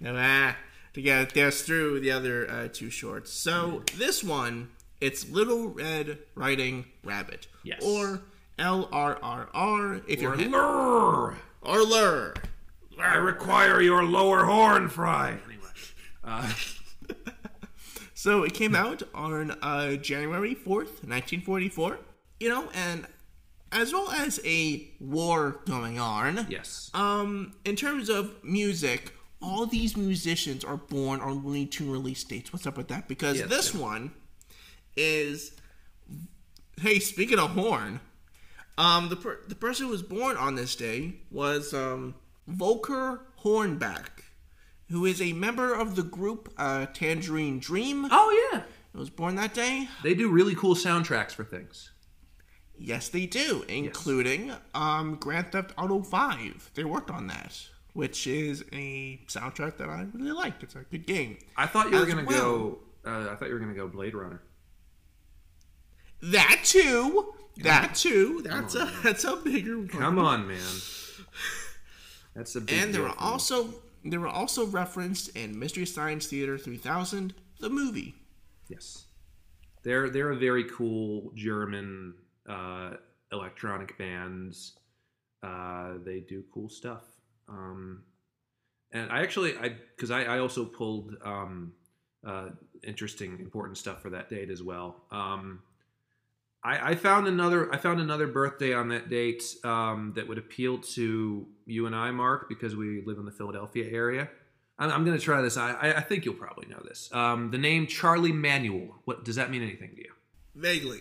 No, 0.00 0.14
ah, 0.16 0.56
to 0.94 1.02
get 1.02 1.36
us 1.36 1.62
through 1.62 2.00
the 2.00 2.10
other 2.10 2.50
uh, 2.50 2.68
two 2.72 2.88
shorts. 2.90 3.32
So 3.32 3.82
this 3.98 4.24
one, 4.24 4.70
it's 5.00 5.28
Little 5.28 5.68
Red 5.68 6.18
Riding 6.34 6.86
Rabbit, 7.04 7.46
Yes. 7.62 7.82
or 7.84 8.22
L 8.58 8.88
R 8.92 9.18
R 9.22 9.48
R 9.52 10.00
if 10.08 10.20
you're 10.22 10.36
Lure! 10.36 11.36
or 11.62 11.82
Lur. 11.82 12.34
I 12.98 13.16
require 13.16 13.80
your 13.80 14.04
lower 14.04 14.44
horn, 14.44 14.88
Fry. 14.90 15.38
Anyway, 15.46 15.68
uh, 16.24 16.50
So 18.20 18.42
it 18.42 18.52
came 18.52 18.74
out 18.74 19.02
on 19.14 19.52
uh, 19.62 19.96
January 19.96 20.54
4th, 20.54 21.00
1944. 21.08 21.98
You 22.38 22.50
know, 22.50 22.68
and 22.74 23.06
as 23.72 23.94
well 23.94 24.10
as 24.10 24.38
a 24.44 24.90
war 25.00 25.62
going 25.64 25.98
on, 25.98 26.46
yes. 26.50 26.90
um, 26.92 27.54
in 27.64 27.76
terms 27.76 28.10
of 28.10 28.44
music, 28.44 29.14
all 29.40 29.64
these 29.64 29.96
musicians 29.96 30.64
are 30.66 30.76
born 30.76 31.20
on 31.20 31.42
Looney 31.46 31.64
Tune 31.64 31.90
release 31.90 32.22
dates. 32.22 32.52
What's 32.52 32.66
up 32.66 32.76
with 32.76 32.88
that? 32.88 33.08
Because 33.08 33.38
Yes, 33.38 33.48
this 33.48 33.74
one 33.74 34.12
is, 34.98 35.52
hey, 36.78 36.98
speaking 36.98 37.38
of 37.38 37.52
horn, 37.52 38.00
um, 38.76 39.08
the 39.08 39.16
per- 39.16 39.40
the 39.48 39.54
person 39.54 39.86
who 39.86 39.92
was 39.92 40.02
born 40.02 40.36
on 40.36 40.56
this 40.56 40.76
day 40.76 41.14
was 41.30 41.72
um, 41.72 42.14
Volker 42.46 43.22
Hornback, 43.42 44.19
who 44.90 45.06
is 45.06 45.20
a 45.22 45.32
member 45.32 45.72
of 45.72 45.96
the 45.96 46.02
group 46.02 46.52
uh, 46.58 46.86
Tangerine 46.86 47.58
Dream. 47.58 48.08
Oh 48.10 48.50
yeah, 48.52 48.62
was 48.92 49.10
born 49.10 49.36
that 49.36 49.54
day. 49.54 49.88
they 50.02 50.14
do 50.14 50.28
really 50.30 50.54
cool 50.54 50.74
soundtracks 50.74 51.32
for 51.32 51.44
things. 51.44 51.90
Yes, 52.76 53.08
they 53.08 53.26
do, 53.26 53.64
including 53.68 54.52
um, 54.74 55.16
Grand 55.16 55.52
Theft 55.52 55.72
Auto 55.76 56.02
5. 56.02 56.70
They 56.74 56.84
worked 56.84 57.10
on 57.10 57.26
that, 57.26 57.58
which 57.92 58.26
is 58.26 58.64
a 58.72 59.20
soundtrack 59.26 59.76
that 59.76 59.90
I 59.90 60.06
really 60.14 60.32
liked. 60.32 60.62
It's 60.62 60.74
a 60.74 60.84
good 60.90 61.06
game. 61.06 61.36
I 61.58 61.66
thought 61.66 61.90
you 61.90 61.98
were 61.98 62.06
gonna 62.06 62.24
well. 62.24 62.38
go. 62.38 62.78
Uh, 63.04 63.30
I 63.30 63.34
thought 63.36 63.48
you 63.48 63.54
were 63.54 63.60
gonna 63.60 63.74
go 63.74 63.86
Blade 63.86 64.14
Runner. 64.14 64.40
That 66.22 66.62
too. 66.64 67.34
That 67.58 67.94
too. 67.94 68.40
That's 68.44 68.74
a 68.74 68.90
that's 69.02 69.24
a 69.24 69.36
bigger 69.36 69.76
one. 69.76 69.88
Come 69.88 70.18
on, 70.18 70.48
man. 70.48 70.58
That's 72.34 72.54
a 72.54 72.60
big 72.60 72.80
And 72.80 72.94
there 72.94 73.08
are 73.08 73.16
also 73.18 73.64
me. 73.64 73.74
There 74.04 74.20
were 74.20 74.28
also 74.28 74.66
referenced 74.66 75.36
in 75.36 75.58
Mystery 75.58 75.86
Science 75.86 76.26
Theater 76.26 76.56
3000, 76.56 77.34
the 77.60 77.68
movie. 77.68 78.14
Yes, 78.68 79.06
they're 79.82 80.08
they're 80.10 80.30
a 80.30 80.36
very 80.36 80.64
cool 80.64 81.32
German 81.34 82.14
uh, 82.48 82.92
electronic 83.32 83.96
bands. 83.98 84.74
Uh, 85.42 85.94
they 86.04 86.20
do 86.20 86.44
cool 86.52 86.68
stuff. 86.68 87.04
Um, 87.48 88.02
and 88.92 89.10
I 89.10 89.22
actually 89.22 89.56
I 89.56 89.76
because 89.96 90.10
I, 90.10 90.24
I 90.24 90.38
also 90.38 90.64
pulled 90.64 91.16
um, 91.24 91.72
uh, 92.26 92.48
interesting 92.82 93.38
important 93.40 93.78
stuff 93.78 94.02
for 94.02 94.10
that 94.10 94.30
date 94.30 94.50
as 94.50 94.62
well. 94.62 95.04
Um, 95.10 95.62
I, 96.62 96.90
I 96.90 96.94
found 96.94 97.26
another 97.26 97.72
I 97.72 97.78
found 97.78 98.00
another 98.00 98.26
birthday 98.26 98.74
on 98.74 98.88
that 98.88 99.08
date 99.08 99.42
um, 99.64 100.12
that 100.16 100.28
would 100.28 100.38
appeal 100.38 100.78
to 100.78 101.46
you 101.66 101.86
and 101.86 101.96
I, 101.96 102.10
Mark, 102.10 102.48
because 102.48 102.76
we 102.76 103.02
live 103.04 103.18
in 103.18 103.24
the 103.24 103.32
Philadelphia 103.32 103.88
area. 103.90 104.28
I'm, 104.78 104.90
I'm 104.90 105.04
going 105.04 105.16
to 105.16 105.22
try 105.22 105.40
this. 105.42 105.56
I, 105.56 105.94
I 105.96 106.00
think 106.00 106.24
you'll 106.24 106.34
probably 106.34 106.66
know 106.68 106.80
this. 106.84 107.10
Um, 107.12 107.50
the 107.50 107.58
name 107.58 107.86
Charlie 107.86 108.32
Manuel. 108.32 109.00
What 109.04 109.24
does 109.24 109.36
that 109.36 109.50
mean? 109.50 109.62
Anything 109.62 109.94
to 109.94 110.02
you? 110.02 110.12
Vaguely. 110.54 111.00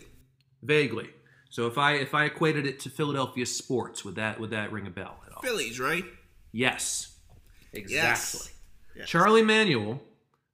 Vaguely. 0.62 1.10
So 1.50 1.66
if 1.68 1.78
I 1.78 1.94
if 1.94 2.14
I 2.14 2.26
equated 2.26 2.68
it 2.68 2.80
to 2.82 2.90
Philadelphia 2.90 3.46
sports, 3.46 4.06
would 4.06 4.16
that 4.16 4.40
would 4.40 4.52
that 4.52 4.72
ring 4.72 4.86
a 4.86 4.92
bell 4.92 5.20
at 5.26 5.34
all? 5.34 5.42
Phillies, 5.42 5.80
right? 5.80 6.06
Yes, 6.52 7.18
exactly. 7.74 7.96
Yes. 7.96 8.54
Yes. 8.96 9.10
Charlie 9.10 9.44
Manuel, 9.44 10.02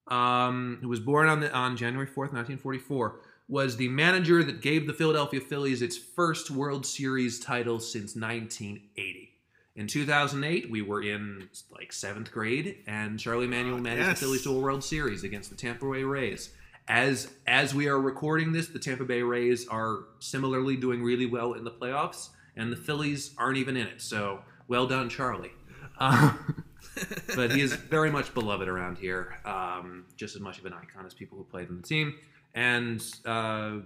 um, 0.08 0.80
who 0.82 0.88
was 0.88 1.00
born 1.00 1.28
on 1.28 1.40
the, 1.40 1.54
on 1.54 1.76
January 1.76 2.08
fourth, 2.08 2.32
nineteen 2.32 2.58
forty 2.58 2.80
four, 2.80 3.22
was 3.48 3.78
the 3.78 3.90
manager 3.90 4.44
that 4.44 4.62
gave 4.62 4.88
the 4.88 4.94
Philadelphia 4.94 5.40
Phillies 5.40 5.82
its 5.82 5.98
first 5.98 6.50
World 6.50 6.86
Series 6.86 7.40
title 7.40 7.80
since 7.80 8.16
nineteen 8.16 8.82
eighty. 8.98 9.32
In 9.76 9.88
2008, 9.88 10.72
we 10.72 10.82
were 10.82 11.04
in 11.04 11.50
like 11.70 11.92
seventh 11.92 12.32
grade, 12.32 12.78
and 12.88 13.20
Charlie 13.20 13.48
Manuel 13.48 13.78
managed 13.78 14.08
yes. 14.08 14.20
the 14.20 14.26
Phillies 14.26 14.44
to 14.44 14.56
a 14.56 14.60
World 14.60 14.84
Series 14.84 15.26
against 15.26 15.50
the 15.50 15.58
Tampa 15.58 15.86
Bay 15.92 16.04
Rays. 16.04 16.54
As 16.88 17.30
as 17.46 17.76
we 17.76 17.88
are 17.88 18.00
recording 18.00 18.54
this, 18.54 18.70
the 18.70 18.80
Tampa 18.80 19.04
Bay 19.04 19.22
Rays 19.22 19.68
are 19.68 20.06
similarly 20.20 20.78
doing 20.78 21.04
really 21.04 21.26
well 21.26 21.54
in 21.54 21.66
the 21.66 21.72
playoffs, 21.72 22.30
and 22.56 22.72
the 22.72 22.78
Phillies 22.78 23.32
aren't 23.38 23.58
even 23.58 23.76
in 23.76 23.88
it. 23.88 24.02
So 24.02 24.42
well 24.70 24.88
done, 24.88 25.10
Charlie. 25.10 25.52
Uh, 26.00 26.34
but 27.36 27.52
he 27.52 27.60
is 27.60 27.74
very 27.74 28.10
much 28.10 28.34
beloved 28.34 28.70
around 28.70 28.98
here, 28.98 29.36
um, 29.44 30.06
just 30.16 30.36
as 30.36 30.42
much 30.42 30.58
of 30.58 30.66
an 30.66 30.74
icon 30.74 31.06
as 31.06 31.14
people 31.14 31.38
who 31.38 31.44
played 31.44 31.68
on 31.70 31.78
the 31.78 31.84
team. 31.88 32.16
And 32.56 33.04
uh, 33.26 33.80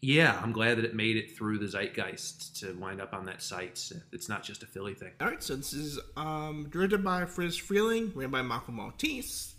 yeah, 0.00 0.38
I'm 0.40 0.52
glad 0.52 0.78
that 0.78 0.84
it 0.84 0.94
made 0.94 1.16
it 1.16 1.36
through 1.36 1.58
the 1.58 1.66
zeitgeist 1.66 2.60
to 2.60 2.72
wind 2.74 3.00
up 3.00 3.12
on 3.12 3.26
that 3.26 3.42
site. 3.42 3.90
It's 4.12 4.28
not 4.28 4.44
just 4.44 4.62
a 4.62 4.66
Philly 4.66 4.94
thing. 4.94 5.10
All 5.20 5.26
right, 5.26 5.42
so 5.42 5.56
this 5.56 5.72
is 5.72 5.98
um, 6.16 6.68
directed 6.70 7.02
by 7.02 7.24
Friz 7.24 7.58
Freleng, 7.58 8.14
written 8.14 8.30
by 8.30 8.42
Malcolm 8.42 8.76
Maltese. 8.76 9.54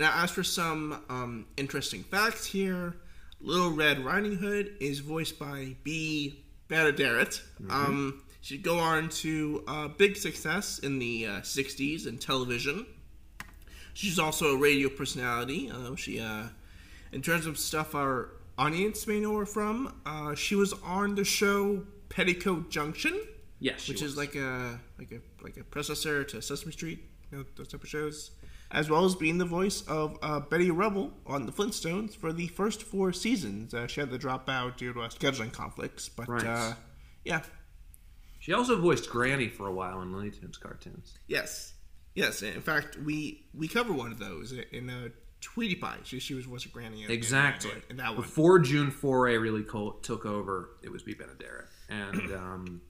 Now, 0.00 0.22
as 0.22 0.30
for 0.30 0.44
some 0.44 1.02
um, 1.10 1.46
interesting 1.56 2.04
facts 2.04 2.46
here, 2.46 2.94
Little 3.40 3.70
Red 3.70 4.04
Riding 4.04 4.36
Hood 4.36 4.76
is 4.80 5.00
voiced 5.00 5.38
by 5.38 5.76
Bea 5.82 6.44
Benaderet. 6.68 7.40
Um, 7.68 8.22
she'd 8.40 8.62
go 8.62 8.78
on 8.78 9.08
to 9.08 9.64
uh, 9.66 9.88
big 9.88 10.16
success 10.16 10.78
in 10.78 10.98
the 10.98 11.26
uh, 11.26 11.30
60s 11.40 12.06
in 12.06 12.18
television. 12.18 12.86
She's 13.92 14.18
also 14.18 14.54
a 14.54 14.56
radio 14.56 14.88
personality. 14.88 15.70
Uh, 15.70 15.96
she, 15.96 16.20
uh, 16.20 16.44
in 17.12 17.22
terms 17.22 17.46
of 17.46 17.58
stuff 17.58 17.94
our 17.94 18.30
audience 18.56 19.06
may 19.06 19.20
know 19.20 19.36
her 19.38 19.46
from, 19.46 20.00
uh, 20.06 20.34
she 20.34 20.54
was 20.54 20.72
on 20.84 21.14
the 21.14 21.24
show 21.24 21.84
Petticoat 22.08 22.70
Junction 22.70 23.18
Yes, 23.60 23.88
which 23.88 24.02
was. 24.02 24.12
is 24.12 24.16
like 24.16 24.34
a 24.36 24.78
like 24.98 25.10
a 25.12 25.20
like 25.42 25.56
a 25.56 25.64
predecessor 25.64 26.24
to 26.24 26.40
Sesame 26.40 26.72
Street, 26.72 27.00
you 27.30 27.38
know, 27.38 27.44
those 27.56 27.68
type 27.68 27.82
of 27.82 27.88
shows, 27.88 28.30
as 28.70 28.88
well 28.88 29.04
as 29.04 29.14
being 29.16 29.38
the 29.38 29.44
voice 29.44 29.82
of 29.88 30.16
uh, 30.22 30.38
Betty 30.40 30.70
Rubble 30.70 31.12
on 31.26 31.44
the 31.46 31.52
Flintstones 31.52 32.14
for 32.16 32.32
the 32.32 32.46
first 32.48 32.82
four 32.84 33.12
seasons. 33.12 33.74
Uh, 33.74 33.86
she 33.88 34.00
had 34.00 34.10
to 34.10 34.18
drop 34.18 34.48
out 34.48 34.78
due 34.78 34.92
to 34.92 35.00
scheduling 35.00 35.52
conflicts, 35.52 36.08
but 36.08 36.28
Right. 36.28 36.44
uh, 36.46 36.74
yeah, 37.24 37.42
She 38.38 38.52
also 38.52 38.80
voiced 38.80 39.10
Granny 39.10 39.48
for 39.48 39.66
a 39.66 39.72
while 39.72 40.00
in 40.02 40.12
Looney 40.12 40.30
Tunes 40.30 40.56
cartoons. 40.56 41.14
yes, 41.26 41.74
yes. 42.14 42.42
In 42.42 42.60
fact, 42.62 42.96
we 42.98 43.46
we 43.54 43.66
cover 43.66 43.92
one 43.92 44.12
of 44.12 44.18
those 44.20 44.52
in 44.52 44.88
a 44.88 45.10
Tweety 45.40 45.74
Pie. 45.76 45.98
She, 46.04 46.18
she 46.18 46.34
was 46.34 46.46
was 46.48 46.64
a 46.64 46.68
granny 46.68 46.98
in, 47.00 47.06
in- 47.06 47.10
Exactly. 47.10 47.70
in, 47.90 47.96
that 47.98 48.08
one. 48.08 48.16
Before 48.16 48.58
June 48.58 48.90
Foray 48.90 49.36
really 49.36 49.62
co- 49.62 49.98
took 50.02 50.26
over, 50.26 50.70
it 50.82 50.90
was 50.90 51.02
Bea 51.02 51.14
Benaderet. 51.14 51.66
And 51.88 52.32
um, 52.36 52.80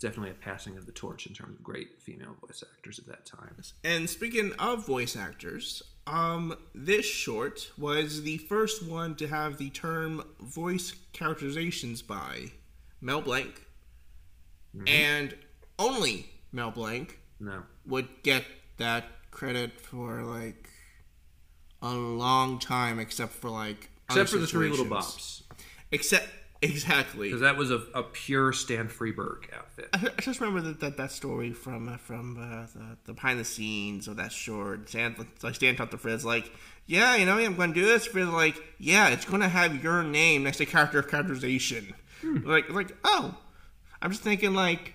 definitely 0.00 0.30
a 0.30 0.34
passing 0.34 0.76
of 0.76 0.84
the 0.86 0.92
torch 0.92 1.26
in 1.26 1.32
terms 1.34 1.56
of 1.56 1.62
great 1.62 2.00
female 2.02 2.36
voice 2.46 2.62
actors 2.76 2.98
at 2.98 3.06
that 3.06 3.24
time. 3.24 3.56
And 3.84 4.08
speaking 4.10 4.52
of 4.58 4.86
voice 4.86 5.16
actors, 5.16 5.82
um, 6.06 6.54
this 6.74 7.06
short 7.06 7.70
was 7.78 8.22
the 8.22 8.36
first 8.38 8.82
one 8.86 9.14
to 9.16 9.26
have 9.26 9.56
the 9.56 9.70
term 9.70 10.22
voice 10.40 10.94
characterizations 11.14 12.02
by 12.02 12.52
Mel 13.00 13.22
Blanc, 13.22 13.62
and 14.86 15.34
only 15.78 16.26
Mel 16.52 16.70
Blanc 16.70 17.18
No. 17.40 17.62
would 17.86 18.08
get 18.22 18.44
that 18.76 19.04
credit 19.30 19.80
for 19.80 20.22
like 20.22 20.68
a 21.84 21.94
long 21.94 22.58
time, 22.58 22.98
except 22.98 23.32
for 23.32 23.50
like 23.50 23.90
Except 24.08 24.30
for 24.30 24.38
the 24.38 24.46
three 24.46 24.68
little 24.68 24.86
bops. 24.86 25.42
Except 25.90 26.28
exactly. 26.62 27.28
Because 27.28 27.42
that 27.42 27.56
was 27.56 27.70
a, 27.70 27.82
a 27.94 28.02
pure 28.02 28.52
Stan 28.52 28.88
Freberg 28.88 29.52
outfit. 29.56 29.88
I 29.92 30.10
I 30.18 30.20
just 30.20 30.40
remember 30.40 30.60
that 30.68 30.80
that, 30.80 30.96
that 30.96 31.12
story 31.12 31.52
from 31.52 31.88
uh, 31.88 31.96
from 31.96 32.36
uh, 32.38 32.66
the, 32.74 32.96
the 33.04 33.12
behind 33.14 33.38
the 33.38 33.44
scenes 33.44 34.08
of 34.08 34.16
that 34.16 34.32
short. 34.32 34.88
Stan 34.88 35.14
like 35.42 35.54
Stan 35.54 35.76
talked 35.76 35.92
to 35.92 35.98
Friz 35.98 36.24
like, 36.24 36.50
yeah, 36.86 37.16
you 37.16 37.26
know, 37.26 37.38
I'm 37.38 37.56
going 37.56 37.72
to 37.72 37.80
do 37.80 37.86
this. 37.86 38.06
Friz 38.06 38.28
like, 38.28 38.60
yeah, 38.78 39.08
it's 39.08 39.24
going 39.24 39.40
to 39.40 39.48
have 39.48 39.82
your 39.82 40.02
name 40.02 40.44
next 40.44 40.58
to 40.58 40.66
character 40.66 41.02
characterization. 41.02 41.94
Like 42.22 42.70
like 42.70 42.96
oh, 43.04 43.36
I'm 44.00 44.10
just 44.10 44.22
thinking 44.22 44.54
like, 44.54 44.94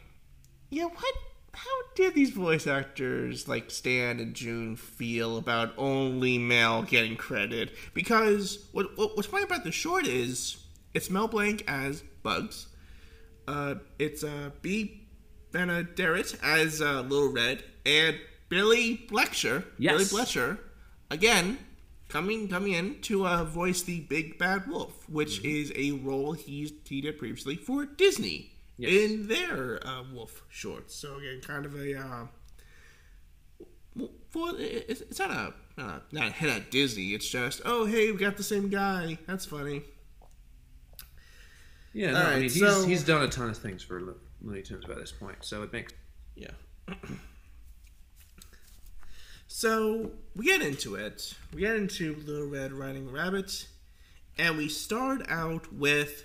yeah, 0.70 0.86
what? 0.86 1.16
How 1.54 1.82
did 1.95 2.16
these 2.16 2.30
voice 2.32 2.68
actors 2.68 3.47
like 3.47 3.72
Stan 3.72 4.20
and 4.20 4.34
June 4.34 4.76
feel 4.76 5.38
about 5.38 5.74
only 5.78 6.38
Mel 6.38 6.84
getting 6.84 7.18
credit? 7.18 7.76
Because 7.93 8.66
what, 8.72 8.97
what 8.97 9.16
what's 9.16 9.28
funny 9.28 9.43
about 9.43 9.64
the 9.64 9.72
short 9.72 10.06
is 10.06 10.58
it's 10.93 11.10
Mel 11.10 11.28
Blanc 11.28 11.64
as 11.68 12.04
Bugs. 12.24 12.68
Uh, 13.47 13.76
it's 13.97 14.24
uh, 14.24 14.52
Bea 14.62 15.08
Benaderet 15.52 16.38
as 16.43 16.82
uh, 16.82 17.02
Little 17.02 17.32
Red 17.32 17.64
and 17.86 18.18
Billy 18.50 19.06
Bletcher. 19.10 19.66
Yes. 19.78 19.93
Billy 19.93 20.06
Bletcher, 20.06 20.60
again, 21.10 21.58
coming 22.08 22.47
coming 22.47 22.74
in 22.74 23.02
to 23.02 23.26
uh, 23.26 23.43
voice 23.43 23.82
the 23.82 24.02
Big 24.02 24.38
Bad 24.38 24.68
Wolf, 24.68 25.10
which 25.10 25.43
is 25.43 25.72
a 25.76 25.91
role 25.91 26.34
he's 26.34 26.72
he 26.86 27.02
did 27.02 27.18
previously 27.18 27.56
for 27.56 27.86
Disney 27.86 28.52
Yes. 28.80 29.12
in 29.12 29.28
their 29.28 29.86
uh, 29.86 30.04
Wolf 30.14 30.44
shorts. 30.50 30.96
So 30.96 31.18
again, 31.18 31.42
kind 31.46 31.66
of 31.66 31.76
a. 31.76 32.00
Uh, 32.00 32.28
well, 34.34 34.56
it's, 34.58 35.20
not 35.20 35.32
a 35.32 35.54
uh, 35.82 36.00
not 36.12 36.28
a 36.30 36.32
hit 36.32 36.50
at 36.50 36.72
Disney. 36.72 37.10
It's 37.10 37.28
just 37.28 37.62
oh 37.66 37.86
hey 37.86 38.12
we 38.12 38.18
got 38.18 38.38
the 38.38 38.44
same 38.44 38.70
guy. 38.70 39.18
That's 39.28 39.46
funny. 39.46 39.82
Yeah, 41.94 42.12
no, 42.12 42.20
I 42.22 42.34
mean, 42.36 42.44
he's, 42.44 42.60
so- 42.60 42.86
he's 42.86 43.04
done 43.04 43.24
a 43.24 43.28
ton 43.28 43.50
of 43.50 43.58
things 43.58 43.84
for 43.84 44.00
Lo- 44.00 44.16
Looney 44.42 44.62
Tunes 44.62 44.86
by 44.86 44.94
this 44.96 45.12
point, 45.12 45.38
so 45.42 45.64
it 45.64 45.74
makes. 45.74 45.92
Yeah. 46.36 46.52
so 49.48 50.12
we 50.36 50.46
get 50.46 50.62
into 50.62 50.96
it. 50.96 51.34
We 51.54 51.62
get 51.62 51.76
into 51.76 52.16
Little 52.26 52.48
Red 52.48 52.72
Riding 52.72 53.12
Rabbit, 53.12 53.68
and 54.38 54.58
we 54.58 54.70
start 54.70 55.26
out 55.30 55.74
with 55.74 56.24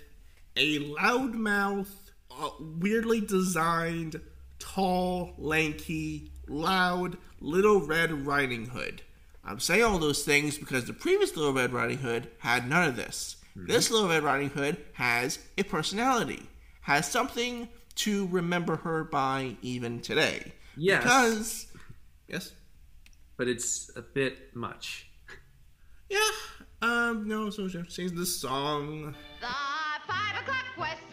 a 0.55 0.79
loudmouth, 0.79 2.04
uh, 2.31 2.49
weirdly 2.59 3.21
designed, 3.21 4.19
tall, 4.59 5.33
lanky, 5.37 6.31
loud 6.47 7.17
Little 7.39 7.85
Red 7.85 8.25
Riding 8.25 8.67
Hood. 8.67 9.01
I'm 9.43 9.59
saying 9.59 9.83
all 9.83 9.99
those 9.99 10.23
things 10.23 10.57
because 10.57 10.85
the 10.85 10.93
previous 10.93 11.35
Little 11.35 11.53
Red 11.53 11.71
Riding 11.71 11.99
Hood 11.99 12.29
had 12.39 12.67
none 12.67 12.87
of 12.87 12.95
this. 12.95 13.37
This 13.55 13.89
Little 13.89 14.09
Red 14.09 14.23
Riding 14.23 14.49
Hood 14.49 14.77
has 14.93 15.39
a 15.57 15.63
personality, 15.63 16.43
has 16.81 17.09
something 17.09 17.69
to 17.95 18.27
remember 18.27 18.75
her 18.77 19.03
by 19.05 19.55
even 19.61 20.01
today. 20.01 20.51
Yes. 20.75 21.03
Because, 21.03 21.67
yes, 22.27 22.51
But 23.37 23.47
it's 23.47 23.89
a 23.95 24.01
bit 24.01 24.53
much. 24.55 25.07
yeah, 26.09 26.19
um, 26.81 27.27
no, 27.27 27.49
so 27.49 27.67
she 27.69 27.81
sings 27.87 28.11
this 28.11 28.35
song. 28.41 29.15
The 29.39 29.47
five 30.07 30.41
o'clock 30.41 30.65
whistles 30.77 31.04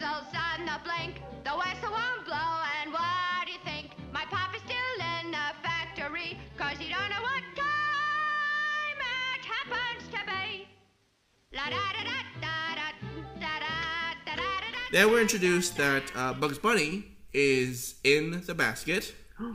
in 0.63 0.67
the 0.67 0.79
blink. 0.83 1.21
The 1.43 1.51
whistle 1.51 1.91
won't 1.91 2.25
blow, 2.25 2.61
and 2.81 2.93
what 2.93 3.45
do 3.45 3.51
you 3.51 3.59
think? 3.65 3.91
My 4.13 4.23
papa's 4.25 4.61
still 4.61 4.97
in 5.19 5.31
the 5.31 5.47
factory, 5.61 6.39
cause 6.57 6.77
he 6.77 6.89
don't 6.89 7.09
know 7.09 7.21
what 7.21 7.43
time 7.55 8.97
it 9.35 9.45
happens 9.45 10.07
to 10.11 10.19
be. 10.25 10.67
Then 14.91 15.11
we're 15.11 15.21
introduced 15.21 15.75
that 15.77 16.03
uh, 16.15 16.33
Bugs 16.33 16.59
Bunny 16.59 17.05
is 17.33 17.95
in 18.03 18.41
the 18.45 18.53
basket. 18.53 19.13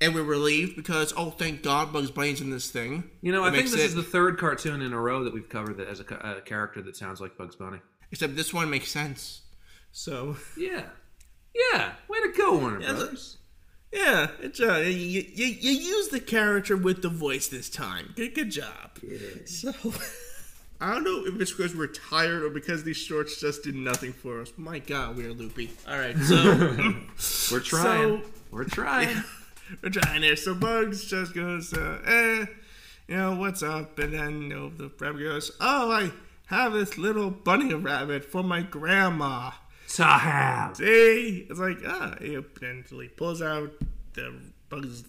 And 0.00 0.14
we're 0.14 0.22
relieved 0.22 0.76
because, 0.76 1.12
oh, 1.16 1.30
thank 1.30 1.64
God, 1.64 1.92
Bugs 1.92 2.12
Bunny's 2.12 2.40
in 2.40 2.50
this 2.50 2.70
thing. 2.70 3.10
You 3.20 3.32
know, 3.32 3.44
it 3.44 3.48
I 3.48 3.50
think 3.50 3.64
this 3.64 3.80
it... 3.80 3.80
is 3.80 3.94
the 3.96 4.02
third 4.04 4.38
cartoon 4.38 4.80
in 4.80 4.92
a 4.92 5.00
row 5.00 5.24
that 5.24 5.34
we've 5.34 5.48
covered 5.48 5.78
that 5.78 5.88
as 5.88 5.98
a, 5.98 6.36
a 6.36 6.40
character 6.40 6.80
that 6.82 6.96
sounds 6.96 7.20
like 7.20 7.36
Bugs 7.36 7.56
Bunny. 7.56 7.80
Except 8.12 8.36
this 8.36 8.54
one 8.54 8.70
makes 8.70 8.92
sense. 8.92 9.40
So, 9.92 10.36
Yeah. 10.56 10.82
Yeah. 11.54 11.92
Way 12.08 12.18
to 12.22 12.32
go, 12.36 12.56
Warner 12.58 12.80
Yeah, 12.80 12.92
Brothers. 12.92 13.36
yeah, 13.92 14.28
it's, 14.40 14.60
uh, 14.60 14.76
you, 14.84 15.24
you, 15.34 15.46
you 15.46 15.70
use 15.72 16.08
the 16.08 16.20
character 16.20 16.76
with 16.76 17.02
the 17.02 17.08
voice 17.08 17.48
this 17.48 17.68
time. 17.68 18.12
Good, 18.16 18.34
good 18.34 18.50
job. 18.50 18.98
So, 19.46 19.72
I 20.80 20.92
don't 20.94 21.02
know 21.04 21.24
if 21.26 21.40
it's 21.40 21.50
because 21.52 21.74
we're 21.74 21.88
tired 21.88 22.44
or 22.44 22.50
because 22.50 22.84
these 22.84 22.96
shorts 22.98 23.40
just 23.40 23.64
did 23.64 23.74
nothing 23.74 24.12
for 24.12 24.40
us. 24.42 24.52
My 24.56 24.78
God, 24.78 25.16
we 25.16 25.24
are 25.26 25.32
loopy. 25.32 25.70
All 25.88 25.98
right, 25.98 26.16
so 26.18 26.36
We're 27.50 27.60
trying. 27.60 28.22
So- 28.22 28.22
We're 28.52 28.64
trying. 28.64 29.24
we're 29.82 29.90
trying 29.90 30.20
there. 30.20 30.36
So 30.36 30.54
Bugs 30.54 31.04
just 31.06 31.34
goes, 31.34 31.72
uh, 31.74 31.98
eh, 32.06 32.44
you 33.08 33.16
know, 33.16 33.34
what's 33.34 33.62
up? 33.64 33.98
And 33.98 34.12
then, 34.14 34.42
you 34.42 34.48
know, 34.48 34.68
the 34.68 34.92
rabbit 35.00 35.18
goes, 35.22 35.50
oh, 35.60 35.90
I 35.90 36.12
have 36.46 36.72
this 36.74 36.96
little 36.96 37.30
bunny 37.30 37.74
rabbit 37.74 38.24
for 38.24 38.44
my 38.44 38.62
grandma. 38.62 39.50
To 39.94 40.04
have. 40.04 40.76
See? 40.76 41.46
It's 41.48 41.58
like, 41.58 41.78
ah, 41.86 42.16
he 42.20 42.40
potentially 42.40 43.08
pulls 43.08 43.42
out 43.42 43.72
the 44.14 44.34
Bugs, 44.68 45.04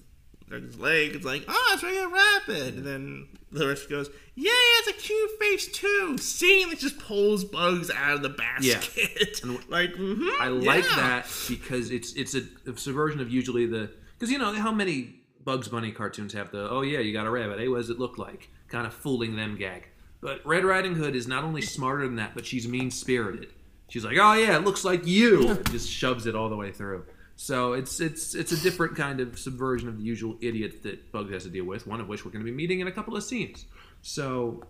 Bugs' 0.49 0.77
leg. 0.77 1.15
It's 1.15 1.25
like, 1.25 1.43
oh, 1.47 1.71
it's 1.73 1.83
a 1.83 2.07
rabbit. 2.07 2.75
And 2.75 2.85
then 2.85 3.27
the 3.51 3.67
rest 3.67 3.89
goes, 3.89 4.09
yeah, 4.35 4.51
it's 4.53 4.87
a 4.87 4.93
cute 4.93 5.31
face 5.39 5.67
too. 5.67 6.17
See? 6.17 6.63
And 6.63 6.71
it 6.71 6.79
just 6.79 6.99
pulls 6.99 7.43
Bugs 7.43 7.91
out 7.91 8.13
of 8.13 8.21
the 8.21 8.29
basket. 8.29 9.41
Yeah. 9.43 9.57
like, 9.69 9.91
mm-hmm, 9.93 10.41
I 10.41 10.47
like 10.47 10.85
yeah. 10.85 10.95
that 10.95 11.27
because 11.49 11.91
it's 11.91 12.13
it's 12.13 12.35
a, 12.35 12.41
a 12.67 12.77
subversion 12.77 13.19
of 13.19 13.29
usually 13.29 13.65
the 13.65 13.91
because 14.17 14.31
you 14.31 14.37
know 14.37 14.53
how 14.53 14.71
many 14.71 15.15
Bugs 15.43 15.67
Bunny 15.67 15.91
cartoons 15.91 16.33
have 16.33 16.51
the 16.51 16.69
oh 16.69 16.81
yeah 16.81 16.99
you 16.99 17.13
got 17.13 17.25
a 17.25 17.29
rabbit 17.29 17.59
hey 17.59 17.67
what 17.67 17.77
does 17.77 17.89
it 17.89 17.99
look 17.99 18.17
like 18.17 18.49
kind 18.67 18.85
of 18.85 18.93
fooling 18.93 19.35
them 19.35 19.55
gag 19.55 19.87
but 20.21 20.45
Red 20.45 20.65
Riding 20.65 20.95
Hood 20.95 21.15
is 21.15 21.27
not 21.27 21.43
only 21.43 21.61
smarter 21.61 22.05
than 22.05 22.17
that 22.17 22.35
but 22.35 22.45
she's 22.45 22.67
mean 22.67 22.91
spirited 22.91 23.49
she's 23.89 24.05
like 24.05 24.17
oh 24.19 24.33
yeah 24.33 24.55
it 24.55 24.63
looks 24.63 24.85
like 24.85 25.05
you 25.05 25.49
and 25.49 25.71
just 25.71 25.89
shoves 25.89 26.25
it 26.25 26.35
all 26.35 26.49
the 26.49 26.55
way 26.55 26.71
through 26.71 27.05
so 27.35 27.73
it's 27.73 27.99
it's 27.99 28.35
it's 28.35 28.51
a 28.51 28.61
different 28.61 28.95
kind 28.95 29.19
of 29.19 29.37
subversion 29.37 29.89
of 29.89 29.97
the 29.97 30.03
usual 30.03 30.37
idiot 30.41 30.83
that 30.83 31.11
Bugs 31.11 31.31
has 31.31 31.43
to 31.43 31.49
deal 31.49 31.65
with 31.65 31.85
one 31.85 31.99
of 31.99 32.07
which 32.07 32.23
we're 32.23 32.31
going 32.31 32.43
to 32.43 32.49
be 32.49 32.55
meeting 32.55 32.79
in 32.79 32.87
a 32.87 32.91
couple 32.91 33.15
of 33.15 33.23
scenes 33.23 33.65
so 34.01 34.63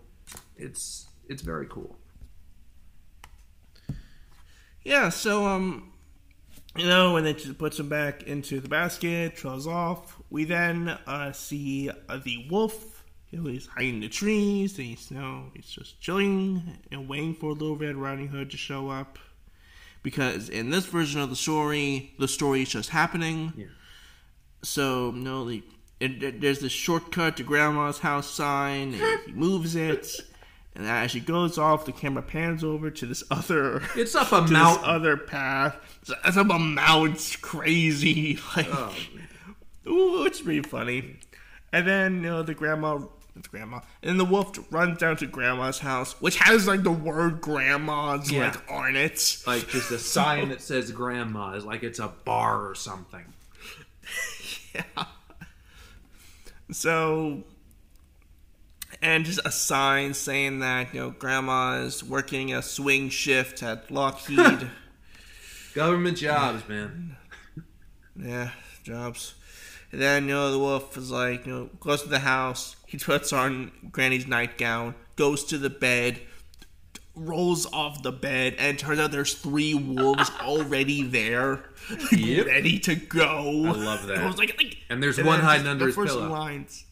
it's 0.58 1.08
it's 1.28 1.42
very 1.42 1.68
cool 1.68 1.96
Yeah, 4.84 5.10
so 5.10 5.46
um, 5.46 5.92
you 6.76 6.88
know, 6.88 7.14
when 7.14 7.26
it 7.26 7.38
just 7.38 7.58
puts 7.58 7.80
him 7.80 7.90
back 7.90 8.24
into 8.24 8.60
the 8.60 8.70
basket, 8.70 9.36
trails 9.36 9.68
off. 9.68 10.18
We 10.30 10.46
then 10.46 10.98
uh, 11.06 11.32
see 11.32 11.90
uh, 12.08 12.18
the 12.18 12.48
wolf. 12.50 12.99
Know, 13.32 13.50
he's 13.50 13.68
hiding 13.68 13.96
in 13.96 14.00
the 14.02 14.10
trees. 14.10 14.78
And 14.78 14.88
he's 14.88 15.12
you 15.12 15.18
know 15.20 15.46
he's 15.54 15.68
just 15.68 16.00
chilling 16.02 16.78
and 16.92 17.08
waiting 17.08 17.36
for 17.36 17.52
Little 17.54 17.76
Red 17.78 17.96
Riding 17.96 18.28
Hood 18.30 18.50
to 18.52 18.58
show 18.58 18.90
up. 18.90 19.20
Because 20.02 20.50
in 20.50 20.70
this 20.70 20.86
version 20.86 21.20
of 21.22 21.30
the 21.30 21.36
story, 21.36 22.14
the 22.18 22.28
story 22.28 22.62
is 22.64 22.70
just 22.70 22.90
happening. 22.90 23.54
Yeah. 23.58 23.66
So 24.64 25.12
no, 25.12 25.48
it- 25.50 25.64
there's 26.42 26.60
this 26.60 26.72
shortcut 26.72 27.36
to 27.38 27.44
Grandma's 27.44 28.00
house 28.00 28.30
sign, 28.30 28.94
and 28.94 29.20
he 29.26 29.32
moves 29.34 29.76
it. 29.76 30.16
And 30.76 30.88
as 30.88 31.12
he 31.12 31.20
goes 31.20 31.58
off, 31.58 31.86
the 31.86 31.92
camera 31.92 32.24
pans 32.24 32.64
over 32.64 32.90
to 32.90 33.06
this 33.06 33.22
other 33.30 33.82
it's 33.98 34.16
up 34.16 34.32
a 34.32 34.42
mountain 34.48 34.86
other 34.90 35.18
path. 35.18 35.76
It's, 36.02 36.12
it's 36.26 36.38
up 36.38 36.50
a 36.50 36.58
mountain. 36.60 37.14
It's 37.16 37.36
crazy. 37.36 38.40
Like, 38.56 38.68
Oh, 38.72 38.96
ooh, 39.88 40.26
it's 40.26 40.40
pretty 40.42 40.62
funny. 40.62 41.18
And 41.74 41.86
then 41.86 42.16
you 42.16 42.22
know 42.30 42.44
the 42.44 42.54
grandma, 42.54 43.00
grandma, 43.48 43.80
and 44.04 44.20
the 44.20 44.26
wolf 44.26 44.58
runs 44.72 44.98
down 44.98 45.16
to 45.18 45.28
grandma's 45.28 45.80
house, 45.80 46.14
which 46.22 46.38
has 46.38 46.68
like 46.68 46.84
the 46.84 46.92
word 46.92 47.40
grandma's 47.42 48.32
Yeah. 48.32 48.48
like 48.52 48.72
on 48.72 48.96
it. 48.96 49.38
like 49.48 49.68
just 49.70 49.92
a 49.92 50.00
sign 50.00 50.50
that 50.50 50.62
says 50.62 50.92
grandma 50.92 51.54
is 51.54 51.64
like 51.66 51.84
it's 51.84 52.00
a 52.00 52.10
bar 52.26 52.68
or 52.70 52.76
something. 52.76 53.26
yeah. 54.76 55.06
So, 56.72 57.44
and 59.02 59.26
just 59.26 59.40
a 59.46 59.52
sign 59.52 60.14
saying 60.14 60.60
that 60.60 60.94
you 60.94 61.00
know 61.00 61.10
grandma 61.12 61.80
is 61.82 62.04
working 62.04 62.54
a 62.54 62.62
swing 62.62 63.10
shift 63.10 63.64
at 63.64 63.90
Lockheed. 63.92 64.70
Government 65.76 66.18
jobs, 66.18 66.68
man. 66.68 67.16
Yeah, 68.16 68.52
jobs. 68.84 69.36
And 69.92 70.02
then, 70.02 70.24
you 70.28 70.34
know, 70.36 70.52
the 70.52 70.60
wolf 70.60 70.96
is 70.98 71.10
like, 71.10 71.46
you 71.48 71.52
know, 71.52 71.70
goes 71.80 72.04
to 72.04 72.10
the 72.10 72.20
house. 72.20 72.76
He 72.90 72.98
puts 72.98 73.32
on 73.32 73.72
Granny's 73.92 74.26
nightgown, 74.26 74.96
goes 75.16 75.46
to 75.46 75.60
the 75.60 75.70
bed, 75.70 76.20
rolls 77.16 77.72
off 77.72 78.02
the 78.02 78.12
bed, 78.12 78.56
and 78.58 78.80
turns 78.80 79.00
out 79.00 79.12
there's 79.12 79.36
three 79.36 79.76
wolves 79.76 80.32
already 80.42 81.04
there, 81.04 81.66
Yep. 82.12 82.46
ready 82.48 82.80
to 82.80 82.96
go. 82.96 83.66
I 83.68 83.72
love 83.74 84.08
that. 84.08 84.18
I 84.24 84.26
was 84.26 84.38
like, 84.40 84.56
like- 84.58 84.78
And 84.90 85.04
there's 85.04 85.20
and 85.20 85.28
one 85.28 85.40
hiding 85.40 85.68
under 85.68 85.84
the 85.84 85.86
his 85.88 85.96
first 85.96 86.14
pillow. 86.16 86.30
Lines. 86.30 86.86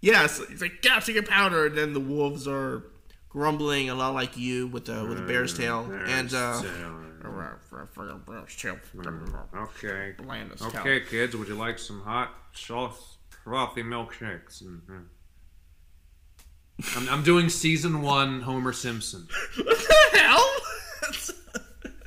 Yes, 0.00 0.40
it's 0.40 0.62
like 0.62 0.80
capture 0.82 1.12
your 1.12 1.22
powder, 1.22 1.66
and 1.66 1.76
then 1.76 1.92
the 1.92 2.00
wolves 2.00 2.48
are 2.48 2.84
grumbling 3.28 3.90
a 3.90 3.94
lot 3.94 4.14
like 4.14 4.36
you 4.38 4.68
with 4.68 4.86
the 4.86 5.04
with 5.04 5.18
the 5.18 5.24
bear's 5.24 5.56
tail, 5.56 5.90
and 6.06 6.32
uh, 6.32 6.62
Okay. 9.54 10.14
Blandest 10.18 10.62
Okay, 10.64 11.00
kids, 11.00 11.36
would 11.36 11.48
you 11.48 11.54
like 11.54 11.78
some 11.78 12.02
hot, 12.02 12.30
sauce, 12.52 13.16
frothy 13.44 13.82
milkshakes? 13.82 14.62
Mhm. 14.62 15.04
I'm, 16.96 17.08
I'm 17.08 17.22
doing 17.22 17.48
season 17.48 18.02
one 18.02 18.40
Homer 18.40 18.72
Simpson. 18.72 19.28
what 19.62 19.78
the 20.12 20.18
hell? 20.18 20.50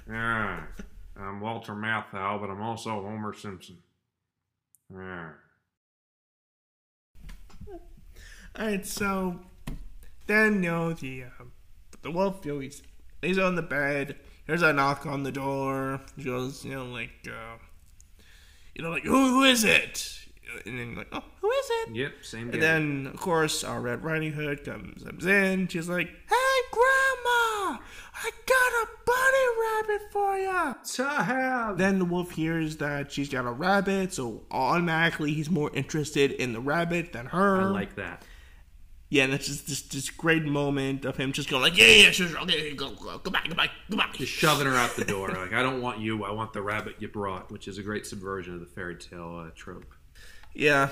Yeah. 0.09 0.63
I'm 1.19 1.41
Walter 1.41 1.73
Matthau, 1.73 2.39
but 2.39 2.49
I'm 2.49 2.61
also 2.61 2.91
Homer 2.91 3.33
Simpson. 3.33 3.77
Yeah. 4.89 5.31
All 7.67 8.65
right, 8.65 8.85
so 8.85 9.41
then 10.27 10.63
you 10.63 10.71
know 10.71 10.93
the 10.93 11.23
uh, 11.25 11.43
the 12.03 12.11
wolf, 12.11 12.45
you 12.45 12.53
know, 12.53 12.59
he's 12.59 12.81
he's 13.21 13.37
on 13.37 13.55
the 13.55 13.61
bed. 13.61 14.15
There's 14.45 14.61
a 14.61 14.71
knock 14.71 15.05
on 15.05 15.23
the 15.23 15.31
door. 15.31 15.99
He 16.15 16.23
goes, 16.23 16.63
you 16.63 16.73
know, 16.73 16.85
like, 16.85 17.11
uh, 17.27 17.57
you 18.73 18.81
know, 18.83 18.91
like 18.91 19.03
who 19.03 19.29
who 19.31 19.43
is 19.43 19.65
it? 19.65 20.19
And 20.65 20.79
then 20.79 20.95
like, 20.95 21.07
oh, 21.11 21.23
who 21.41 21.49
is 21.51 21.65
it? 21.69 21.95
Yep, 21.95 22.11
same 22.21 22.47
day. 22.47 22.53
And 22.53 22.61
then, 22.61 23.07
of 23.13 23.19
course, 23.19 23.63
our 23.63 23.79
Red 23.81 24.03
Riding 24.03 24.33
Hood 24.33 24.63
comes, 24.63 25.03
comes 25.03 25.25
in. 25.25 25.67
She's 25.67 25.87
like, 25.89 26.07
"Hey, 26.07 26.57
Grandma, 26.71 27.79
I 28.13 28.31
got 28.45 28.71
a 28.83 28.87
bunny 29.05 29.91
rabbit 29.91 30.11
for 30.11 30.37
you." 30.37 30.75
to 30.95 31.07
have. 31.23 31.77
Then 31.77 31.99
the 31.99 32.05
wolf 32.05 32.31
hears 32.31 32.77
that 32.77 33.11
she's 33.11 33.29
got 33.29 33.45
a 33.45 33.51
rabbit, 33.51 34.13
so 34.13 34.43
automatically 34.51 35.33
he's 35.33 35.49
more 35.49 35.71
interested 35.73 36.31
in 36.31 36.53
the 36.53 36.59
rabbit 36.59 37.13
than 37.13 37.27
her. 37.27 37.61
I 37.61 37.65
like 37.65 37.95
that. 37.95 38.23
yeah, 39.09 39.23
and 39.23 39.33
that's 39.33 39.47
just 39.47 39.67
this 39.67 39.81
this 39.83 40.09
great 40.09 40.43
moment 40.43 41.05
of 41.05 41.15
him 41.17 41.31
just 41.31 41.49
going 41.49 41.61
like, 41.61 41.77
"Yeah, 41.77 41.85
yeah, 41.87 42.11
sure, 42.11 42.27
sure, 42.27 42.39
okay, 42.39 42.73
go, 42.73 42.91
go, 42.91 43.17
go 43.19 43.31
back, 43.31 43.47
go 43.47 43.55
back, 43.55 43.71
go 43.89 43.97
back." 43.97 44.13
Just 44.15 44.31
shoving 44.33 44.65
her 44.67 44.75
out 44.75 44.95
the 44.95 45.05
door. 45.05 45.29
Like, 45.29 45.53
I 45.53 45.61
don't 45.63 45.81
want 45.81 45.99
you, 45.99 46.23
I 46.25 46.31
want 46.31 46.51
the 46.53 46.61
rabbit 46.61 46.95
you 46.99 47.07
brought, 47.07 47.51
which 47.51 47.67
is 47.67 47.77
a 47.77 47.83
great 47.83 48.05
subversion 48.05 48.53
of 48.55 48.59
the 48.59 48.65
fairy 48.65 48.95
tale 48.97 49.45
uh, 49.47 49.51
trope. 49.55 49.93
Yeah. 50.53 50.89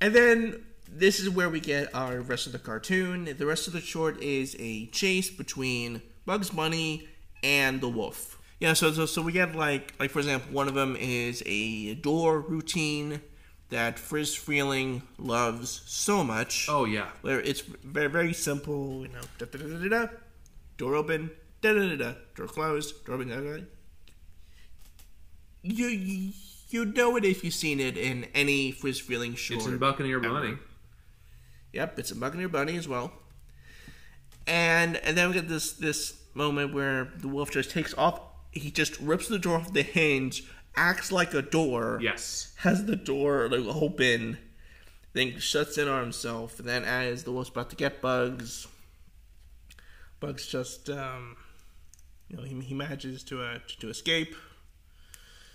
And 0.00 0.14
then 0.14 0.64
this 0.88 1.20
is 1.20 1.30
where 1.30 1.48
we 1.48 1.60
get 1.60 1.94
our 1.94 2.20
rest 2.20 2.46
of 2.46 2.52
the 2.52 2.58
cartoon. 2.58 3.34
The 3.38 3.46
rest 3.46 3.66
of 3.66 3.72
the 3.72 3.80
short 3.80 4.22
is 4.22 4.56
a 4.58 4.86
chase 4.86 5.30
between 5.30 6.02
Bugs 6.24 6.50
Bunny 6.50 7.08
and 7.42 7.80
the 7.80 7.88
wolf. 7.88 8.38
Yeah, 8.60 8.72
so 8.72 8.90
so, 8.92 9.04
so 9.04 9.20
we 9.20 9.32
get 9.32 9.54
like 9.54 9.92
like 10.00 10.10
for 10.10 10.20
example, 10.20 10.52
one 10.52 10.68
of 10.68 10.74
them 10.74 10.96
is 10.98 11.42
a 11.44 11.94
door 11.94 12.40
routine 12.40 13.20
that 13.68 13.98
Friz 13.98 14.34
Freleng 14.34 15.02
loves 15.18 15.82
so 15.86 16.24
much. 16.24 16.66
Oh, 16.68 16.84
yeah. 16.84 17.08
Where 17.20 17.40
it's 17.40 17.60
very 17.60 18.08
very 18.08 18.32
simple, 18.32 19.02
you 19.02 19.08
know, 19.08 19.20
da 19.38 19.46
da 19.46 19.58
da 19.58 19.78
da 19.78 19.88
da, 19.88 20.12
door 20.78 20.94
open, 20.94 21.30
da 21.60 21.74
da 21.74 21.88
da 21.88 21.96
da, 21.96 22.12
door 22.34 22.46
closed, 22.46 23.04
door 23.04 23.16
open, 23.16 23.28
da 23.28 23.36
da. 23.36 23.56
da. 23.58 23.62
You 25.62 25.88
you 25.88 26.32
you 26.68 26.84
know 26.84 27.16
it 27.16 27.24
if 27.24 27.44
you've 27.44 27.54
seen 27.54 27.80
it 27.80 27.96
in 27.96 28.26
any 28.34 28.72
Friz 28.72 29.00
Freleng 29.00 29.36
short. 29.36 29.58
It's 29.58 29.66
in 29.66 29.78
Buccaneer 29.78 30.18
ever. 30.18 30.28
Bunny. 30.28 30.58
Yep, 31.72 31.98
it's 31.98 32.10
in 32.10 32.18
Buccaneer 32.18 32.48
Bunny 32.48 32.76
as 32.76 32.88
well. 32.88 33.12
And 34.46 34.96
and 34.98 35.16
then 35.16 35.28
we 35.28 35.34
get 35.34 35.48
this 35.48 35.72
this 35.72 36.22
moment 36.34 36.74
where 36.74 37.12
the 37.16 37.28
wolf 37.28 37.50
just 37.50 37.70
takes 37.70 37.94
off. 37.94 38.20
He 38.50 38.70
just 38.70 38.98
rips 39.00 39.28
the 39.28 39.38
door 39.38 39.58
off 39.58 39.72
the 39.72 39.82
hinge, 39.82 40.44
acts 40.76 41.12
like 41.12 41.34
a 41.34 41.42
door. 41.42 41.98
Yes. 42.00 42.54
Has 42.58 42.84
the 42.84 42.96
door 42.96 43.48
like 43.48 43.66
open, 43.74 44.38
then 45.12 45.38
shuts 45.38 45.78
in 45.78 45.88
on 45.88 46.02
himself. 46.02 46.58
And 46.58 46.68
then 46.68 46.84
as 46.84 47.24
the 47.24 47.32
wolf's 47.32 47.50
about 47.50 47.70
to 47.70 47.76
get 47.76 48.00
Bugs, 48.00 48.66
Bugs 50.20 50.46
just 50.46 50.88
um, 50.88 51.36
you 52.28 52.36
know 52.36 52.44
he, 52.44 52.58
he 52.60 52.74
manages 52.74 53.22
to 53.24 53.42
uh, 53.42 53.58
to 53.80 53.90
escape. 53.90 54.34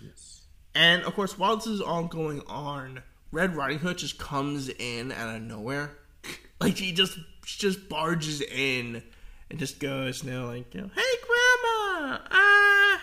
Yes. 0.00 0.41
And 0.74 1.02
of 1.02 1.14
course, 1.14 1.38
while 1.38 1.56
this 1.56 1.66
is 1.66 1.80
all 1.80 2.04
going 2.04 2.40
on, 2.46 3.02
Red 3.30 3.54
Riding 3.56 3.78
Hood 3.80 3.98
just 3.98 4.18
comes 4.18 4.68
in 4.68 5.12
out 5.12 5.36
of 5.36 5.42
nowhere. 5.42 5.98
Like 6.60 6.76
he 6.78 6.92
just 6.92 7.18
she 7.44 7.58
just 7.58 7.88
barges 7.88 8.40
in 8.40 9.02
and 9.50 9.58
just 9.58 9.80
goes, 9.80 10.22
you 10.22 10.30
know, 10.30 10.46
like, 10.46 10.72
you 10.72 10.82
know, 10.82 10.90
hey 10.94 11.02
grandma, 11.26 12.18
ah, 12.30 13.00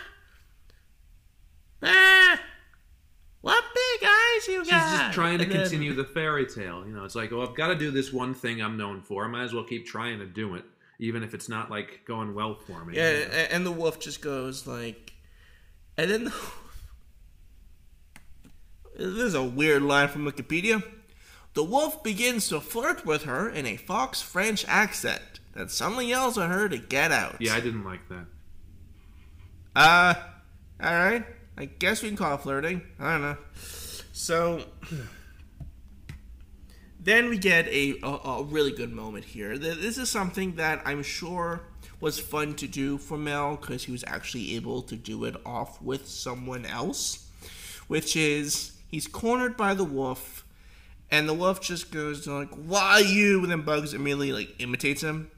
ah, 1.82 2.40
what 3.42 3.64
big 3.74 4.08
eyes 4.08 4.48
you 4.48 4.64
She's 4.64 4.70
got? 4.70 5.00
just 5.02 5.12
trying 5.14 5.38
to 5.38 5.44
And 5.44 5.52
then- 5.52 5.60
continue 5.62 5.94
the 5.94 6.04
fairy 6.14 6.46
tale. 6.46 6.84
You 6.86 6.92
know, 6.94 7.04
it's 7.04 7.14
like, 7.14 7.32
oh, 7.32 7.42
I've 7.42 7.54
got 7.54 7.68
to 7.68 7.74
do 7.74 7.90
this 7.90 8.12
one 8.12 8.34
thing 8.34 8.62
I'm 8.62 8.76
known 8.78 9.02
for. 9.02 9.24
I 9.24 9.28
might 9.28 9.44
as 9.44 9.52
well 9.52 9.64
keep 9.64 9.86
trying 9.86 10.18
to 10.20 10.26
do 10.26 10.54
it, 10.54 10.64
even 10.98 11.22
if 11.22 11.34
it's 11.34 11.48
not 11.50 11.70
like 11.70 12.00
going 12.06 12.34
well 12.34 12.54
for 12.66 12.84
me. 12.84 12.96
Yeah, 12.96 13.02
a- 13.30 13.52
and 13.52 13.64
the 13.66 13.72
wolf 13.72 14.00
just 14.00 14.20
goes 14.22 14.66
like, 14.66 15.12
and 15.96 16.10
then 16.10 16.24
the, 16.24 16.34
this 18.96 19.08
is 19.08 19.34
a 19.34 19.42
weird 19.42 19.82
line 19.82 20.08
from 20.08 20.24
Wikipedia. 20.24 20.82
The 21.54 21.64
wolf 21.64 22.02
begins 22.02 22.48
to 22.48 22.60
flirt 22.60 23.04
with 23.04 23.24
her 23.24 23.48
in 23.48 23.66
a 23.66 23.76
Fox 23.76 24.20
French 24.20 24.64
accent 24.68 25.40
that 25.54 25.70
suddenly 25.70 26.08
yells 26.08 26.38
at 26.38 26.48
her 26.48 26.68
to 26.68 26.78
get 26.78 27.10
out. 27.10 27.36
Yeah, 27.40 27.54
I 27.54 27.60
didn't 27.60 27.84
like 27.84 28.08
that. 28.08 28.26
Uh, 29.74 30.14
all 30.82 30.94
right. 30.94 31.24
I 31.56 31.64
guess 31.66 32.02
we 32.02 32.08
can 32.08 32.16
call 32.16 32.36
it 32.36 32.40
flirting. 32.40 32.82
I 32.98 33.12
don't 33.12 33.22
know. 33.22 33.36
So 34.12 34.64
then 37.00 37.28
we 37.28 37.38
get 37.38 37.66
a, 37.68 37.96
a, 38.02 38.06
a 38.06 38.42
really 38.44 38.72
good 38.72 38.92
moment 38.92 39.24
here. 39.24 39.58
This 39.58 39.98
is 39.98 40.08
something 40.08 40.56
that 40.56 40.82
I'm 40.84 41.02
sure 41.02 41.62
was 42.00 42.18
fun 42.18 42.54
to 42.54 42.66
do 42.66 42.96
for 42.96 43.18
Mel 43.18 43.56
because 43.56 43.84
he 43.84 43.92
was 43.92 44.04
actually 44.06 44.56
able 44.56 44.82
to 44.82 44.96
do 44.96 45.24
it 45.24 45.36
off 45.44 45.82
with 45.82 46.08
someone 46.08 46.64
else, 46.64 47.26
which 47.88 48.16
is 48.16 48.72
he's 48.90 49.06
cornered 49.06 49.56
by 49.56 49.74
the 49.74 49.84
wolf, 49.84 50.44
and 51.10 51.28
the 51.28 51.34
wolf 51.34 51.60
just 51.60 51.90
goes 51.90 52.26
like, 52.26 52.50
"Why 52.54 52.98
you?" 52.98 53.42
And 53.42 53.50
then 53.50 53.62
Bugs 53.62 53.94
immediately 53.94 54.32
like 54.32 54.54
imitates 54.60 55.02
him, 55.02 55.30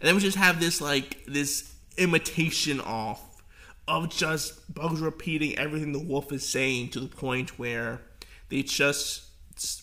and 0.00 0.08
then 0.08 0.14
we 0.14 0.20
just 0.20 0.36
have 0.36 0.60
this 0.60 0.80
like 0.80 1.24
this 1.26 1.74
imitation 1.96 2.80
off 2.80 3.42
of 3.88 4.10
just 4.10 4.74
Bugs 4.74 5.00
repeating 5.00 5.56
everything 5.58 5.92
the 5.92 6.02
wolf 6.02 6.32
is 6.32 6.48
saying 6.48 6.90
to 6.90 7.00
the 7.00 7.08
point 7.08 7.58
where 7.58 8.02
they 8.48 8.62
just 8.62 9.24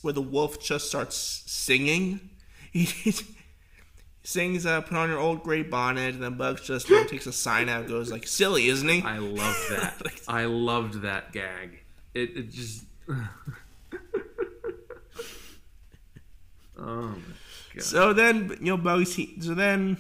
where 0.02 0.14
the 0.14 0.22
wolf 0.22 0.62
just 0.62 0.88
starts 0.88 1.44
singing. 1.46 2.30
He 2.74 2.88
sings 4.24 4.66
uh, 4.66 4.82
"Put 4.82 4.98
on 4.98 5.10
your 5.10 5.20
old 5.20 5.44
gray 5.44 5.62
bonnet," 5.62 6.16
and 6.16 6.24
then 6.24 6.36
Bugs 6.36 6.62
just 6.62 6.90
know, 6.90 7.04
takes 7.04 7.28
a 7.28 7.34
sign 7.34 7.70
out, 7.70 7.82
and 7.82 7.90
goes 7.90 8.12
like, 8.12 8.26
"Silly, 8.26 8.68
isn't 8.68 8.88
he?" 8.88 9.02
I 9.04 9.18
love 9.18 9.66
that. 9.70 10.02
I 10.28 10.46
loved 10.46 11.02
that 11.02 11.34
gag. 11.34 11.82
It, 12.14 12.38
it 12.38 12.52
just. 12.52 12.86
oh 16.78 17.08
my 17.10 17.16
god. 17.76 17.84
So 17.84 18.14
then, 18.14 18.58
you 18.62 18.78
know. 18.78 18.98
He, 19.00 19.38
so 19.42 19.54
then, 19.54 19.98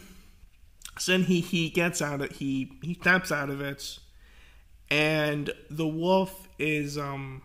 so 0.97 1.11
then 1.13 1.23
he 1.23 1.41
he 1.41 1.69
gets 1.69 2.01
out 2.01 2.21
of 2.21 2.31
he 2.31 2.71
he 2.81 2.93
snaps 3.01 3.31
out 3.31 3.49
of 3.49 3.61
it, 3.61 3.99
and 4.89 5.51
the 5.69 5.87
wolf 5.87 6.47
is 6.59 6.97
um 6.97 7.41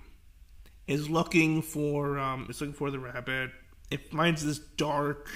is 0.86 1.08
looking 1.10 1.62
for 1.62 2.18
um 2.18 2.46
is 2.48 2.60
looking 2.60 2.74
for 2.74 2.90
the 2.90 2.98
rabbit. 2.98 3.50
It 3.90 4.10
finds 4.10 4.44
this 4.44 4.58
dark 4.58 5.28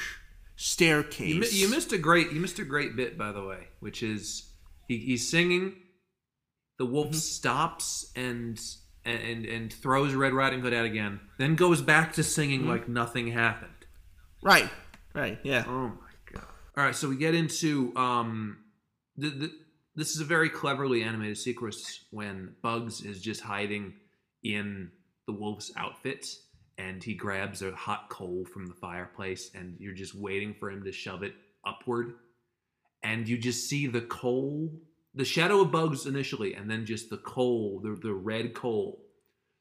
staircase. 0.56 1.28
You, 1.34 1.40
mi- 1.40 1.48
you 1.50 1.68
missed 1.70 1.92
a 1.92 1.98
great 1.98 2.32
you 2.32 2.40
missed 2.40 2.58
a 2.58 2.64
great 2.64 2.96
bit 2.96 3.16
by 3.18 3.32
the 3.32 3.44
way, 3.44 3.68
which 3.80 4.02
is 4.02 4.50
he, 4.88 4.98
he's 4.98 5.28
singing. 5.28 5.74
The 6.78 6.86
wolf 6.86 7.08
Mm-hmm. 7.08 7.16
stops 7.16 8.10
and 8.16 8.60
and 9.04 9.44
and 9.46 9.72
throws 9.72 10.14
Red 10.14 10.32
Riding 10.32 10.60
Hood 10.60 10.72
out 10.74 10.84
again, 10.84 11.20
then 11.38 11.54
goes 11.56 11.80
back 11.82 12.12
to 12.14 12.22
singing 12.22 12.60
Mm-hmm. 12.60 12.68
like 12.70 12.88
nothing 12.88 13.28
happened. 13.28 13.70
right, 14.42 14.68
right, 15.14 15.38
yeah. 15.42 15.64
Oh 15.66 15.88
my 15.88 16.32
god! 16.32 16.46
All 16.76 16.84
right, 16.84 16.94
so 16.94 17.08
we 17.08 17.16
get 17.16 17.34
into 17.34 17.92
um, 17.96 18.58
the, 19.16 19.28
the 19.30 19.50
this 19.94 20.10
is 20.14 20.20
a 20.20 20.24
very 20.24 20.48
cleverly 20.48 21.02
animated 21.02 21.36
sequence 21.38 22.04
when 22.10 22.54
Bugs 22.62 23.02
is 23.02 23.20
just 23.20 23.40
hiding 23.42 23.94
in 24.42 24.90
the 25.26 25.32
wolf's 25.32 25.70
outfit, 25.76 26.26
and 26.78 27.02
he 27.04 27.14
grabs 27.14 27.60
a 27.62 27.72
hot 27.72 28.08
coal 28.08 28.46
from 28.52 28.66
the 28.66 28.74
fireplace, 28.74 29.50
and 29.54 29.76
you're 29.78 29.94
just 29.94 30.14
waiting 30.14 30.54
for 30.58 30.70
him 30.70 30.82
to 30.84 30.92
shove 30.92 31.22
it 31.22 31.34
upward, 31.66 32.14
and 33.02 33.28
you 33.28 33.36
just 33.38 33.68
see 33.68 33.86
the 33.86 34.00
coal, 34.00 34.72
the 35.14 35.24
shadow 35.24 35.60
of 35.60 35.70
Bugs 35.70 36.06
initially, 36.06 36.54
and 36.54 36.70
then 36.70 36.86
just 36.86 37.10
the 37.10 37.18
coal, 37.18 37.80
the 37.80 37.98
the 38.02 38.14
red 38.14 38.54
coal, 38.54 39.04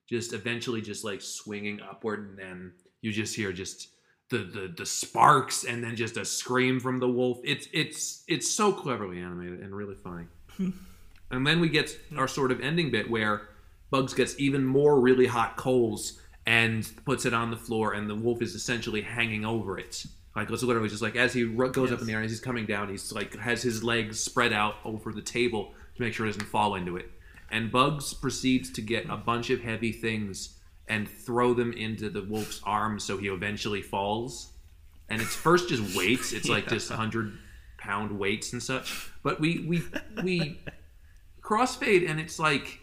just 0.10 0.34
eventually 0.34 0.82
just 0.82 1.04
like 1.04 1.22
swinging 1.22 1.80
upward, 1.82 2.30
and 2.30 2.38
then 2.38 2.74
you 3.02 3.12
just 3.12 3.36
hear 3.36 3.52
just 3.52 3.90
the 4.30 4.40
the 4.40 4.74
the 4.76 4.86
sparks 4.86 5.64
and 5.66 5.84
then 5.84 5.96
just 5.96 6.18
a 6.18 6.26
scream 6.26 6.80
from 6.80 7.00
the 7.00 7.08
wolf. 7.08 7.40
It's 7.44 7.68
it's 7.74 8.24
it's 8.28 8.50
so 8.50 8.72
cleverly 8.72 9.20
animated 9.20 9.60
and 9.60 9.76
really 9.76 9.96
funny. 9.96 10.26
and 11.32 11.46
then 11.46 11.60
we 11.60 11.70
get 11.70 11.96
our 12.18 12.28
sort 12.28 12.52
of 12.52 12.62
ending 12.62 12.92
bit 12.92 13.10
where 13.10 13.50
Bugs 13.90 14.14
gets 14.14 14.40
even 14.40 14.66
more 14.66 15.00
really 15.00 15.28
hot 15.28 15.58
coals 15.58 16.20
and 16.46 16.90
puts 17.06 17.26
it 17.26 17.34
on 17.34 17.52
the 17.52 17.58
floor, 17.58 17.94
and 17.94 18.10
the 18.10 18.16
wolf 18.16 18.42
is 18.42 18.56
essentially 18.56 19.02
hanging 19.02 19.46
over 19.46 19.78
it. 19.78 20.06
Like 20.36 20.50
it's 20.50 20.64
literally 20.64 20.90
just 20.90 21.02
like 21.02 21.16
as 21.16 21.34
he 21.34 21.46
goes 21.46 21.92
up 21.92 22.00
in 22.00 22.08
the 22.08 22.14
air, 22.14 22.22
as 22.22 22.32
he's 22.32 22.40
coming 22.40 22.66
down, 22.66 22.90
he's 22.90 23.12
like 23.12 23.36
has 23.38 23.62
his 23.62 23.84
legs 23.84 24.20
spread 24.20 24.54
out 24.54 24.76
over 24.86 25.12
the 25.12 25.22
table 25.22 25.74
to 25.96 26.02
make 26.02 26.14
sure 26.14 26.26
it 26.26 26.30
doesn't 26.30 26.48
fall 26.48 26.76
into 26.76 26.96
it. 26.96 27.12
And 27.50 27.70
Bugs 27.72 28.14
proceeds 28.14 28.72
to 28.72 28.82
get 28.82 29.10
a 29.10 29.18
bunch 29.18 29.50
of 29.50 29.62
heavy 29.62 29.92
things 29.92 30.58
and 30.88 31.08
throw 31.08 31.54
them 31.54 31.74
into 31.74 32.10
the 32.10 32.24
wolf's 32.24 32.62
arms, 32.64 33.04
so 33.04 33.18
he 33.18 33.28
eventually 33.28 33.82
falls. 33.82 34.54
And 35.10 35.22
it's 35.22 35.36
first 35.36 35.68
just 35.68 35.98
weights; 35.98 36.32
it's 36.32 36.48
like 36.48 36.68
just 36.70 36.90
hundred 36.90 37.38
pound 37.78 38.18
weights 38.18 38.54
and 38.54 38.64
such. 38.64 39.12
But 39.24 39.42
we 39.42 39.66
we 39.68 39.84
we 40.24 40.62
crossfade, 41.42 42.10
and 42.10 42.20
it's 42.22 42.40
like 42.40 42.80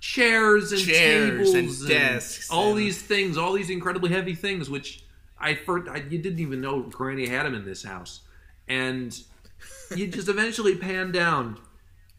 chairs 0.00 0.72
and 0.72 0.80
Chairs 0.80 1.54
and 1.54 1.68
tables 1.68 1.86
desks 1.86 2.50
all 2.50 2.70
and- 2.70 2.78
these 2.78 3.00
things, 3.00 3.36
all 3.36 3.52
these 3.52 3.70
incredibly 3.70 4.10
heavy 4.10 4.34
things, 4.34 4.68
which 4.68 5.04
I, 5.40 5.54
for, 5.54 5.88
I 5.90 5.98
you 5.98 6.18
didn't 6.18 6.40
even 6.40 6.60
know 6.60 6.82
Granny 6.82 7.26
had 7.28 7.46
him 7.46 7.54
in 7.54 7.64
this 7.64 7.84
house, 7.84 8.22
and 8.66 9.16
you 9.94 10.08
just 10.08 10.28
eventually 10.28 10.76
pan 10.76 11.12
down, 11.12 11.58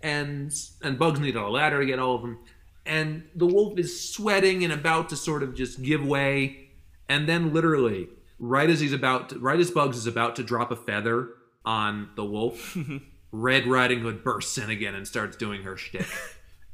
and 0.02 0.54
and 0.82 0.98
Bugs 0.98 1.20
needed 1.20 1.40
a 1.40 1.50
ladder 1.50 1.80
to 1.80 1.86
get 1.86 2.00
all 2.00 2.16
of 2.16 2.22
them, 2.22 2.40
and 2.86 3.24
the 3.36 3.46
wolf 3.46 3.78
is 3.78 4.10
sweating 4.14 4.64
and 4.64 4.74
about 4.74 5.10
to 5.10 5.16
sort 5.16 5.44
of 5.44 5.56
just 5.56 5.82
give 5.82 6.06
way, 6.06 6.70
and 7.08 7.28
then 7.28 7.54
literally 7.54 8.08
right 8.40 8.70
as 8.70 8.80
he's 8.80 8.94
about 8.94 9.30
to, 9.30 9.40
right 9.40 9.60
as 9.60 9.72
Bugs 9.72 9.98
is 9.98 10.08
about 10.08 10.36
to 10.38 10.44
drop 10.44 10.72
a 10.72 10.76
feather 10.76 11.30
on 11.66 12.10
the 12.16 12.26
wolf, 12.26 12.78
Red 13.32 13.68
Riding 13.68 14.00
Hood 14.00 14.24
bursts 14.24 14.58
in 14.58 14.70
again 14.70 14.96
and 14.96 15.08
starts 15.08 15.36
doing 15.36 15.64
her 15.64 15.78
shtick. 15.78 16.08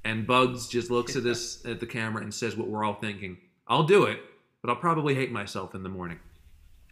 And 0.05 0.27
Bugs 0.27 0.67
just 0.67 0.91
looks 0.91 1.15
at 1.15 1.23
this 1.23 1.65
at 1.65 1.79
the 1.79 1.87
camera 1.87 2.21
and 2.21 2.31
says 2.31 2.55
what 2.55 2.67
we're 2.67 2.83
all 2.83 2.93
thinking. 2.93 3.37
I'll 3.67 3.85
do 3.87 4.03
it, 4.03 4.19
but 4.61 4.69
I'll 4.69 4.75
probably 4.75 5.15
hate 5.15 5.31
myself 5.31 5.73
in 5.73 5.81
the 5.81 5.89
morning. 5.89 6.19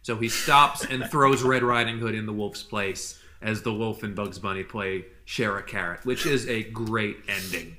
So 0.04 0.16
he 0.16 0.28
stops 0.28 0.84
and 0.84 1.10
throws 1.10 1.42
Red 1.42 1.62
Riding 1.62 1.98
Hood 1.98 2.14
in 2.14 2.26
the 2.26 2.32
wolf's 2.32 2.62
place 2.62 3.18
as 3.40 3.62
the 3.62 3.72
wolf 3.72 4.02
and 4.02 4.14
Bugs 4.14 4.38
Bunny 4.38 4.62
play 4.62 5.06
Share 5.24 5.56
a 5.56 5.62
Carrot, 5.62 6.04
which 6.04 6.26
is 6.26 6.46
a 6.46 6.62
great 6.62 7.16
ending. 7.26 7.78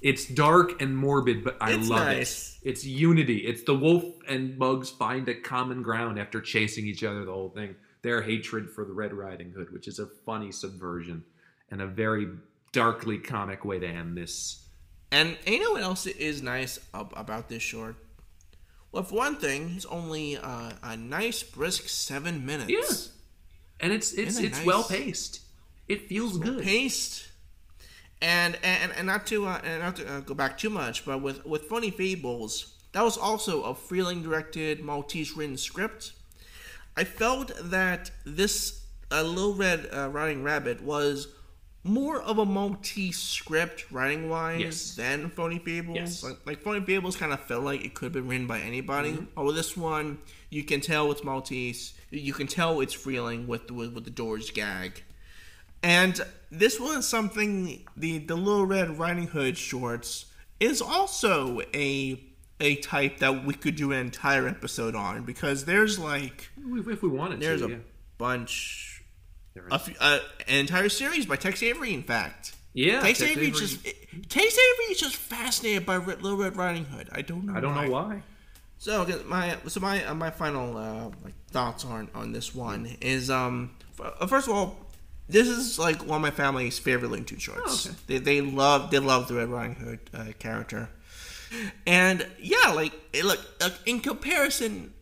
It's 0.00 0.26
dark 0.26 0.80
and 0.80 0.96
morbid, 0.96 1.44
but 1.44 1.58
I 1.60 1.74
It's 1.74 1.86
love 1.86 2.06
nice. 2.06 2.58
it. 2.62 2.70
It's 2.70 2.86
unity. 2.86 3.38
It's 3.40 3.62
the 3.62 3.74
wolf 3.74 4.04
and 4.26 4.58
Bugs 4.58 4.88
find 4.88 5.28
a 5.28 5.34
common 5.34 5.82
ground 5.82 6.18
after 6.18 6.40
chasing 6.40 6.86
each 6.86 7.04
other 7.04 7.26
the 7.26 7.32
whole 7.32 7.50
thing. 7.50 7.76
Their 8.00 8.22
hatred 8.22 8.70
for 8.70 8.86
the 8.86 8.94
Red 8.94 9.12
Riding 9.12 9.52
Hood, 9.52 9.70
which 9.70 9.86
is 9.86 9.98
a 9.98 10.06
funny 10.06 10.50
subversion 10.50 11.24
and 11.70 11.82
a 11.82 11.86
very 11.86 12.26
darkly 12.72 13.18
comic 13.18 13.66
way 13.66 13.78
to 13.78 13.86
end 13.86 14.16
this. 14.16 14.66
And, 15.12 15.36
and 15.44 15.54
you 15.54 15.62
know 15.62 15.72
what 15.72 15.82
else 15.82 16.06
is 16.06 16.40
nice 16.42 16.78
about 16.94 17.50
this 17.50 17.62
short? 17.62 17.96
Well, 18.94 19.02
for 19.02 19.16
one 19.16 19.34
thing, 19.34 19.72
it's 19.74 19.86
only 19.86 20.36
uh, 20.36 20.70
a 20.84 20.96
nice 20.96 21.42
brisk 21.42 21.88
seven 21.88 22.46
minutes. 22.46 22.70
Yeah. 22.70 23.10
And 23.80 23.92
it's 23.92 24.12
it's 24.12 24.38
it's 24.38 24.58
nice? 24.58 24.66
well 24.66 24.84
paced. 24.84 25.40
It 25.88 26.08
feels 26.08 26.38
good. 26.38 26.62
Paced. 26.62 27.26
And, 28.22 28.56
and 28.62 28.92
and 28.92 29.08
not 29.08 29.26
to 29.26 29.46
uh, 29.46 29.60
and 29.64 29.82
not 29.82 29.96
to 29.96 30.08
uh, 30.08 30.20
go 30.20 30.34
back 30.34 30.56
too 30.56 30.70
much, 30.70 31.04
but 31.04 31.20
with 31.20 31.44
with 31.44 31.62
Phony 31.62 31.90
Fables, 31.90 32.76
that 32.92 33.02
was 33.02 33.18
also 33.18 33.64
a 33.64 33.74
Freleng 33.74 34.22
directed 34.22 34.80
Maltese 34.80 35.36
written 35.36 35.56
script. 35.56 36.12
I 36.96 37.02
felt 37.02 37.50
that 37.64 38.12
this 38.24 38.84
uh, 39.10 39.22
Little 39.24 39.54
Red 39.54 39.88
uh, 39.92 40.08
Riding 40.10 40.44
Rabbit 40.44 40.80
was 40.80 41.26
more 41.86 42.20
of 42.22 42.38
a 42.38 42.46
Maltese 42.46 43.18
script 43.18 43.84
writing 43.92 44.30
wise 44.30 44.60
Yes. 44.60 44.94
than 44.94 45.28
Phony 45.28 45.58
Fables. 45.58 45.96
Yes. 45.96 46.22
Like, 46.24 46.38
like 46.46 46.62
Phony 46.62 46.80
Fables 46.84 47.14
kind 47.16 47.32
of 47.32 47.40
felt 47.40 47.62
like 47.62 47.84
it 47.84 47.92
could 47.94 48.06
have 48.06 48.12
been 48.14 48.26
written 48.26 48.46
by 48.46 48.60
anybody. 48.60 49.18
Or 49.36 49.44
with 49.44 49.56
this 49.56 49.76
one, 49.76 50.18
you 50.50 50.64
can 50.64 50.80
tell 50.80 51.10
it's 51.12 51.22
Maltese. 51.22 51.92
You 52.10 52.32
can 52.32 52.46
tell 52.46 52.80
it's 52.80 52.96
Freleng 52.96 53.46
with 53.46 53.70
with, 53.70 53.92
with 53.92 54.04
the 54.04 54.10
doors 54.10 54.50
gag. 54.50 55.02
And 55.82 56.18
this 56.50 56.80
was 56.80 57.06
something 57.06 57.84
the 57.96 58.18
the 58.18 58.36
Little 58.36 58.64
Red 58.64 58.98
Riding 58.98 59.26
Hood 59.28 59.58
shorts 59.58 60.26
is 60.60 60.80
also 60.80 61.60
a 61.74 62.24
a 62.60 62.76
type 62.76 63.18
that 63.18 63.44
we 63.44 63.52
could 63.52 63.76
do 63.76 63.92
an 63.92 63.98
entire 63.98 64.48
episode 64.48 64.94
on 64.94 65.24
because 65.24 65.64
there's 65.66 65.98
like 65.98 66.48
If 66.56 67.02
we 67.02 67.08
wanted 67.10 67.40
there's 67.40 67.60
to, 67.60 67.66
a 67.66 67.70
yeah. 67.70 67.76
bunch 68.16 68.93
a 69.70 69.78
few, 69.78 69.94
uh, 70.00 70.18
an 70.48 70.56
entire 70.58 70.88
series 70.88 71.26
by 71.26 71.36
Tex 71.36 71.62
Avery 71.62 71.94
in 71.94 72.02
fact. 72.02 72.54
Yeah, 72.72 73.00
Tex, 73.02 73.20
Tex 73.20 73.30
Avery, 73.30 73.46
Avery- 73.48 73.60
just 73.60 73.84
Tex 74.28 74.58
Avery 74.58 74.84
is 74.90 74.98
just 74.98 75.16
fascinated 75.16 75.86
by 75.86 75.96
Red, 75.96 76.22
Little 76.22 76.38
Red 76.38 76.56
Riding 76.56 76.84
Hood. 76.86 77.08
I 77.12 77.22
don't 77.22 77.46
know. 77.46 77.54
I 77.54 77.60
don't 77.60 77.74
know 77.74 77.90
why. 77.90 78.22
So 78.78 79.06
my 79.26 79.56
so 79.68 79.80
my 79.80 80.04
uh, 80.04 80.14
my 80.14 80.30
final 80.30 80.76
uh, 80.76 81.04
like 81.24 81.34
thoughts 81.50 81.84
on 81.84 82.08
on 82.14 82.32
this 82.32 82.54
one 82.54 82.96
is 83.00 83.30
um 83.30 83.70
f- 83.98 84.12
uh, 84.20 84.26
first 84.26 84.48
of 84.48 84.54
all 84.54 84.76
this 85.28 85.46
is 85.48 85.78
like 85.78 86.00
one 86.04 86.16
of 86.16 86.22
my 86.22 86.30
family's 86.32 86.78
favorite 86.78 87.10
Looney 87.10 87.24
Tunes 87.24 87.42
shorts. 87.42 87.86
Oh, 87.86 87.90
okay. 87.90 87.96
They 88.08 88.18
they 88.18 88.40
love 88.40 88.90
they 88.90 88.98
love 88.98 89.28
the 89.28 89.34
Red 89.34 89.48
Riding 89.48 89.76
Hood 89.76 90.00
uh, 90.12 90.24
character, 90.38 90.90
and 91.86 92.26
yeah, 92.40 92.72
like 92.74 92.92
look 93.22 93.38
uh, 93.60 93.70
in 93.86 94.00
comparison. 94.00 94.92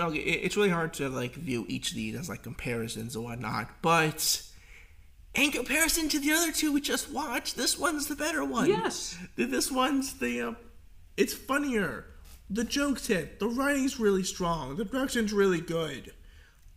Okay, 0.00 0.18
it's 0.18 0.56
really 0.56 0.70
hard 0.70 0.94
to 0.94 1.08
like 1.08 1.34
view 1.34 1.66
each 1.68 1.90
of 1.90 1.96
these 1.96 2.16
as 2.16 2.28
like 2.28 2.42
comparisons 2.42 3.14
or 3.14 3.24
whatnot, 3.24 3.68
but 3.82 4.42
in 5.34 5.50
comparison 5.50 6.08
to 6.08 6.18
the 6.18 6.32
other 6.32 6.52
two 6.52 6.72
we 6.72 6.80
just 6.80 7.10
watched, 7.10 7.56
this 7.56 7.78
one's 7.78 8.06
the 8.06 8.16
better 8.16 8.44
one. 8.44 8.68
Yes. 8.68 9.18
This 9.36 9.70
one's 9.70 10.14
the. 10.14 10.40
Uh, 10.40 10.52
it's 11.16 11.34
funnier. 11.34 12.06
The 12.50 12.64
jokes 12.64 13.06
hit. 13.06 13.38
The 13.38 13.48
writing's 13.48 13.98
really 13.98 14.22
strong. 14.24 14.76
The 14.76 14.84
production's 14.84 15.32
really 15.32 15.60
good. 15.60 16.12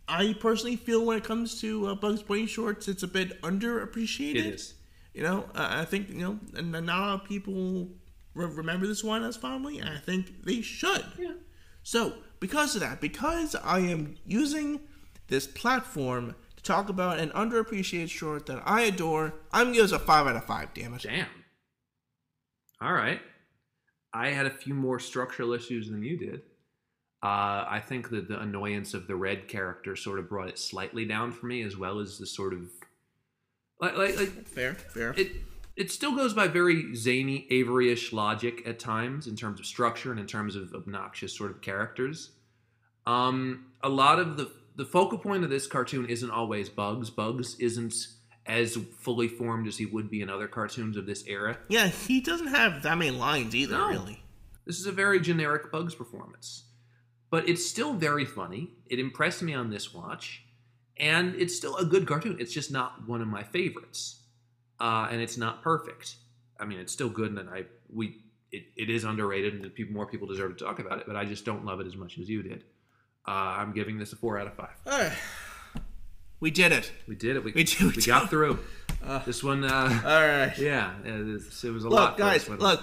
I 0.08 0.34
personally 0.38 0.76
feel 0.76 1.04
when 1.04 1.18
it 1.18 1.24
comes 1.24 1.60
to 1.60 1.88
uh, 1.88 1.94
Bugs 1.94 2.22
Bunny 2.22 2.46
shorts, 2.46 2.86
it's 2.88 3.02
a 3.02 3.08
bit 3.08 3.42
underappreciated. 3.42 4.36
It 4.36 4.46
is. 4.54 4.74
You 5.12 5.22
know, 5.22 5.48
uh, 5.54 5.68
I 5.70 5.84
think 5.84 6.10
you 6.10 6.18
know, 6.18 6.38
and 6.54 6.72
not 6.72 6.82
a 6.84 6.86
lot 6.86 7.20
of 7.22 7.28
people 7.28 7.88
re- 8.34 8.46
remember 8.46 8.86
this 8.86 9.02
one 9.02 9.24
as 9.24 9.36
fondly. 9.36 9.78
And 9.78 9.88
I 9.88 9.98
think 9.98 10.44
they 10.44 10.60
should. 10.60 11.04
Yeah. 11.18 11.32
So, 11.82 12.14
because 12.40 12.74
of 12.74 12.80
that, 12.82 13.00
because 13.00 13.54
I 13.54 13.80
am 13.80 14.16
using 14.24 14.80
this 15.28 15.46
platform 15.46 16.34
to 16.56 16.62
talk 16.62 16.88
about 16.88 17.18
an 17.18 17.30
underappreciated 17.30 18.10
short 18.10 18.46
that 18.46 18.62
I 18.64 18.82
adore, 18.82 19.34
I'm 19.52 19.66
gonna 19.72 19.76
give 19.76 19.92
a 19.92 19.98
five 19.98 20.26
out 20.26 20.36
of 20.36 20.44
five. 20.44 20.72
Damn 20.74 20.94
it. 20.94 21.02
Damn. 21.02 21.26
All 22.80 22.92
right. 22.92 23.20
I 24.12 24.28
had 24.28 24.46
a 24.46 24.50
few 24.50 24.74
more 24.74 24.98
structural 24.98 25.52
issues 25.52 25.88
than 25.90 26.02
you 26.02 26.16
did. 26.18 26.40
Uh, 27.22 27.64
I 27.68 27.82
think 27.84 28.10
that 28.10 28.28
the 28.28 28.38
annoyance 28.40 28.94
of 28.94 29.06
the 29.06 29.16
red 29.16 29.48
character 29.48 29.96
sort 29.96 30.18
of 30.18 30.28
brought 30.28 30.48
it 30.48 30.58
slightly 30.58 31.04
down 31.04 31.32
for 31.32 31.46
me, 31.46 31.62
as 31.62 31.76
well 31.76 31.98
as 31.98 32.18
the 32.18 32.26
sort 32.26 32.52
of 32.52 32.60
like 33.80 33.96
like, 33.96 34.16
like 34.16 34.46
Fair, 34.46 34.74
fair. 34.74 35.12
it 35.16 35.32
it 35.76 35.90
still 35.90 36.16
goes 36.16 36.32
by 36.34 36.48
very 36.48 36.94
zany 36.94 37.46
Avery-ish 37.50 38.12
logic 38.12 38.62
at 38.66 38.78
times 38.78 39.26
in 39.26 39.36
terms 39.36 39.60
of 39.60 39.66
structure 39.66 40.10
and 40.10 40.18
in 40.18 40.26
terms 40.26 40.56
of 40.56 40.72
obnoxious 40.74 41.36
sort 41.36 41.50
of 41.50 41.60
characters. 41.60 42.30
Um, 43.06 43.66
a 43.82 43.88
lot 43.88 44.18
of 44.18 44.36
the 44.36 44.50
the 44.74 44.84
focal 44.84 45.16
point 45.18 45.42
of 45.42 45.48
this 45.48 45.66
cartoon 45.66 46.06
isn't 46.06 46.30
always 46.30 46.68
Bugs. 46.68 47.08
Bugs 47.08 47.56
isn't 47.58 47.94
as 48.44 48.76
fully 48.98 49.26
formed 49.26 49.66
as 49.66 49.78
he 49.78 49.86
would 49.86 50.10
be 50.10 50.20
in 50.20 50.28
other 50.28 50.46
cartoons 50.46 50.96
of 50.98 51.06
this 51.06 51.24
era. 51.26 51.56
Yeah, 51.68 51.86
he 51.88 52.20
doesn't 52.20 52.48
have 52.48 52.82
that 52.82 52.98
many 52.98 53.10
lines 53.10 53.54
either, 53.56 53.78
No. 53.78 53.88
really. 53.88 54.22
This 54.66 54.78
is 54.78 54.86
a 54.86 54.92
very 54.92 55.18
generic 55.18 55.72
Bugs 55.72 55.94
performance. 55.94 56.64
But 57.30 57.48
it's 57.48 57.64
still 57.66 57.94
very 57.94 58.24
funny. 58.26 58.70
It 58.86 58.98
impressed 59.00 59.42
me 59.42 59.54
on 59.54 59.70
this 59.70 59.94
watch. 59.94 60.42
And 60.98 61.34
it's 61.36 61.56
still 61.56 61.76
a 61.76 61.84
good 61.84 62.06
cartoon. 62.06 62.36
It's 62.38 62.52
just 62.52 62.70
not 62.70 63.06
one 63.08 63.20
of 63.22 63.28
my 63.28 63.42
favorites. 63.42 64.22
Uh, 64.80 65.08
and 65.10 65.20
it's 65.20 65.36
not 65.36 65.62
perfect. 65.62 66.16
I 66.60 66.64
mean, 66.64 66.78
it's 66.78 66.92
still 66.92 67.08
good, 67.08 67.30
and 67.32 67.48
I 67.48 67.64
we 67.92 68.18
it, 68.52 68.64
it 68.76 68.90
is 68.90 69.04
underrated, 69.04 69.54
and 69.54 69.74
people, 69.74 69.94
more 69.94 70.06
people 70.06 70.26
deserve 70.26 70.56
to 70.56 70.64
talk 70.64 70.78
about 70.78 70.98
it. 70.98 71.04
But 71.06 71.16
I 71.16 71.24
just 71.24 71.44
don't 71.44 71.64
love 71.64 71.80
it 71.80 71.86
as 71.86 71.96
much 71.96 72.18
as 72.18 72.28
you 72.28 72.42
did. 72.42 72.64
Uh, 73.26 73.30
I'm 73.58 73.72
giving 73.72 73.98
this 73.98 74.12
a 74.12 74.16
four 74.16 74.38
out 74.38 74.46
of 74.46 74.54
five. 74.54 74.76
Alright. 74.86 75.12
We 76.38 76.50
did 76.50 76.70
it. 76.72 76.92
We 77.08 77.14
did 77.16 77.36
it. 77.36 77.42
We, 77.44 77.52
We 77.52 77.64
did- 77.64 77.80
we 77.80 77.88
we 77.96 78.02
got 78.02 78.30
through. 78.30 78.58
this 79.24 79.42
one, 79.42 79.64
uh, 79.64 80.00
Alright. 80.04 80.58
yeah, 80.58 80.92
it, 81.04 81.24
was- 81.26 81.64
it 81.64 81.70
was 81.70 81.84
a 81.84 81.88
lot. 81.88 82.18
Look, 82.18 82.40
for 82.44 82.56
guys, 82.56 82.60
look. 82.60 82.82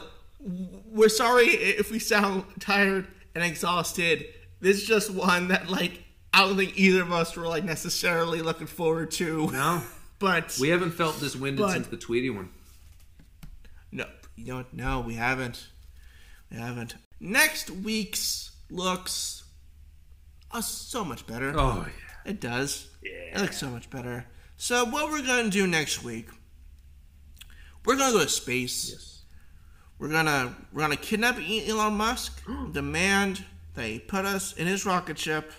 We're 0.92 1.08
sorry 1.10 1.46
if 1.46 1.90
we 1.92 2.00
sound 2.00 2.44
tired 2.60 3.08
and 3.36 3.44
exhausted. 3.44 4.26
This 4.60 4.82
is 4.82 4.86
just 4.86 5.12
one 5.12 5.48
that, 5.50 5.70
like, 5.70 6.04
I 6.34 6.42
don't 6.46 6.58
think 6.58 6.78
either 6.78 7.02
of 7.04 7.12
us 7.14 7.36
were, 7.38 7.48
like, 7.48 7.64
necessarily 7.64 8.42
looking 8.42 8.68
forward 8.68 9.12
to. 9.12 9.50
No, 9.52 9.82
But, 10.24 10.58
we 10.58 10.70
haven't 10.70 10.92
felt 10.92 11.20
this 11.20 11.36
winded 11.36 11.66
But- 11.66 11.74
since 11.74 11.88
the 11.88 11.98
Tweety 11.98 12.30
one. 12.30 12.48
no, 13.92 14.06
you 14.38 14.46
know 14.46 14.56
what? 14.56 14.74
No, 14.74 15.02
we 15.02 15.16
haven't. 15.16 15.68
We 16.50 16.56
haven't. 16.56 16.96
Next 17.20 17.70
week's 17.70 18.52
looks 18.70 19.44
uh, 20.50 20.62
so 20.62 21.04
much 21.04 21.28
better. 21.28 21.52
Oh 21.54 21.86
yeah. 21.86 22.32
It 22.32 22.40
does. 22.40 22.88
Yeah, 23.04 23.36
It 23.36 23.42
looks 23.42 23.58
so 23.58 23.68
much 23.70 23.90
better. 23.90 24.26
So 24.56 24.86
what 24.86 25.12
we're 25.12 25.26
gonna 25.26 25.50
do 25.50 25.68
next 25.68 26.06
week? 26.06 26.30
We're 27.84 27.98
gonna 27.98 28.14
go 28.14 28.24
to 28.24 28.30
space. 28.30 28.92
Yes. 28.92 29.22
We're 30.00 30.08
gonna 30.08 30.56
we're 30.72 30.84
gonna 30.84 30.96
kidnap 30.96 31.38
Elon 31.38 31.96
Musk, 31.98 32.42
demand 32.72 33.44
that 33.74 33.88
he 33.88 34.00
put 34.00 34.24
us 34.24 34.54
in 34.54 34.68
his 34.68 34.86
rocket 34.86 35.20
ship, 35.20 35.52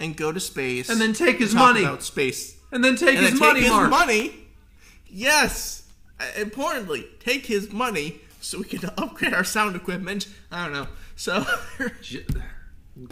and 0.00 0.16
go 0.16 0.32
to 0.32 0.40
space. 0.40 0.88
And 0.88 0.98
then 0.98 1.12
take 1.12 1.36
his 1.36 1.52
talk 1.52 1.74
money. 1.74 1.84
about 1.84 2.02
space. 2.02 2.55
And 2.72 2.82
then 2.84 2.96
take 2.96 3.16
And 3.16 3.18
his 3.26 3.30
then 3.30 3.38
money, 3.38 3.60
take 3.60 3.62
his 3.64 3.72
Mark. 3.72 3.90
money. 3.90 4.34
Yes. 5.08 5.88
Uh, 6.18 6.24
importantly, 6.38 7.06
take 7.20 7.46
his 7.46 7.70
money 7.72 8.20
so 8.40 8.58
we 8.58 8.64
can 8.64 8.84
upgrade 8.98 9.34
our 9.34 9.44
sound 9.44 9.76
equipment. 9.76 10.28
I 10.50 10.64
don't 10.64 10.72
know. 10.72 10.88
So 11.16 11.44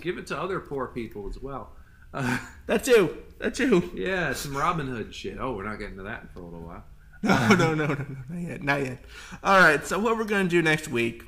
Give 0.00 0.18
it 0.18 0.26
to 0.28 0.40
other 0.40 0.60
poor 0.60 0.86
people 0.88 1.28
as 1.28 1.38
well. 1.38 1.72
Uh, 2.12 2.38
that 2.66 2.84
too. 2.84 3.18
That 3.38 3.54
too. 3.54 3.90
yeah, 3.94 4.32
some 4.32 4.56
Robin 4.56 4.86
Hood 4.86 5.14
shit. 5.14 5.36
Oh, 5.38 5.54
we're 5.54 5.64
not 5.64 5.78
getting 5.78 5.96
to 5.96 6.04
that 6.04 6.32
for 6.32 6.40
a 6.40 6.44
little 6.44 6.60
while. 6.60 6.84
No, 7.24 7.48
no, 7.54 7.74
no, 7.74 7.86
no, 7.86 7.94
no, 7.94 8.06
not 8.28 8.38
yet, 8.48 8.62
not 8.62 8.84
yet. 8.84 9.02
All 9.42 9.58
right, 9.58 9.82
so 9.86 9.98
what 9.98 10.18
we're 10.18 10.24
gonna 10.24 10.46
do 10.48 10.60
next 10.60 10.88
week? 10.88 11.22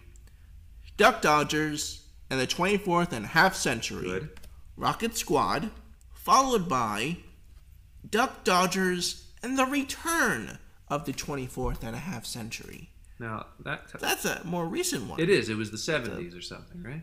Duck 0.98 1.22
Dodgers 1.22 2.02
and 2.28 2.38
the 2.38 2.46
24th 2.46 3.12
and 3.12 3.24
a 3.24 3.28
half 3.28 3.54
century 3.54 4.02
Good. 4.02 4.28
Rocket 4.76 5.16
Squad, 5.16 5.70
followed 6.12 6.68
by 6.68 7.16
Duck 8.08 8.44
Dodgers 8.44 9.28
and 9.42 9.58
the 9.58 9.64
return 9.66 10.58
of 10.88 11.04
the 11.04 11.12
24th 11.12 11.82
and 11.82 11.94
a 11.96 11.98
half 11.98 12.24
century. 12.26 12.90
Now 13.18 13.46
that 13.64 13.88
That's 13.98 14.24
a 14.24 14.42
more 14.44 14.66
recent 14.66 15.08
one. 15.08 15.18
it 15.20 15.30
is. 15.30 15.48
It 15.48 15.56
was 15.56 15.70
the 15.70 15.78
seventies 15.78 16.34
or 16.34 16.42
something, 16.42 16.82
right? 16.82 17.02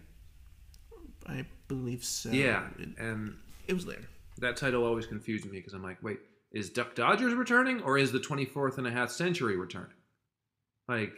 I 1.27 1.45
believe 1.67 2.03
so. 2.03 2.29
Yeah, 2.29 2.67
It, 2.77 2.89
and 2.99 3.35
it 3.67 3.73
was 3.73 3.87
later. 3.87 4.07
that 4.39 4.57
title 4.57 4.85
always 4.85 5.05
confused 5.07 5.45
me 5.45 5.51
because 5.57 5.73
I'm 5.73 5.81
like, 5.83 5.97
wait, 6.03 6.19
is 6.51 6.69
Duck 6.69 6.93
Dodgers 6.95 7.33
returning 7.33 7.81
or 7.81 7.97
is 7.97 8.11
the 8.11 8.19
24th 8.19 8.77
and 8.77 8.85
a 8.85 8.91
half 8.91 9.09
century 9.09 9.55
returning? 9.57 9.95
Like, 10.87 11.13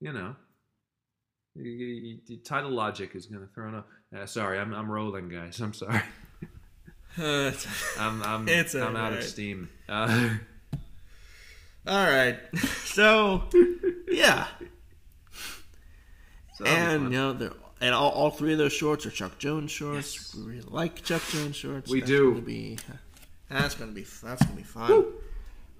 you 0.00 0.12
know, 0.12 0.34
y- 1.56 2.18
title 2.44 2.70
logic 2.72 3.14
is 3.14 3.26
going 3.26 3.46
to 3.46 3.52
throw 3.54 3.74
up. 3.78 3.88
Uh, 4.14 4.26
sorry, 4.26 4.58
I'm, 4.58 4.74
I'm 4.74 4.90
rolling, 4.90 5.28
guys. 5.28 5.60
I'm 5.60 5.72
sorry. 5.72 6.02
Uh, 7.18 7.52
I'm 7.98 8.22
I'm, 8.22 8.48
It's 8.48 8.74
I'm 8.74 8.96
out 8.96 9.12
of 9.12 9.24
steam. 9.24 9.68
Uh, 9.88 10.30
all 11.86 12.06
right. 12.06 12.38
So, 12.90 13.44
yeah. 14.10 14.48
so 16.54 16.64
and 16.64 17.02
fun. 17.02 17.12
you 17.12 17.18
know, 17.18 17.32
they're, 17.32 17.52
and 17.80 17.94
all, 17.94 18.10
all 18.10 18.30
three 18.30 18.50
of 18.50 18.58
those 18.58 18.72
shorts 18.72 19.06
are 19.06 19.10
Chuck 19.10 19.38
Jones 19.38 19.70
shorts. 19.70 20.34
We 20.34 20.42
really 20.42 20.62
like 20.62 21.04
Chuck 21.04 21.22
Jones 21.30 21.54
shorts. 21.54 21.88
We 21.88 22.00
That's 22.00 22.10
do. 22.10 22.32
Gonna 22.32 22.42
be, 22.44 22.78
that's 23.48 23.74
gonna 23.76 23.92
be 23.92 24.04
that's 24.24 24.42
gonna 24.42 24.56
be 24.56 24.64
fun. 24.64 25.04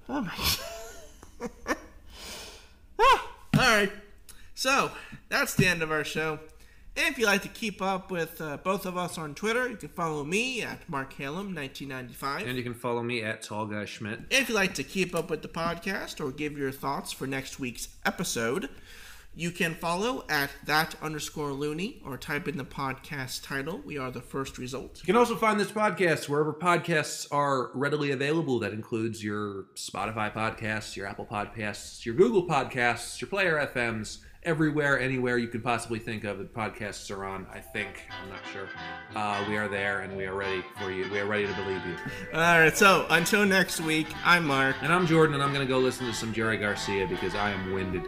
Oh 0.08 0.20
my. 0.20 1.76
Ah, 3.02 3.32
all 3.58 3.60
right. 3.76 3.92
So 4.54 4.90
that's 5.30 5.54
the 5.54 5.66
end 5.66 5.82
of 5.82 5.90
our 5.90 6.04
show. 6.04 6.38
If 6.96 7.18
you'd 7.18 7.26
like 7.26 7.42
to 7.42 7.48
keep 7.48 7.80
up 7.80 8.10
with 8.10 8.40
uh, 8.40 8.58
both 8.58 8.84
of 8.84 8.96
us 8.96 9.16
on 9.16 9.34
Twitter, 9.34 9.68
you 9.68 9.76
can 9.76 9.88
follow 9.88 10.24
me 10.24 10.62
at 10.62 10.88
Mark 10.88 11.14
Halem 11.14 11.54
1995. 11.54 12.46
and 12.46 12.56
you 12.56 12.62
can 12.62 12.74
follow 12.74 13.02
me 13.02 13.22
at 13.22 13.42
Tall 13.42 13.66
Guy 13.66 13.84
Schmidt. 13.84 14.20
If 14.30 14.48
you'd 14.48 14.54
like 14.54 14.74
to 14.74 14.82
keep 14.84 15.14
up 15.14 15.30
with 15.30 15.42
the 15.42 15.48
podcast 15.48 16.24
or 16.24 16.30
give 16.30 16.58
your 16.58 16.72
thoughts 16.72 17.12
for 17.12 17.26
next 17.26 17.58
week's 17.60 17.88
episode, 18.04 18.68
you 19.34 19.52
can 19.52 19.74
follow 19.76 20.24
at 20.28 20.50
that 20.66 20.96
underscore 21.00 21.52
loony 21.52 22.02
or 22.04 22.18
type 22.18 22.48
in 22.48 22.58
the 22.58 22.64
podcast 22.64 23.44
title. 23.46 23.80
We 23.84 23.96
are 23.96 24.10
the 24.10 24.20
first 24.20 24.58
result. 24.58 24.98
You 25.02 25.06
can 25.06 25.16
also 25.16 25.36
find 25.36 25.58
this 25.58 25.70
podcast 25.70 26.28
wherever 26.28 26.52
podcasts 26.52 27.28
are 27.30 27.70
readily 27.74 28.10
available. 28.10 28.58
That 28.58 28.72
includes 28.72 29.22
your 29.22 29.66
Spotify 29.76 30.32
podcasts, 30.32 30.96
your 30.96 31.06
Apple 31.06 31.26
podcasts, 31.26 32.04
your 32.04 32.16
Google 32.16 32.46
podcasts, 32.48 33.20
your 33.20 33.28
Player 33.28 33.70
FMs, 33.72 34.18
everywhere, 34.42 34.98
anywhere 34.98 35.36
you 35.38 35.48
can 35.48 35.60
possibly 35.60 35.98
think 35.98 36.24
of 36.24 36.38
that 36.38 36.54
podcasts 36.54 37.10
are 37.14 37.24
on. 37.24 37.46
I 37.52 37.58
think 37.60 37.88
I'm 38.22 38.28
not 38.30 38.40
sure. 38.52 38.68
Uh, 39.14 39.44
we 39.48 39.56
are 39.56 39.68
there, 39.68 40.00
and 40.00 40.16
we 40.16 40.24
are 40.26 40.34
ready 40.34 40.62
for 40.80 40.90
you. 40.90 41.10
We 41.10 41.18
are 41.20 41.26
ready 41.26 41.46
to 41.46 41.52
believe 41.54 41.84
you. 41.86 41.96
All 42.32 42.40
right, 42.40 42.76
so 42.76 43.06
until 43.10 43.44
next 43.44 43.80
week, 43.80 44.06
I'm 44.24 44.46
Mark. 44.46 44.76
And 44.82 44.92
I'm 44.92 45.06
Jordan, 45.06 45.34
and 45.34 45.42
I'm 45.42 45.52
going 45.52 45.66
to 45.66 45.70
go 45.72 45.78
listen 45.78 46.06
to 46.06 46.12
some 46.12 46.32
Jerry 46.32 46.56
Garcia 46.56 47.06
because 47.06 47.34
I 47.34 47.50
am 47.50 47.72
winded. 47.72 48.02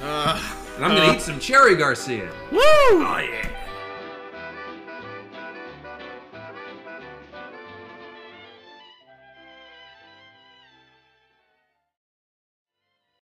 Uh, 0.00 0.40
And 0.76 0.84
I'm 0.84 0.96
going 0.96 1.08
to 1.10 1.16
eat 1.16 1.22
some 1.22 1.38
Cherry 1.38 1.76
Garcia. 1.76 2.28
woo! 2.50 2.58
Oh 2.60 3.18
yeah. 3.30 3.48